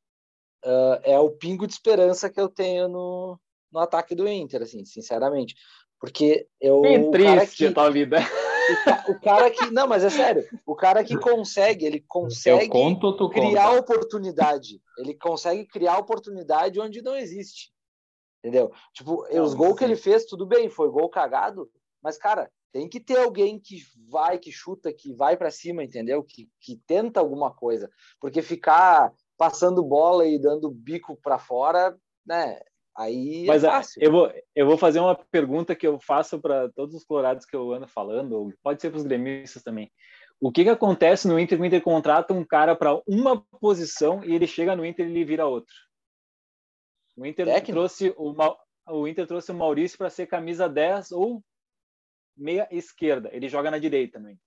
uh, 0.65 1.01
é 1.03 1.19
o 1.19 1.31
pingo 1.31 1.67
de 1.67 1.73
esperança 1.73 2.31
que 2.31 2.41
eu 2.41 2.49
tenho 2.49 2.89
no, 2.89 3.39
no 3.71 3.81
ataque 3.81 4.15
do 4.15 4.29
Inter, 4.29 4.63
assim, 4.63 4.85
sinceramente. 4.85 5.55
Porque 6.01 6.47
eu. 6.61 6.81
Bem 6.81 6.99
o 7.09 7.11
cara 7.11 7.41
triste 7.41 7.57
que, 7.59 7.67
a 7.67 7.75
tua 7.75 7.91
vida. 7.91 8.19
o, 8.71 8.85
ca- 8.85 9.05
o 9.09 9.21
cara 9.21 9.51
que. 9.51 9.71
Não, 9.71 9.87
mas 9.87 10.03
é 10.03 10.11
sério. 10.11 10.49
O 10.65 10.75
cara 10.75 11.05
que 11.05 11.17
consegue, 11.19 11.85
ele 11.85 12.01
consegue 12.09 12.69
conto 12.69 13.29
criar 13.29 13.69
conta? 13.69 13.81
oportunidade. 13.81 14.81
Ele 14.99 15.15
consegue 15.15 15.67
criar 15.67 15.99
oportunidade 15.99 16.81
onde 16.81 17.03
não 17.03 17.15
existe. 17.17 17.71
Entendeu? 18.43 18.73
Tipo, 18.95 19.27
Não, 19.31 19.45
os 19.45 19.53
gols 19.53 19.73
sim. 19.73 19.77
que 19.77 19.85
ele 19.85 19.97
fez, 19.97 20.25
tudo 20.25 20.47
bem, 20.47 20.71
foi 20.71 20.89
gol 20.89 21.11
cagado, 21.11 21.71
mas, 22.03 22.17
cara, 22.17 22.51
tem 22.73 22.89
que 22.89 23.01
ter 23.01 23.19
alguém 23.19 23.59
que 23.59 23.83
vai, 24.09 24.39
que 24.39 24.53
chuta, 24.53 24.93
que 24.93 25.13
vai 25.15 25.37
para 25.37 25.51
cima, 25.51 25.83
entendeu? 25.83 26.23
Que, 26.23 26.49
que 26.61 26.77
tenta 26.87 27.21
alguma 27.21 27.53
coisa. 27.53 27.91
Porque 28.21 28.43
ficar 28.43 29.13
passando 29.37 29.83
bola 29.83 30.27
e 30.27 30.39
dando 30.39 30.71
bico 30.71 31.17
para 31.23 31.39
fora, 31.39 31.97
né? 32.25 32.61
Aí 32.97 33.45
Mas 33.47 33.65
é 33.65 33.71
fácil. 33.71 34.03
eu 34.03 34.13
vou, 34.13 34.33
eu 34.55 34.67
vou 34.67 34.77
fazer 34.77 35.01
uma 35.01 35.15
pergunta 35.15 35.75
que 35.75 35.87
eu 35.87 35.99
faço 36.01 36.41
para 36.41 36.69
todos 36.71 36.95
os 36.95 37.05
colorados 37.05 37.47
que 37.47 37.57
eu 37.57 37.73
ando 37.73 37.89
falando, 37.89 38.33
ou 38.33 38.53
pode 38.63 38.81
ser 38.81 38.91
para 38.91 38.99
os 38.99 39.05
gremistas 39.05 39.63
também. 39.63 39.91
O 40.41 40.51
que, 40.51 40.65
que 40.65 40.71
acontece 40.71 41.29
no 41.29 41.39
Inter? 41.39 41.61
O 41.61 41.65
Inter 41.65 41.83
contrata 41.83 42.35
um 42.35 42.45
cara 42.45 42.75
para 42.75 43.01
uma 43.07 43.41
posição 43.61 44.25
e 44.25 44.35
ele 44.35 44.47
chega 44.47 44.75
no 44.75 44.85
Inter 44.85 45.07
e 45.07 45.11
ele 45.11 45.25
vira 45.25 45.47
outro. 45.47 45.75
O 47.17 47.27
Inter 47.27 47.47
Técnico? 47.47 47.73
trouxe 47.73 48.15
o, 48.17 48.35
o 48.89 49.09
Inter 49.09 49.27
trouxe 49.27 49.53
o 49.53 49.55
Maurício 49.55 49.99
para 49.99 50.11
ser 50.11 50.27
camisa 50.27 50.69
10 50.69 51.13
ou 51.13 51.43
meia 52.37 52.69
esquerda. 52.71 53.29
Ele 53.33 53.49
joga 53.49 53.71
na 53.71 53.79
direita 53.79 54.19
no 54.19 54.31
Inter. 54.31 54.45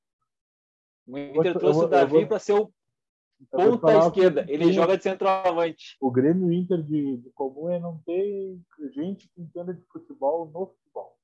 O 1.08 1.18
Inter 1.18 1.58
trouxe 1.58 1.80
vou- 1.80 1.88
o 1.88 1.90
Davi 1.90 2.12
vou- 2.20 2.28
para 2.28 2.40
ser 2.40 2.54
o 2.54 2.74
ponta 3.52 3.98
esquerda. 3.98 4.46
Ele 4.48 4.72
joga 4.72 4.98
de 4.98 5.04
centroavante. 5.04 5.98
O 6.00 6.10
Grêmio 6.12 6.52
Inter 6.52 6.82
de, 6.82 7.18
de 7.18 7.30
comum 7.32 7.70
é 7.70 7.80
não 7.80 8.00
ter 8.00 8.58
gente 8.94 9.30
que 9.30 9.42
entenda 9.42 9.74
de 9.74 9.84
futebol 9.88 10.46
no 10.50 10.68
futebol. 10.68 11.18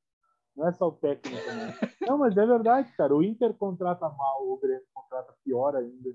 Não 0.56 0.68
é 0.68 0.74
só 0.74 0.88
o 0.90 0.92
técnico, 0.92 1.38
né? 1.48 1.74
Não, 2.14 2.18
mas 2.18 2.36
é 2.36 2.46
verdade, 2.46 2.92
cara. 2.98 3.16
O 3.16 3.24
Inter 3.24 3.54
contrata 3.54 4.10
mal, 4.10 4.46
o 4.50 4.58
Grêmio 4.58 4.86
contrata 4.94 5.34
pior 5.46 5.76
ainda. 5.76 6.10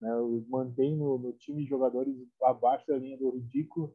Né? 0.00 0.10
Mantém 0.48 0.96
no, 0.96 1.18
no 1.18 1.32
time 1.34 1.66
jogadores 1.66 2.14
abaixo 2.42 2.86
da 2.86 2.96
linha 2.96 3.18
do 3.18 3.28
ridículo, 3.30 3.94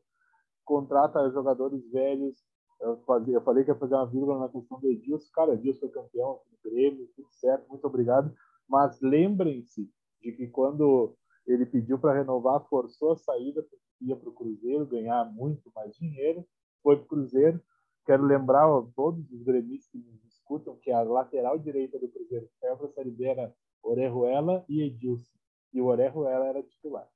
contrata 0.64 1.28
jogadores 1.32 1.90
velhos. 1.92 2.36
Eu, 2.80 3.02
eu 3.28 3.42
falei 3.42 3.64
que 3.64 3.72
ia 3.72 3.76
fazer 3.76 3.96
uma 3.96 4.06
vírgula 4.06 4.40
na 4.40 4.50
questão 4.50 4.80
do 4.80 4.88
Edilson. 4.88 5.32
Cara, 5.34 5.54
Edilson 5.54 5.80
foi 5.80 5.90
campeão 5.90 6.42
no 6.52 6.72
Grêmio, 6.72 7.10
tudo 7.16 7.28
certo, 7.32 7.68
muito 7.70 7.86
obrigado. 7.86 8.34
Mas 8.68 9.00
lembrem-se 9.02 9.90
de 10.22 10.32
que 10.32 10.48
quando 10.48 11.16
ele 11.46 11.66
pediu 11.66 12.00
para 12.00 12.18
renovar, 12.18 12.68
forçou 12.68 13.12
a 13.12 13.18
saída, 13.18 13.62
porque 13.62 13.78
ia 14.02 14.16
para 14.16 14.30
o 14.30 14.34
Cruzeiro 14.34 14.86
ganhar 14.86 15.26
muito 15.32 15.72
mais 15.76 15.96
dinheiro, 15.96 16.46
foi 16.82 16.98
para 16.98 17.06
o 17.06 17.08
Cruzeiro. 17.08 17.62
Quero 18.06 18.24
lembrar 18.24 18.66
a 18.66 18.82
todos 18.96 19.32
os 19.32 19.44
gremistas 19.44 19.90
que 19.92 19.98
nos 19.98 20.24
escutam 20.26 20.78
que 20.78 20.92
a 20.92 21.02
lateral 21.02 21.58
direita 21.58 21.98
do 22.00 22.08
Cruzeiro 22.08 22.48
que 22.48 22.58
saiu 22.60 22.78
para 22.78 22.88
a 22.88 22.92
Série 22.92 23.12
B 23.12 23.26
era 23.26 23.56
Orejuela 23.82 24.64
e 24.70 24.84
Edilson. 24.84 25.34
E 25.74 25.82
o 25.82 25.86
Orejuela 25.86 26.46
era 26.46 26.64
titular. 26.64 27.10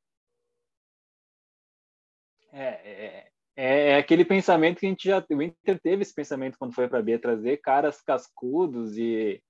É, 2.51 2.65
é, 2.65 3.31
é, 3.59 3.89
é 3.89 3.97
aquele 3.97 4.23
pensamento 4.23 4.79
que 4.79 4.85
a 4.85 4.89
gente 4.89 5.05
já. 5.05 5.23
O 5.29 5.41
Inter 5.41 5.77
teve 5.81 6.01
esse 6.01 6.13
pensamento 6.15 6.57
quando 6.57 6.73
foi 6.73 6.87
para 6.87 7.01
B, 7.01 7.19
trazer 7.19 7.57
caras 7.57 8.01
cascudos 8.01 8.97
e 8.97 9.41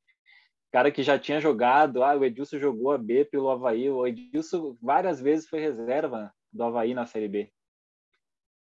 cara 0.72 0.91
que 0.91 1.03
já 1.03 1.20
tinha 1.20 1.39
jogado. 1.39 2.03
Ah, 2.03 2.16
o 2.16 2.26
Edilson 2.26 2.57
jogou 2.57 2.91
a 2.91 2.97
B 2.97 3.24
pelo 3.26 3.51
Havaí. 3.51 3.88
O 3.88 4.07
Edilson 4.07 4.76
várias 4.82 5.22
vezes 5.22 5.47
foi 5.47 5.60
reserva 5.60 6.34
do 6.51 6.64
Havaí 6.64 6.95
na 6.95 7.05
Série 7.05 7.28
B. 7.28 7.51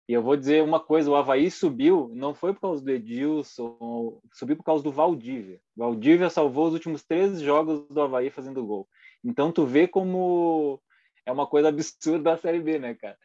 E 0.09 0.13
eu 0.13 0.23
vou 0.23 0.35
dizer 0.35 0.63
uma 0.63 0.79
coisa: 0.79 1.11
o 1.11 1.15
Havaí 1.15 1.51
subiu, 1.51 2.09
não 2.15 2.33
foi 2.33 2.51
por 2.51 2.61
causa 2.61 2.83
do 2.83 2.89
Edilson, 2.89 4.19
subiu 4.33 4.57
por 4.57 4.63
causa 4.63 4.83
do 4.83 4.91
Valdívia. 4.91 5.61
O 5.75 5.81
Valdívia 5.81 6.31
salvou 6.31 6.65
os 6.65 6.73
últimos 6.73 7.03
três 7.03 7.39
jogos 7.41 7.87
do 7.89 8.01
Havaí 8.01 8.31
fazendo 8.31 8.65
gol. 8.65 8.89
Então 9.23 9.51
tu 9.51 9.67
vê 9.67 9.87
como 9.87 10.81
é 11.27 11.31
uma 11.31 11.45
coisa 11.45 11.69
absurda 11.69 12.33
a 12.33 12.37
Série 12.37 12.59
B, 12.59 12.79
né, 12.79 12.95
cara? 12.95 13.15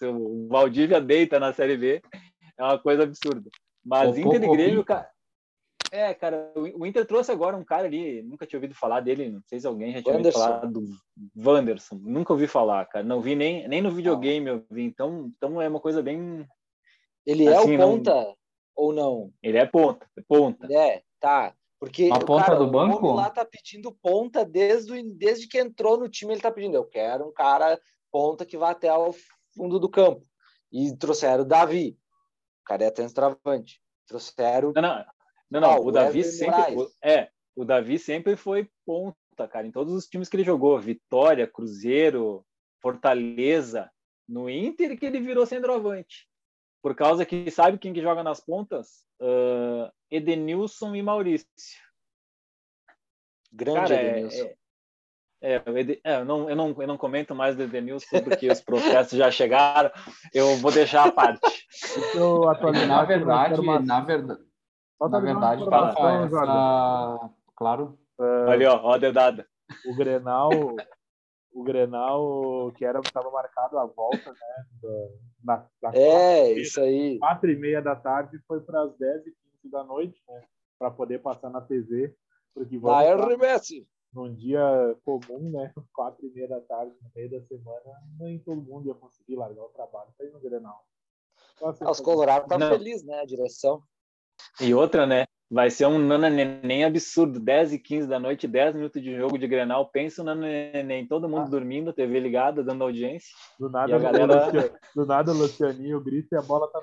Se 0.00 0.06
o 0.06 0.48
Valdívia 0.48 0.98
deita 0.98 1.38
na 1.38 1.52
Série 1.52 1.76
B, 1.76 2.00
é 2.58 2.64
uma 2.64 2.78
coisa 2.78 3.02
absurda. 3.02 3.50
Mas 3.84 4.16
O 4.16 4.18
Inter 4.18 4.42
e 4.44 4.48
Grêmio, 4.50 4.82
cara. 4.82 5.10
É, 5.92 6.14
cara, 6.14 6.52
o 6.56 6.86
Inter 6.86 7.04
trouxe 7.04 7.30
agora 7.30 7.54
um 7.54 7.64
cara 7.64 7.86
ali, 7.86 8.22
nunca 8.22 8.46
tinha 8.46 8.56
ouvido 8.58 8.74
falar 8.74 9.00
dele, 9.00 9.28
não 9.28 9.42
sei 9.46 9.60
se 9.60 9.66
alguém 9.66 9.92
já 9.92 10.00
tinha 10.00 10.14
ouvido 10.14 10.26
Wanderson. 10.28 10.38
falar 10.40 10.66
do 10.66 10.84
Wanderson, 11.36 11.94
nunca 11.96 12.32
ouvi 12.32 12.46
falar, 12.46 12.86
cara, 12.86 13.04
não 13.04 13.20
vi 13.20 13.34
nem, 13.34 13.66
nem 13.68 13.82
no 13.82 13.90
videogame 13.90 14.48
eu 14.48 14.64
vi, 14.70 14.84
então, 14.84 15.30
então 15.36 15.60
é 15.60 15.68
uma 15.68 15.80
coisa 15.80 16.00
bem, 16.00 16.46
Ele 17.26 17.44
é 17.46 17.56
assim, 17.56 17.74
o 17.74 17.78
não- 17.78 17.98
ponta. 17.98 18.34
ou 18.76 18.92
não? 18.92 19.32
Ele 19.42 19.58
é 19.58 19.66
ponta, 19.66 20.08
é 20.16 20.22
ponta. 20.26 20.72
É, 20.72 21.02
tá. 21.18 21.54
Porque 21.80 22.08
A 22.12 22.16
o 22.18 22.24
ponta 22.24 22.44
cara, 22.44 22.56
do 22.58 22.66
o 22.66 22.70
banco? 22.70 23.12
lá 23.12 23.28
tá 23.28 23.44
pedindo 23.44 23.90
ponta 24.00 24.44
desde, 24.44 25.02
desde 25.02 25.48
que 25.48 25.58
entrou 25.58 25.98
no 25.98 26.08
time, 26.08 26.32
ele 26.34 26.40
tá 26.40 26.52
pedindo. 26.52 26.76
Eu 26.76 26.84
quero 26.84 27.26
um 27.26 27.32
cara 27.32 27.80
ponta 28.12 28.46
que 28.46 28.56
vá 28.56 28.70
até 28.70 28.92
o 28.92 29.12
fundo 29.60 29.78
do 29.78 29.88
campo. 29.90 30.26
E 30.72 30.96
trouxeram 30.96 31.42
o 31.42 31.46
Davi. 31.46 31.98
O 32.62 32.64
cara 32.64 32.84
é 32.84 32.94
centroavante. 32.94 33.80
Trouxeram. 34.06 34.72
Não, 34.74 34.80
não, 34.82 35.04
não, 35.50 35.60
não, 35.60 35.70
Ah, 35.70 35.78
o 35.80 35.86
o 35.88 35.92
Davi 35.92 36.18
Wesley 36.20 36.32
sempre. 36.54 36.76
O- 36.76 36.90
é, 37.02 37.30
o 37.54 37.64
Davi 37.64 37.98
sempre 37.98 38.36
foi 38.36 38.70
ponta, 38.86 39.46
cara, 39.50 39.66
em 39.66 39.70
todos 39.72 39.92
os 39.92 40.06
times 40.06 40.28
que 40.28 40.36
ele 40.36 40.44
jogou. 40.44 40.78
Vitória, 40.80 41.46
Cruzeiro, 41.46 42.44
Fortaleza. 42.80 43.90
No 44.26 44.48
Inter 44.48 44.96
que 44.98 45.04
ele 45.04 45.20
virou 45.20 45.44
centroavante. 45.44 46.28
Por 46.80 46.94
causa 46.94 47.26
que 47.26 47.50
sabe 47.50 47.76
quem 47.78 47.92
que 47.92 48.00
joga 48.00 48.22
nas 48.22 48.40
pontas? 48.40 49.04
Ah, 49.20 49.92
Edenilson 50.10 50.94
e 50.94 51.02
Maurício. 51.02 51.46
Grande 53.52 53.80
Cara, 53.80 53.94
é, 53.96 54.10
Edenilson. 54.10 54.44
é, 54.44 54.56
é, 55.42 55.56
o 55.58 55.78
é, 55.78 56.20
eu, 56.20 56.24
não, 56.24 56.50
eu, 56.50 56.56
não, 56.56 56.76
eu 56.82 56.86
não 56.86 56.98
comento 56.98 57.34
mais 57.34 57.56
do 57.56 57.62
Edenilson 57.62 58.22
porque 58.22 58.50
os 58.50 58.60
processos 58.60 59.18
já 59.18 59.30
chegaram. 59.30 59.90
Eu 60.34 60.56
vou 60.56 60.70
deixar 60.70 61.06
a 61.06 61.12
parte. 61.12 61.40
Eu 62.14 62.48
atualizar 62.48 62.88
Na 62.88 62.94
uma 62.98 63.04
verdade, 63.06 63.52
informação. 63.54 63.86
na 63.86 64.00
verdade, 64.00 64.40
Só 64.98 65.08
na 65.08 65.18
uma 65.18 65.24
verdade, 65.24 65.60
Jordan. 65.62 65.88
essa... 66.26 67.30
Claro. 67.56 67.98
Ali, 68.48 68.66
ó, 68.66 68.80
ó 68.82 68.94
a 68.94 68.98
dedada. 68.98 69.46
o 69.86 69.94
Grenal, 69.94 70.50
o 71.52 71.62
Grenal 71.62 72.72
que 72.76 72.84
era 72.84 73.00
estava 73.00 73.30
marcado 73.30 73.78
a 73.78 73.86
volta, 73.86 74.30
né? 74.30 74.64
Da, 75.42 75.56
da, 75.56 75.90
da 75.90 75.98
É, 75.98 76.52
isso 76.52 76.80
aí. 76.80 77.18
quatro 77.18 77.50
e 77.50 77.56
meia 77.56 77.80
da 77.80 77.96
tarde 77.96 78.38
foi 78.46 78.60
para 78.60 78.82
as 78.82 78.94
10 78.98 79.26
e 79.26 79.30
15 79.62 79.70
da 79.70 79.84
noite, 79.84 80.20
né? 80.28 80.42
Para 80.78 80.90
poder 80.90 81.20
passar 81.20 81.48
na 81.48 81.60
TV, 81.62 82.14
porque 82.54 82.78
vamos 82.78 83.04
lá, 83.04 83.32
RBS. 83.32 83.86
Num 84.12 84.34
dia 84.34 84.60
comum, 85.04 85.50
né? 85.50 85.72
Quatro 85.94 86.26
e 86.26 86.30
meia 86.30 86.48
da 86.48 86.60
tarde 86.60 86.94
no 87.02 87.10
meio 87.14 87.30
da 87.30 87.40
semana, 87.46 87.82
nem 88.18 88.38
todo 88.40 88.60
mundo 88.62 88.86
ia 88.88 88.94
conseguir 88.94 89.36
largar 89.36 89.62
o 89.62 89.68
trabalho 89.68 90.10
para 90.16 90.26
ir 90.26 90.32
no 90.32 90.40
Grenal. 90.40 90.84
Então, 91.56 91.68
assim, 91.68 91.84
Ah, 91.84 91.90
Os 91.90 92.00
Colorados 92.00 92.48
tá 92.48 92.58
Não. 92.58 92.70
felizes, 92.70 93.04
né? 93.06 93.20
A 93.20 93.24
direção. 93.26 93.82
E 94.60 94.72
outra, 94.74 95.06
né? 95.06 95.26
Vai 95.52 95.68
ser 95.68 95.86
um 95.86 95.98
nana 95.98 96.30
neném 96.30 96.84
absurdo. 96.84 97.40
10 97.40 97.72
e 97.72 97.78
15 97.78 98.06
da 98.08 98.20
noite, 98.20 98.46
10 98.46 98.74
minutos 98.74 99.02
de 99.02 99.16
jogo 99.16 99.36
de 99.36 99.48
Grenal. 99.48 99.90
Pensa 99.90 100.22
o 100.22 100.24
nana 100.24 100.46
neném, 100.46 101.06
todo 101.08 101.28
mundo 101.28 101.46
Ah. 101.46 101.50
dormindo, 101.50 101.92
TV 101.92 102.20
ligada, 102.20 102.62
dando 102.62 102.84
audiência. 102.84 103.30
do 103.58 103.68
nada, 103.68 103.90
e 103.90 103.94
a 103.94 103.98
galera- 104.38 104.78
do 104.94 105.04
nada 105.06 105.32
o 105.32 105.34
Lucianinho 105.34 106.00
grita 106.02 106.36
e 106.36 106.38
a 106.38 106.42
bola 106.42 106.68
tá 106.70 106.80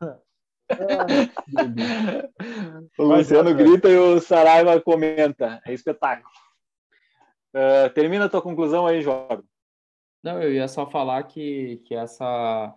cara. 0.00 0.22
O 2.98 3.04
Luciano 3.04 3.54
grita 3.54 3.88
e 3.88 3.96
o 3.96 4.20
Saraiva 4.20 4.80
comenta. 4.80 5.60
É 5.64 5.72
espetáculo. 5.72 6.28
Ah, 7.54 7.90
termina 7.90 8.26
a 8.26 8.28
tua 8.28 8.42
conclusão 8.42 8.86
aí, 8.86 9.02
Jorge. 9.02 9.42
Não, 10.22 10.42
eu 10.42 10.52
ia 10.52 10.68
só 10.68 10.86
falar 10.86 11.22
que, 11.24 11.78
que 11.84 11.94
essa, 11.94 12.74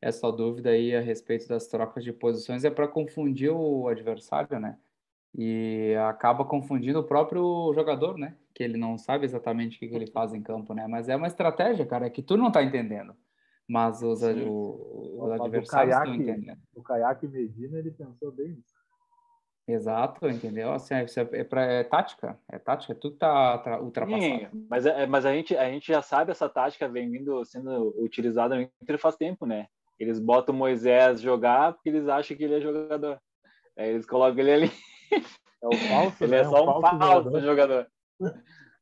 essa 0.00 0.30
dúvida 0.32 0.70
aí 0.70 0.94
a 0.94 1.00
respeito 1.00 1.48
das 1.48 1.66
trocas 1.66 2.04
de 2.04 2.12
posições 2.12 2.64
é 2.64 2.70
para 2.70 2.88
confundir 2.88 3.50
o 3.50 3.88
adversário, 3.88 4.58
né? 4.58 4.78
E 5.36 5.94
acaba 6.08 6.44
confundindo 6.44 7.00
o 7.00 7.04
próprio 7.04 7.72
jogador, 7.74 8.16
né? 8.16 8.36
Que 8.54 8.62
ele 8.62 8.76
não 8.78 8.96
sabe 8.96 9.24
exatamente 9.24 9.76
o 9.76 9.80
que, 9.80 9.88
que 9.88 9.94
ele 9.94 10.06
faz 10.06 10.32
em 10.32 10.42
campo, 10.42 10.72
né? 10.74 10.86
Mas 10.86 11.08
é 11.08 11.16
uma 11.16 11.26
estratégia, 11.26 11.84
cara, 11.84 12.08
que 12.08 12.22
tu 12.22 12.36
não 12.36 12.50
tá 12.50 12.62
entendendo. 12.62 13.14
Mas 13.68 14.02
os, 14.02 14.18
Sim. 14.20 14.46
o- 14.46 15.16
os 15.22 15.28
Mas 15.30 15.40
o 15.40 15.44
adversários 15.44 15.94
estão 15.94 16.04
caiaque- 16.12 16.22
entendendo. 16.30 16.58
O 16.74 16.82
Caiaque 16.82 17.26
Medina, 17.28 17.78
ele 17.78 17.90
pensou 17.90 18.30
bem 18.32 18.48
nisso. 18.48 18.74
Exato, 19.66 20.28
entendeu? 20.28 20.72
Assim, 20.72 20.94
isso 21.04 21.18
é, 21.18 21.28
é, 21.32 21.44
pra- 21.44 21.64
é 21.64 21.82
tática, 21.82 22.38
é 22.52 22.58
tática, 22.58 22.94
tudo 22.94 23.16
tá 23.16 23.56
tra- 23.58 23.80
ultrapassado. 23.80 24.22
Sim, 24.22 24.66
mas, 24.68 24.84
é- 24.84 25.06
mas 25.06 25.24
a, 25.24 25.32
gente, 25.32 25.56
a 25.56 25.70
gente 25.70 25.86
já 25.90 26.02
sabe 26.02 26.30
essa 26.32 26.48
tática 26.50 26.86
vem 26.86 27.10
vindo 27.10 27.42
sendo 27.46 27.94
utilizada 27.98 28.54
no 28.54 28.60
Inter 28.82 28.98
faz 28.98 29.16
tempo, 29.16 29.46
né? 29.46 29.66
Eles 29.98 30.18
botam 30.18 30.54
o 30.54 30.58
Moisés 30.58 31.20
jogar 31.22 31.72
porque 31.72 31.88
eles 31.88 32.06
acham 32.08 32.36
que 32.36 32.44
ele 32.44 32.56
é 32.56 32.60
jogador. 32.60 33.18
Aí 33.78 33.88
eles 33.88 34.04
colocam 34.04 34.38
ele 34.40 34.52
ali. 34.52 34.70
É 35.62 35.66
o 35.66 35.72
falso, 35.88 36.22
Ele 36.24 36.32
né? 36.32 36.40
é 36.40 36.44
só 36.44 36.62
um 36.78 36.80
falso 36.82 37.30
jogador. 37.40 37.40
jogador. 37.40 37.86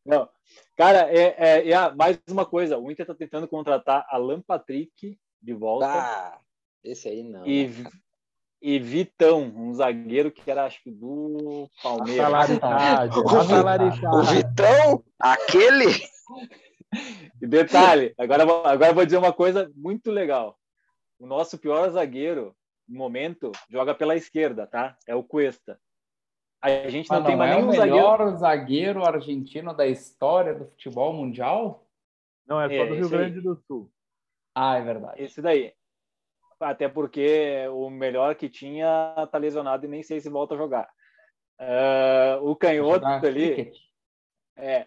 Não. 0.05 0.29
Cara, 0.77 1.09
é, 1.13 1.69
é, 1.71 1.75
a- 1.75 1.95
mais 1.95 2.19
uma 2.29 2.45
coisa. 2.45 2.79
O 2.79 2.91
Inter 2.91 3.07
tá 3.07 3.15
tentando 3.15 3.47
contratar 3.49 4.07
Alan 4.11 4.41
Patrick 4.41 5.19
de 5.41 5.53
volta 5.55 5.87
Ah, 5.87 6.39
esse 6.83 7.09
aí 7.09 7.23
não. 7.23 7.47
e, 7.47 7.69
né? 7.69 7.91
e 8.61 8.79
Vitão, 8.79 9.43
um 9.43 9.73
zagueiro 9.75 10.31
que 10.31 10.49
era, 10.51 10.65
acho 10.65 10.83
que, 10.83 10.91
do 10.91 11.69
Palmeiras. 11.83 12.17
O 14.13 14.23
Vitão, 14.25 15.05
aquele. 15.19 15.87
E 17.41 17.47
detalhe, 17.47 18.15
agora, 18.19 18.43
agora 18.43 18.91
eu 18.91 18.95
vou 18.95 19.05
dizer 19.05 19.17
uma 19.17 19.33
coisa 19.33 19.71
muito 19.75 20.11
legal. 20.11 20.59
O 21.19 21.27
nosso 21.27 21.57
pior 21.59 21.89
zagueiro, 21.91 22.55
no 22.89 22.99
momento, 22.99 23.51
joga 23.71 23.95
pela 23.95 24.15
esquerda, 24.17 24.67
tá? 24.67 24.97
É 25.07 25.15
o 25.15 25.23
Cuesta. 25.23 25.79
A 26.63 26.89
gente 26.89 27.11
não 27.11 27.19
Mas 27.19 27.27
tem 27.27 27.37
não 27.37 27.39
mais 27.39 27.53
é 27.53 27.57
o 27.57 27.61
nenhum 27.61 27.73
zagueiro. 27.73 27.97
melhor 27.97 28.37
zagueiro 28.37 29.05
argentino 29.05 29.75
da 29.75 29.87
história 29.87 30.55
do 30.55 30.67
futebol 30.67 31.13
mundial? 31.13 31.85
Não, 32.47 32.61
é 32.61 32.69
só 32.69 32.75
É, 32.75 32.87
do 32.87 32.95
Rio 32.95 33.05
esse 33.07 33.15
aí. 33.15 33.21
Grande 33.21 33.41
do 33.41 33.57
Sul. 33.67 33.91
Ah, 34.55 34.77
é 34.79 34.83
verdade. 34.83 35.23
Esse 35.23 35.43
daí. 35.43 35.73
Até 36.61 36.89
porque 36.89 37.67
o 37.73 37.91
melhor 37.91 38.37
que 38.37 38.49
tinha 38.49 39.29
tá 39.33 39.39
lesionado 39.39 39.85
e 39.85 39.89
nem 39.89 40.03
sei 40.05 40.21
se 40.21 40.31
volta 40.31 40.55
a 40.55 40.59
jogar. 40.59 40.89
Ah, 41.59 42.39
o 42.43 42.55
canhoto 42.55 43.05
Jogar 43.05 43.25
ali, 43.25 43.55
cricket. 43.55 43.77
é. 44.57 44.87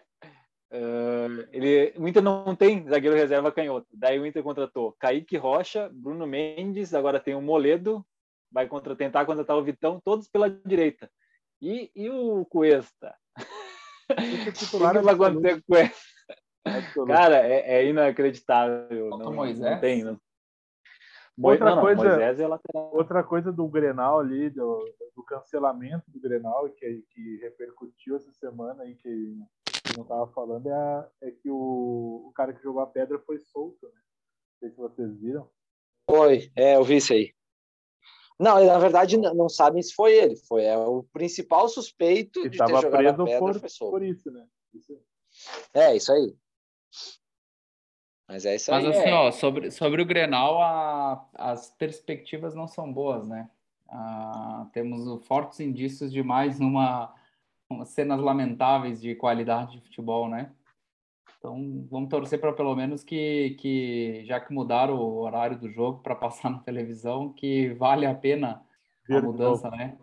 ah, 0.72 1.46
ele, 1.52 1.92
o 1.98 2.08
Inter 2.08 2.22
não 2.22 2.56
tem 2.56 2.88
zagueiro 2.88 3.14
reserva 3.16 3.52
canhoto. 3.52 3.86
Daí 3.92 4.18
o 4.18 4.24
Inter 4.26 4.42
contratou 4.42 4.96
Kaique 4.98 5.36
Rocha, 5.36 5.90
Bruno 5.92 6.26
Mendes, 6.26 6.94
agora 6.94 7.20
tem 7.20 7.34
o 7.34 7.42
Moledo, 7.42 8.02
vai 8.50 8.66
contra, 8.66 8.96
tentar 8.96 9.26
contratar 9.26 9.56
o 9.58 9.62
Vitão, 9.64 10.00
todos 10.02 10.26
pela 10.28 10.48
direita. 10.48 11.10
E, 11.60 11.90
e 11.94 12.10
o 12.10 12.44
Cuesta? 12.46 13.14
É 14.10 14.16
O 14.50 14.52
que 15.00 15.04
vai 15.04 15.14
acontecer 15.14 15.54
com 15.54 15.58
o 15.60 15.76
Cuesta? 15.76 16.06
Cara, 17.14 17.36
é, 17.46 17.76
é 17.78 17.86
inacreditável. 17.86 19.10
Não, 19.10 19.18
não 19.74 19.80
tem. 19.80 20.02
Não. 20.04 20.20
Mo- 21.38 21.48
Outra 21.50 21.66
não, 21.76 21.82
coisa- 21.82 22.22
é. 22.22 22.28
Outra 22.92 23.22
coisa 23.22 23.52
do 23.52 23.68
Grenal 23.68 24.20
ali, 24.20 24.48
do, 24.50 24.84
do 25.14 25.22
cancelamento 25.22 26.10
do 26.10 26.18
Grenal, 26.18 26.68
que, 26.70 27.04
que 27.10 27.36
repercutiu 27.42 28.16
essa 28.16 28.32
semana 28.32 28.82
aí, 28.84 28.94
que, 28.94 29.36
que 29.84 29.96
não 29.96 30.02
estava 30.02 30.26
falando, 30.28 30.66
é, 30.68 30.72
a- 30.72 31.08
é 31.22 31.30
que 31.30 31.50
o, 31.50 32.26
o 32.28 32.32
cara 32.34 32.52
que 32.54 32.62
jogou 32.62 32.80
a 32.80 32.86
pedra 32.86 33.18
foi 33.20 33.38
solto, 33.38 33.86
né? 33.86 33.92
Não 33.94 34.58
sei 34.60 34.70
se 34.70 34.76
vocês 34.76 35.14
viram. 35.20 35.48
Foi, 36.08 36.50
é, 36.56 36.76
eu 36.76 36.84
vi 36.84 36.96
isso 36.96 37.12
aí. 37.12 37.34
Não, 38.38 38.62
na 38.64 38.78
verdade, 38.78 39.16
não 39.16 39.48
sabem 39.48 39.82
se 39.82 39.94
foi 39.94 40.12
ele. 40.12 40.36
Foi 40.36 40.64
é, 40.64 40.76
o 40.76 41.02
principal 41.12 41.68
suspeito 41.68 42.42
Que 42.42 42.50
de 42.50 42.58
ter 42.58 42.64
estava 42.64 42.82
jogado 42.82 42.94
a 43.22 43.24
preso 43.24 43.24
pedra 43.24 43.60
por, 43.78 43.90
por 43.90 44.02
isso, 44.02 44.30
né? 44.30 44.46
Isso- 44.74 45.00
É, 45.72 45.96
isso 45.96 46.12
aí. 46.12 46.34
Mas 48.28 48.44
é 48.44 48.56
isso 48.56 48.70
Mas 48.70 48.84
aí. 48.84 48.90
assim, 48.90 49.08
é. 49.08 49.14
ó, 49.14 49.30
sobre, 49.30 49.70
sobre 49.70 50.02
o 50.02 50.06
Grenal, 50.06 50.60
a- 50.60 51.28
as 51.34 51.70
perspectivas 51.70 52.54
não 52.54 52.66
são 52.66 52.92
boas, 52.92 53.26
né? 53.26 53.48
Ah, 53.88 54.66
temos 54.72 55.24
fortes 55.26 55.60
indícios 55.60 56.12
de 56.12 56.22
mais 56.22 56.58
uma, 56.58 57.14
uma 57.70 57.84
cenas 57.84 58.20
lamentáveis 58.20 59.00
de 59.00 59.14
qualidade 59.14 59.72
de 59.78 59.80
futebol, 59.82 60.28
né? 60.28 60.52
Então, 61.46 61.86
vamos 61.88 62.08
torcer 62.08 62.40
para 62.40 62.52
pelo 62.52 62.74
menos 62.74 63.04
que, 63.04 63.50
que, 63.60 64.24
já 64.24 64.40
que 64.40 64.52
mudaram 64.52 64.96
o 64.96 65.18
horário 65.20 65.56
do 65.56 65.70
jogo 65.70 66.00
para 66.02 66.16
passar 66.16 66.50
na 66.50 66.58
televisão, 66.58 67.32
que 67.32 67.72
vale 67.74 68.04
a 68.04 68.12
pena 68.12 68.60
a 69.08 69.20
mudança, 69.20 69.70
né? 69.70 69.96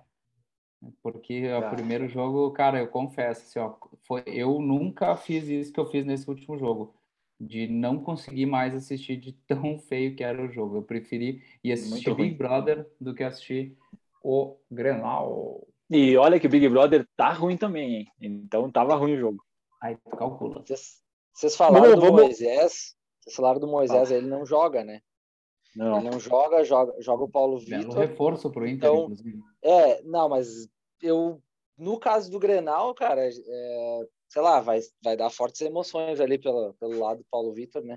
Porque 1.01 1.51
o 1.51 1.59
Tá. 1.61 1.69
primeiro 1.71 2.07
jogo, 2.07 2.49
cara, 2.51 2.79
eu 2.79 2.87
confesso, 2.87 3.41
assim, 3.41 3.59
ó, 3.59 3.75
foi, 4.07 4.23
eu 4.25 4.61
nunca 4.61 5.17
fiz 5.17 5.49
isso 5.49 5.73
que 5.73 5.79
eu 5.81 5.85
fiz 5.85 6.05
nesse 6.05 6.29
último 6.29 6.57
jogo, 6.57 6.95
de 7.37 7.67
não 7.67 7.99
conseguir 7.99 8.45
mais 8.45 8.73
assistir 8.73 9.17
de 9.17 9.33
tão 9.45 9.77
feio 9.77 10.15
que 10.15 10.23
era 10.23 10.41
o 10.41 10.49
jogo. 10.49 10.77
Eu 10.77 10.83
preferi 10.83 11.43
ir 11.61 11.73
assistir 11.73 12.09
Muito 12.09 12.13
ruim. 12.13 12.29
Big 12.29 12.37
Brother 12.37 12.89
do 13.01 13.13
que 13.13 13.21
assistir 13.23 13.77
o 14.23 14.55
Grenal. 14.71 15.67
E 15.89 16.15
olha 16.15 16.39
que 16.39 16.47
o 16.47 16.49
Big 16.49 16.69
Brother 16.69 17.05
tá 17.17 17.33
ruim 17.33 17.57
também, 17.57 17.95
hein? 17.95 18.07
Então 18.21 18.71
tava 18.71 18.95
ruim 18.95 19.15
o 19.15 19.19
jogo. 19.19 19.43
Aí 19.81 19.97
tu 19.97 20.15
calcula. 20.15 20.61
Vocês, 20.65 21.02
vocês 21.33 21.55
falaram 21.55 21.95
do 21.95 22.01
vamos- 22.01 22.21
Moisés. 22.21 22.95
Vocês 23.21 23.35
falaram 23.35 23.59
do 23.59 23.67
Moisés, 23.67 24.11
ele 24.11 24.27
não 24.27 24.45
joga, 24.45 24.83
né? 24.83 25.01
Não. 25.75 25.97
Ele 25.99 26.09
não 26.11 26.19
joga, 26.19 26.63
joga, 26.63 26.93
joga 27.01 27.23
o 27.23 27.29
Paulo 27.29 27.57
Vitor. 27.57 27.97
reforço 27.97 28.51
pro 28.51 28.67
Inter, 28.67 28.89
Então, 28.89 29.03
inclusive. 29.05 29.39
É, 29.63 30.01
não, 30.03 30.29
mas 30.29 30.67
eu, 31.01 31.41
no 31.77 31.97
caso 31.99 32.29
do 32.29 32.37
Grenal, 32.37 32.93
cara, 32.93 33.25
é, 33.27 33.31
sei 34.29 34.41
lá, 34.41 34.59
vai, 34.59 34.79
vai 35.03 35.15
dar 35.17 35.29
fortes 35.29 35.61
emoções 35.61 36.19
ali 36.19 36.37
pelo, 36.37 36.73
pelo 36.75 36.99
lado 36.99 37.19
do 37.19 37.25
Paulo 37.31 37.53
Vitor, 37.53 37.81
né? 37.83 37.95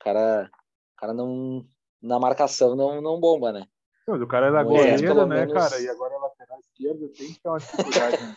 O 0.00 0.04
cara, 0.04 0.50
o 0.96 1.00
cara 1.00 1.12
não, 1.14 1.64
na 2.00 2.18
marcação 2.18 2.74
não, 2.74 3.00
não 3.00 3.20
bomba, 3.20 3.52
né? 3.52 3.66
O 4.08 4.26
cara 4.26 4.46
era 4.46 4.64
Moisés, 4.64 5.00
goleiro, 5.00 5.26
né, 5.28 5.46
menos- 5.46 5.52
cara? 5.52 5.80
E 5.80 5.88
agora 5.88 6.14
é 6.14 6.18
lateral 6.18 6.58
esquerdo, 6.58 7.08
tem 7.10 7.28
que 7.32 7.40
ter 7.40 7.48
uma 7.48 7.58
dificuldade. 8.10 8.16
né? 8.20 8.36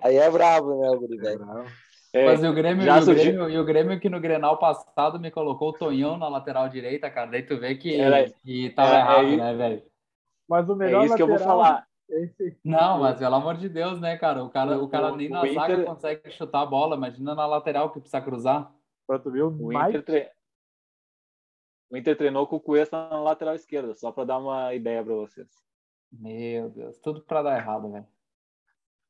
Aí 0.00 0.16
é 0.16 0.30
brabo, 0.30 0.80
né, 0.80 0.90
o 0.90 0.98
Guri, 0.98 1.16
velho? 1.16 1.38
Bravo. 1.38 1.70
É, 2.16 2.24
Mas 2.24 2.42
e 2.42 2.46
o, 2.48 2.52
Grêmio, 2.54 2.84
já 2.84 2.96
e, 2.96 3.00
o 3.00 3.02
surgiu- 3.02 3.24
Grêmio, 3.32 3.50
e 3.50 3.58
o 3.58 3.64
Grêmio 3.64 4.00
que 4.00 4.08
no 4.08 4.20
Grenal 4.20 4.58
passado 4.58 5.18
me 5.20 5.30
colocou 5.30 5.68
o 5.68 5.72
Tonhão 5.72 6.16
na 6.16 6.28
lateral 6.28 6.68
direita, 6.68 7.10
cara. 7.10 7.30
Daí 7.30 7.42
tu 7.42 7.58
vê 7.58 7.74
que, 7.74 8.00
Era- 8.00 8.30
que 8.30 8.70
tava 8.70 8.90
é- 8.90 8.96
é 8.96 8.98
errado, 9.00 9.26
isso- 9.28 9.36
né, 9.36 9.54
velho? 9.54 9.82
Mas 10.48 10.68
o 10.68 10.72
é 10.72 10.76
melhor 10.76 11.04
isso 11.04 11.16
que 11.16 11.22
eu 11.22 11.26
vou 11.26 11.34
lateral 11.36 11.56
falar. 11.58 11.86
é 12.10 12.52
Não, 12.64 13.00
mas 13.00 13.18
pelo 13.18 13.34
amor 13.34 13.56
de 13.56 13.68
Deus, 13.68 14.00
né, 14.00 14.16
cara? 14.16 14.42
O 14.44 14.48
cara, 14.48 14.78
o 14.78 14.88
cara 14.88 15.14
nem 15.14 15.26
o 15.28 15.30
na 15.32 15.40
zaga 15.52 15.74
Inter- 15.74 15.84
consegue 15.84 16.30
chutar 16.30 16.62
a 16.62 16.66
bola. 16.66 16.96
Imagina 16.96 17.34
na 17.34 17.46
lateral 17.46 17.90
que 17.90 18.00
precisa 18.00 18.20
cruzar. 18.20 18.72
Pra 19.06 19.18
tu 19.18 19.30
ver 19.30 19.42
o, 19.42 19.48
O 19.48 19.72
Inter, 19.72 20.02
tre- 20.04 20.30
o 21.90 21.96
Inter 21.96 22.16
treinou 22.16 22.46
com 22.46 22.56
o 22.56 22.60
Cuesta 22.60 23.08
na 23.10 23.20
lateral 23.20 23.54
esquerda, 23.54 23.94
só 23.94 24.10
para 24.10 24.24
dar 24.24 24.38
uma 24.38 24.72
ideia 24.74 25.04
para 25.04 25.14
vocês. 25.14 25.48
Meu 26.12 26.70
Deus, 26.70 26.96
tudo 26.98 27.20
pra 27.20 27.42
dar 27.42 27.58
errado, 27.58 27.90
velho. 27.90 28.06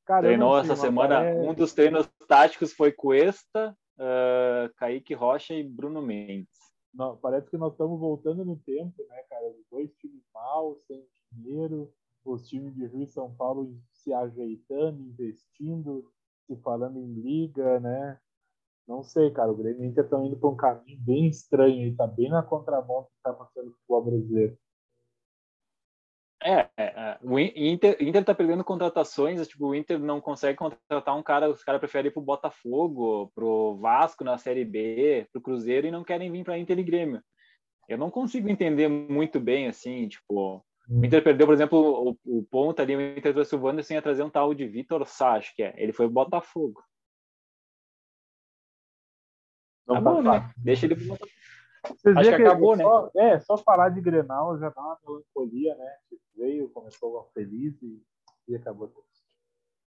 Cara, 0.06 0.22
Treinou 0.22 0.56
essa 0.56 0.76
semana. 0.76 1.16
parece- 1.16 1.40
Um 1.48 1.54
dos 1.54 1.72
treinos 1.74 2.08
táticos 2.28 2.72
foi 2.72 2.92
Cuesta, 2.92 3.76
ah, 3.98 4.70
Kaique 4.76 5.14
Rocha 5.14 5.52
e 5.54 5.62
Bruno 5.64 6.00
Mendes. 6.00 6.48
Não, 6.94 7.16
parece 7.16 7.50
que 7.50 7.58
nós 7.58 7.72
estamos 7.72 7.98
voltando 8.00 8.44
no 8.44 8.56
tempo, 8.58 9.04
né, 9.08 9.22
cara? 9.28 9.46
Os 9.50 9.66
dois 9.70 9.92
times 9.96 10.22
mal, 10.32 10.76
sem 10.86 11.04
dinheiro, 11.32 11.92
os 12.24 12.48
times 12.48 12.74
de 12.74 12.86
Rio 12.86 13.02
e 13.02 13.06
São 13.08 13.34
Paulo 13.34 13.76
se 13.92 14.12
ajeitando, 14.12 15.02
investindo, 15.02 16.10
se 16.46 16.56
falando 16.62 16.98
em 16.98 17.12
liga, 17.20 17.78
né? 17.80 18.18
Não 18.88 19.02
sei, 19.02 19.30
cara. 19.32 19.50
O 19.50 19.56
Grêmio 19.56 19.82
e 19.82 19.86
o 19.88 19.90
Inter 19.90 20.04
estão 20.04 20.24
indo 20.24 20.36
para 20.36 20.48
um 20.48 20.56
caminho 20.56 20.98
bem 21.00 21.26
estranho 21.26 21.86
e 21.88 21.94
tá 21.96 22.06
bem 22.06 22.30
na 22.30 22.42
contramão 22.42 23.02
que 23.04 23.10
tá 23.22 23.32
passando 23.32 23.66
no 23.66 23.72
futebol 23.72 24.04
brasileiro. 24.04 24.56
É, 26.42 26.68
é, 26.76 26.84
é. 26.84 27.18
o 27.22 27.38
In- 27.38 27.52
Inter, 27.56 27.96
Inter 28.00 28.24
tá 28.24 28.34
perdendo 28.34 28.62
contratações, 28.62 29.46
tipo, 29.48 29.68
o 29.68 29.74
Inter 29.74 29.98
não 29.98 30.20
consegue 30.20 30.58
contratar 30.58 31.16
um 31.16 31.22
cara, 31.22 31.50
os 31.50 31.64
caras 31.64 31.80
preferem 31.80 32.10
ir 32.10 32.12
pro 32.12 32.22
Botafogo, 32.22 33.32
pro 33.34 33.76
Vasco 33.76 34.22
na 34.22 34.36
Série 34.36 34.64
B, 34.64 35.26
pro 35.32 35.40
Cruzeiro 35.40 35.86
e 35.86 35.90
não 35.90 36.04
querem 36.04 36.30
vir 36.30 36.44
para 36.44 36.58
Inter 36.58 36.78
e 36.78 36.82
Grêmio. 36.82 37.22
Eu 37.88 37.96
não 37.96 38.10
consigo 38.10 38.48
entender 38.48 38.88
muito 38.88 39.40
bem, 39.40 39.66
assim, 39.66 40.08
tipo, 40.08 40.64
o 40.88 41.04
Inter 41.04 41.22
perdeu, 41.22 41.46
por 41.46 41.54
exemplo, 41.54 42.16
o, 42.24 42.38
o 42.38 42.44
ponto 42.44 42.80
ali, 42.80 42.94
o 42.94 43.00
Inter 43.00 43.32
trouxe 43.32 43.56
o 43.56 43.60
Wanderson 43.60 43.94
ia 43.94 44.02
trazer 44.02 44.22
um 44.22 44.30
tal 44.30 44.54
de 44.54 44.68
Vitor 44.68 45.04
Sá, 45.06 45.32
acho 45.32 45.54
que 45.54 45.62
é. 45.62 45.74
Ele 45.76 45.92
foi 45.92 46.06
pro 46.06 46.14
Botafogo. 46.14 46.82
Não 49.86 49.96
Tá 49.96 50.00
bom, 50.00 50.22
né? 50.22 50.52
Deixa 50.56 50.86
ele 50.86 50.94
pro 50.94 51.06
Botafogo. 51.06 51.36
Vocês 51.88 52.16
Acho 52.16 52.30
que 52.30 52.42
acabou, 52.42 52.74
é 52.74 52.78
só, 52.78 53.10
É, 53.16 53.40
só 53.40 53.56
falar 53.58 53.90
de 53.90 54.00
Grenal 54.00 54.58
já 54.58 54.70
dá 54.70 54.80
uma 54.80 54.98
melancolia, 55.06 55.74
né? 55.76 55.96
Veio, 56.36 56.68
começou 56.70 57.28
feliz 57.34 57.80
e, 57.82 58.02
e 58.48 58.56
acabou. 58.56 58.92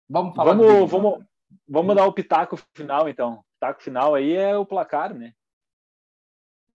Vamos 0.10 0.36
falar 0.36 0.54
de- 0.56 0.60
Vamos, 0.66 0.89
vamos, 0.91 1.26
vamos 1.68 1.95
dar 1.95 2.06
o 2.08 2.14
pitaco 2.14 2.58
final, 2.76 3.08
então. 3.08 3.36
O 3.36 3.43
pitaco 3.54 3.82
final 3.84 4.16
aí 4.16 4.34
é 4.34 4.58
o 4.58 4.66
placar, 4.66 5.14
né? 5.14 5.34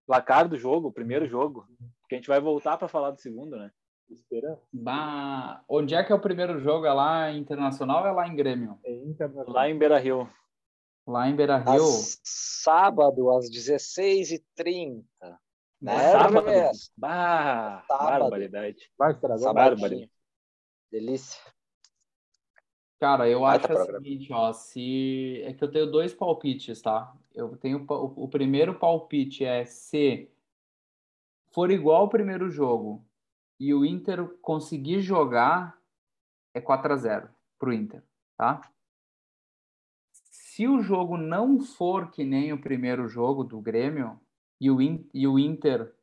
Placar 0.07 0.49
do 0.49 0.57
jogo, 0.57 0.89
o 0.89 0.93
primeiro 0.93 1.27
jogo. 1.27 1.67
Porque 2.01 2.15
a 2.15 2.19
gente 2.19 2.29
vai 2.29 2.41
voltar 2.41 2.77
para 2.77 2.89
falar 2.89 3.11
do 3.11 3.21
segundo, 3.21 3.57
né? 3.57 3.71
Esperança 4.11 4.61
Bah, 4.71 5.65
Onde 5.67 5.95
é 5.95 6.05
que 6.05 6.13
é 6.13 6.15
o 6.15 6.21
primeiro 6.21 6.61
jogo? 6.61 6.85
É 6.85 6.93
lá 6.93 7.31
em 7.33 7.39
Internacional 7.39 8.03
ou 8.03 8.09
é 8.09 8.13
lá 8.13 8.29
em 8.29 8.37
Grêmio? 8.37 8.79
é 8.85 8.93
internacional. 8.93 9.53
Lá 9.55 9.69
em 9.69 9.79
Beira 9.79 9.99
Rio. 9.99 10.29
Lá 11.07 11.27
em 11.29 11.35
Beira 11.35 11.57
Rio. 11.57 11.73
Às- 11.85 12.21
Sábado, 12.23 13.31
às 13.31 13.49
16h30. 13.51 15.05
Né, 15.85 16.13
Sábado. 16.13 16.47
Juliette? 16.47 16.91
Bah, 16.97 17.85
Sábado. 17.87 18.21
barbaridade. 18.21 18.91
Vai. 18.97 19.15
Sabadinho. 19.39 20.09
Delícia. 20.91 21.39
Cara, 22.99 23.29
eu 23.29 23.45
acho 23.45 23.71
o 23.71 23.85
seguinte, 23.85 24.33
ó, 24.33 24.51
se 24.55 25.43
é 25.43 25.53
que 25.53 25.63
eu 25.63 25.71
tenho 25.71 25.91
dois 25.91 26.15
palpites, 26.15 26.81
tá? 26.81 27.15
Eu 27.35 27.55
tenho 27.59 27.85
o, 27.87 28.25
o 28.25 28.29
primeiro 28.29 28.79
palpite 28.79 29.45
é 29.45 29.67
se 29.67 30.31
for 31.53 31.71
igual 31.71 32.01
ao 32.01 32.09
primeiro 32.09 32.49
jogo 32.49 33.05
e 33.61 33.75
o 33.75 33.85
Inter 33.85 34.27
conseguir 34.41 35.03
jogar 35.03 35.79
é 36.55 36.63
4 36.63 36.95
a 36.95 36.97
0 36.97 37.29
pro 37.59 37.75
Inter, 37.75 38.03
tá? 38.39 38.63
Se 40.13 40.67
o 40.67 40.81
jogo 40.81 41.19
não 41.19 41.61
for 41.61 42.11
que 42.11 42.25
nem 42.25 42.55
o 42.55 42.61
primeiro 42.61 43.07
jogo 43.07 43.45
do 43.45 43.61
Grêmio 43.61 44.19
e 44.61 44.71
o, 44.71 44.81
In- 44.81 45.09
e 45.13 45.27
o 45.27 45.39
Inter 45.39 45.95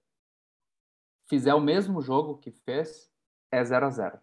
fizer 1.30 1.54
o 1.54 1.62
mesmo 1.62 2.02
jogo 2.02 2.38
que 2.38 2.52
fez, 2.52 3.12
é 3.52 3.64
0 3.64 3.86
a 3.86 3.90
0 3.90 4.20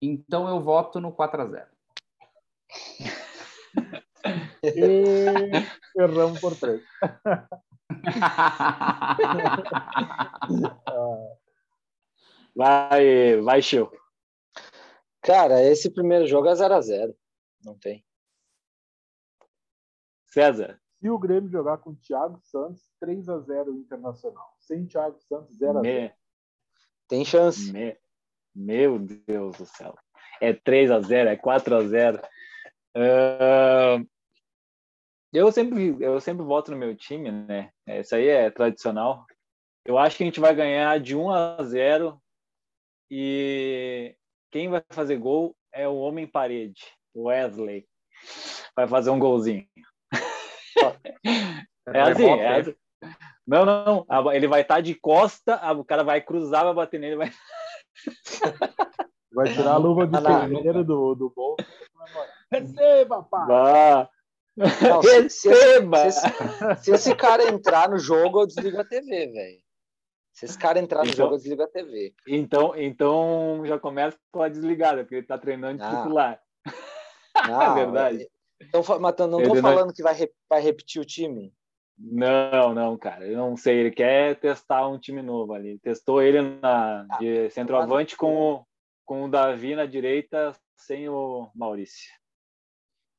Então 0.00 0.48
eu 0.48 0.60
voto 0.60 1.00
no 1.00 1.12
4 1.12 1.42
a 1.42 1.46
0 1.46 1.70
E 4.62 6.00
erramos 6.00 6.40
por 6.40 6.56
três. 6.56 6.82
Vai, 12.54 13.40
vai, 13.40 13.62
Chiu. 13.62 13.90
Cara, 15.22 15.62
esse 15.62 15.90
primeiro 15.90 16.26
jogo 16.26 16.48
é 16.48 16.52
0x0. 16.52 17.16
Não 17.64 17.78
tem. 17.78 18.04
César. 20.26 20.81
Se 21.02 21.10
o 21.10 21.18
Grêmio 21.18 21.50
jogar 21.50 21.78
com 21.78 21.90
o 21.90 21.96
Thiago 21.96 22.38
Santos, 22.44 22.88
3x0 23.02 23.74
Internacional. 23.74 24.54
Sem 24.60 24.86
Thiago 24.86 25.18
Santos, 25.18 25.58
0x0. 25.58 25.82
Me, 25.82 26.14
Tem 27.08 27.24
chance. 27.24 27.72
me, 27.72 27.98
meu 28.54 29.00
Deus 29.00 29.56
do 29.56 29.66
céu. 29.66 29.96
É 30.40 30.52
3 30.52 30.92
a 30.92 31.00
0 31.00 31.30
é 31.30 31.36
4 31.36 31.74
a 31.74 31.80
0 31.82 32.22
Ah, 32.94 34.00
eu 35.32 35.50
sempre 35.50 35.96
eu 35.98 36.20
sempre 36.20 36.44
voto 36.44 36.70
no 36.70 36.76
meu 36.76 36.94
time, 36.94 37.32
né? 37.32 37.72
Isso 37.84 38.14
aí 38.14 38.28
é 38.28 38.48
tradicional. 38.48 39.26
Eu 39.84 39.98
acho 39.98 40.16
que 40.16 40.22
a 40.22 40.26
gente 40.26 40.38
vai 40.38 40.54
ganhar 40.54 41.00
de 41.00 41.16
1 41.16 41.30
a 41.30 41.64
0 41.64 42.22
e 43.10 44.16
quem 44.52 44.68
vai 44.68 44.84
fazer 44.90 45.16
gol 45.16 45.56
é 45.72 45.88
o 45.88 45.96
homem 45.96 46.28
parede, 46.28 46.84
Wesley. 47.12 47.88
Vai 48.76 48.86
fazer 48.86 49.10
um 49.10 49.18
golzinho. 49.18 49.66
É 51.88 52.00
assim, 52.00 52.26
é 52.28 52.60
assim. 52.60 52.74
Não, 53.46 53.64
não, 53.64 54.06
não. 54.08 54.32
Ele 54.32 54.46
vai 54.46 54.60
estar 54.62 54.80
de 54.80 54.94
costa, 54.94 55.60
o 55.72 55.84
cara 55.84 56.04
vai 56.04 56.20
cruzar, 56.20 56.64
vai 56.64 56.74
bater 56.74 57.00
nele, 57.00 57.16
vai 57.16 57.30
Vai 59.34 59.52
tirar 59.52 59.72
a 59.72 59.76
luva 59.78 60.06
de 60.06 60.12
não. 60.20 60.48
ferreiro 60.48 60.84
do, 60.84 61.14
do 61.14 61.30
bolso. 61.30 61.66
comemorar. 61.92 62.28
Receba, 62.52 63.22
pai! 63.22 63.46
Bah. 63.48 64.08
Não, 64.54 64.68
se, 65.02 65.30
se- 65.30 65.48
Receba! 65.48 66.10
se 66.10 66.26
esse, 66.28 66.84
se 66.84 66.90
esse 66.92 67.14
cara 67.16 67.48
entrar 67.48 67.88
no 67.88 67.98
jogo, 67.98 68.42
eu 68.42 68.46
desligo 68.46 68.78
a 68.78 68.84
TV, 68.84 69.26
velho. 69.28 69.58
Se 70.34 70.44
esse 70.44 70.58
cara 70.58 70.78
entrar 70.78 71.00
no 71.00 71.06
Então- 71.06 71.16
jogo, 71.16 71.34
eu 71.34 71.38
desligo 71.38 71.62
a 71.62 71.66
TV. 71.68 72.14
Então, 72.28 72.74
então 72.76 73.62
já 73.64 73.78
começa 73.78 74.18
com 74.30 74.42
a 74.42 74.48
desligada, 74.48 75.02
porque 75.02 75.16
ele 75.16 75.26
tá 75.26 75.38
treinando 75.38 75.78
de 75.78 75.84
Ah. 75.84 75.96
titular. 75.96 76.40
Não, 77.48 77.62
É 77.62 77.74
verdade. 77.74 78.28
Então, 78.68 78.82
eu 78.88 79.00
não 79.00 79.12
tô 79.38 79.40
Ele 79.40 79.54
não- 79.54 79.62
falando 79.62 79.92
que 79.92 80.02
vai, 80.02 80.14
re- 80.14 80.32
vai 80.48 80.60
repetir 80.60 81.00
o 81.00 81.04
time. 81.04 81.52
Não, 81.98 82.74
não, 82.74 82.96
cara. 82.98 83.26
Eu 83.26 83.36
não 83.36 83.56
sei. 83.56 83.78
Ele 83.78 83.90
quer 83.90 84.38
testar 84.40 84.88
um 84.88 84.98
time 84.98 85.22
novo 85.22 85.52
ali. 85.52 85.78
Testou 85.78 86.22
ele 86.22 86.40
na, 86.40 87.06
Ah, 87.10 87.18
de 87.18 87.50
centroavante 87.50 88.16
com, 88.16 88.34
o- 88.54 88.66
com 89.04 89.24
o 89.24 89.28
Davi 89.30 89.74
na 89.74 89.86
direita, 89.86 90.54
sem 90.76 91.08
o 91.08 91.50
Maurício. 91.54 92.10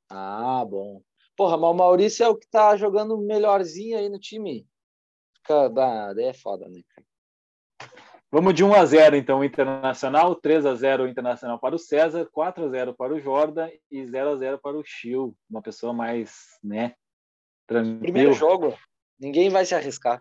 Ah, 0.09 0.65
bom. 0.65 1.01
Porra, 1.35 1.57
mas 1.57 1.69
o 1.71 1.73
Maurício 1.73 2.23
é 2.23 2.29
o 2.29 2.35
que 2.35 2.47
tá 2.47 2.75
jogando 2.75 3.17
melhorzinho 3.17 3.97
aí 3.97 4.09
no 4.09 4.19
time. 4.19 4.67
Fica, 5.37 5.67
daí 5.69 6.25
é 6.25 6.33
foda, 6.33 6.67
né, 6.69 6.81
cara? 6.95 7.07
Vamos 8.33 8.55
de 8.55 8.63
1 8.63 8.73
a 8.73 8.83
0 8.83 9.15
então 9.15 9.43
Internacional, 9.43 10.33
3 10.35 10.65
a 10.65 10.73
0 10.73 11.03
o 11.03 11.07
Internacional 11.07 11.59
para 11.59 11.75
o 11.75 11.77
César, 11.79 12.27
4 12.31 12.65
a 12.65 12.67
0 12.69 12.93
para 12.95 13.13
o 13.13 13.19
Jordan 13.19 13.69
e 13.91 14.03
0 14.07 14.31
a 14.31 14.35
0 14.35 14.57
para 14.57 14.75
o 14.75 14.83
Chil, 14.83 15.37
uma 15.47 15.61
pessoa 15.61 15.93
mais, 15.93 16.57
né, 16.63 16.95
Primeiro 17.67 17.99
tranquilo. 18.01 18.33
jogo, 18.33 18.73
ninguém 19.19 19.51
vai 19.51 19.63
se 19.65 19.75
arriscar. 19.75 20.19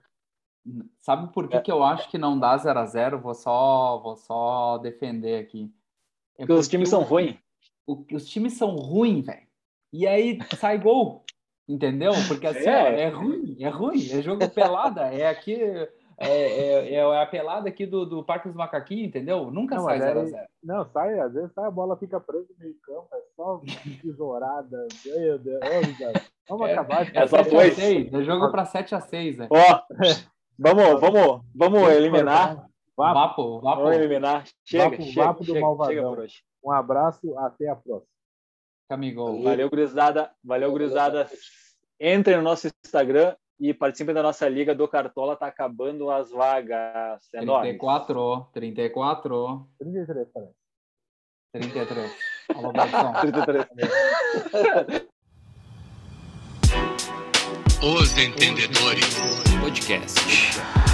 Sabe 1.00 1.32
por 1.32 1.48
que, 1.48 1.58
que 1.62 1.72
eu 1.72 1.82
acho 1.82 2.10
que 2.10 2.18
não 2.18 2.38
dá 2.38 2.54
0 2.58 2.78
a 2.78 2.84
0 2.84 3.18
Vou 3.18 3.34
só, 3.34 3.98
vou 4.02 4.14
só 4.16 4.76
defender 4.76 5.40
aqui. 5.42 5.72
É 6.36 6.42
Porque 6.46 6.52
os 6.52 6.68
times 6.68 6.88
o- 6.88 6.90
são 6.90 7.02
ruins. 7.02 7.36
os 7.86 8.28
times 8.28 8.52
são 8.58 8.76
ruins, 8.76 9.24
velho. 9.24 9.46
E 9.90 10.06
aí 10.06 10.38
sai 10.58 10.78
gol, 10.78 11.24
entendeu? 11.66 12.12
Porque 12.28 12.46
assim, 12.46 12.68
É. 12.68 12.82
ó, 12.82 12.86
é 12.88 13.08
ruim, 13.08 13.56
é 13.58 13.68
ruim. 13.70 13.98
É 14.12 14.20
jogo 14.22 14.48
pelada, 14.50 15.12
é 15.12 15.26
aqui, 15.28 15.58
é, 16.18 16.28
é, 16.28 16.94
é 16.94 17.22
a 17.22 17.26
pelada 17.26 17.68
aqui 17.68 17.84
do, 17.86 18.04
do 18.06 18.22
Parque 18.24 18.48
dos 18.48 18.56
Macaquinhos, 18.56 19.08
entendeu? 19.08 19.50
Nunca 19.50 19.76
Não, 19.76 19.84
sai 19.84 19.98
mas 19.98 20.06
0 20.08 20.18
a 20.18 20.22
aí- 20.22 20.30
0 20.30 20.46
Não, 20.62 20.84
sai, 20.92 21.18
às 21.20 21.32
vezes 21.32 21.52
sai 21.52 21.64
a 21.66 21.70
bola, 21.70 21.96
fica 21.96 22.20
presa 22.20 22.46
no 22.50 22.58
meio 22.58 22.74
campo, 22.82 23.08
é 23.12 23.20
só 23.36 23.60
tesourada. 24.02 24.86
Meu 25.04 25.38
Deus, 25.38 25.60
vamos 26.48 26.68
É- 26.68 26.72
acabar. 26.72 27.10
É 27.16 27.26
só 27.26 27.38
7 27.42 27.50
dois. 27.50 27.72
a 27.72 27.80
6, 27.80 28.12
é 28.14 28.22
jogo 28.22 28.50
para 28.50 28.64
7 28.64 28.94
a 28.94 29.00
6, 29.00 29.38
né? 29.38 29.48
Ó, 29.50 29.80
Vamos, 30.58 31.00
vamos, 31.00 31.40
vamos 31.54 31.88
eliminar. 31.90 32.56
Vapo, 32.96 33.14
Vapo, 33.14 33.60
vapo. 33.60 33.82
Vamos 33.82 33.96
eliminar. 33.96 34.44
Chega, 34.64 34.90
Vapo, 34.90 35.02
chega, 35.02 35.24
vapo 35.24 35.40
do 35.40 35.46
chega, 35.46 35.60
malvadão. 35.60 35.94
chega 35.94 36.08
por 36.08 36.18
hoje. 36.20 36.42
um 36.62 36.70
abraço, 36.70 37.38
até 37.38 37.68
a 37.68 37.74
próxima. 37.74 38.06
Camigol. 38.88 39.42
Valeu, 39.42 39.70
gurizada. 39.70 40.30
Valeu, 40.44 40.70
gurizada. 40.70 41.26
Entrem 41.98 42.36
no 42.36 42.42
nosso 42.42 42.68
Instagram 42.84 43.34
e 43.62 43.72
participem 43.72 44.12
da 44.12 44.24
nossa 44.24 44.48
liga 44.48 44.74
do 44.74 44.88
Cartola. 44.88 45.36
Tá 45.36 45.46
acabando 45.46 46.10
as 46.10 46.32
vagas. 46.32 47.22
É 47.32 47.44
nóis. 47.44 47.62
34, 47.62 48.48
34, 48.52 49.68
33, 49.78 50.28
parece. 50.34 50.54
33. 51.52 52.12
Alô, 52.56 52.72
produção. 52.72 53.12
33. 53.20 53.66
Os 57.84 58.18
Entendedores 58.18 59.16
Podcast. 59.60 60.91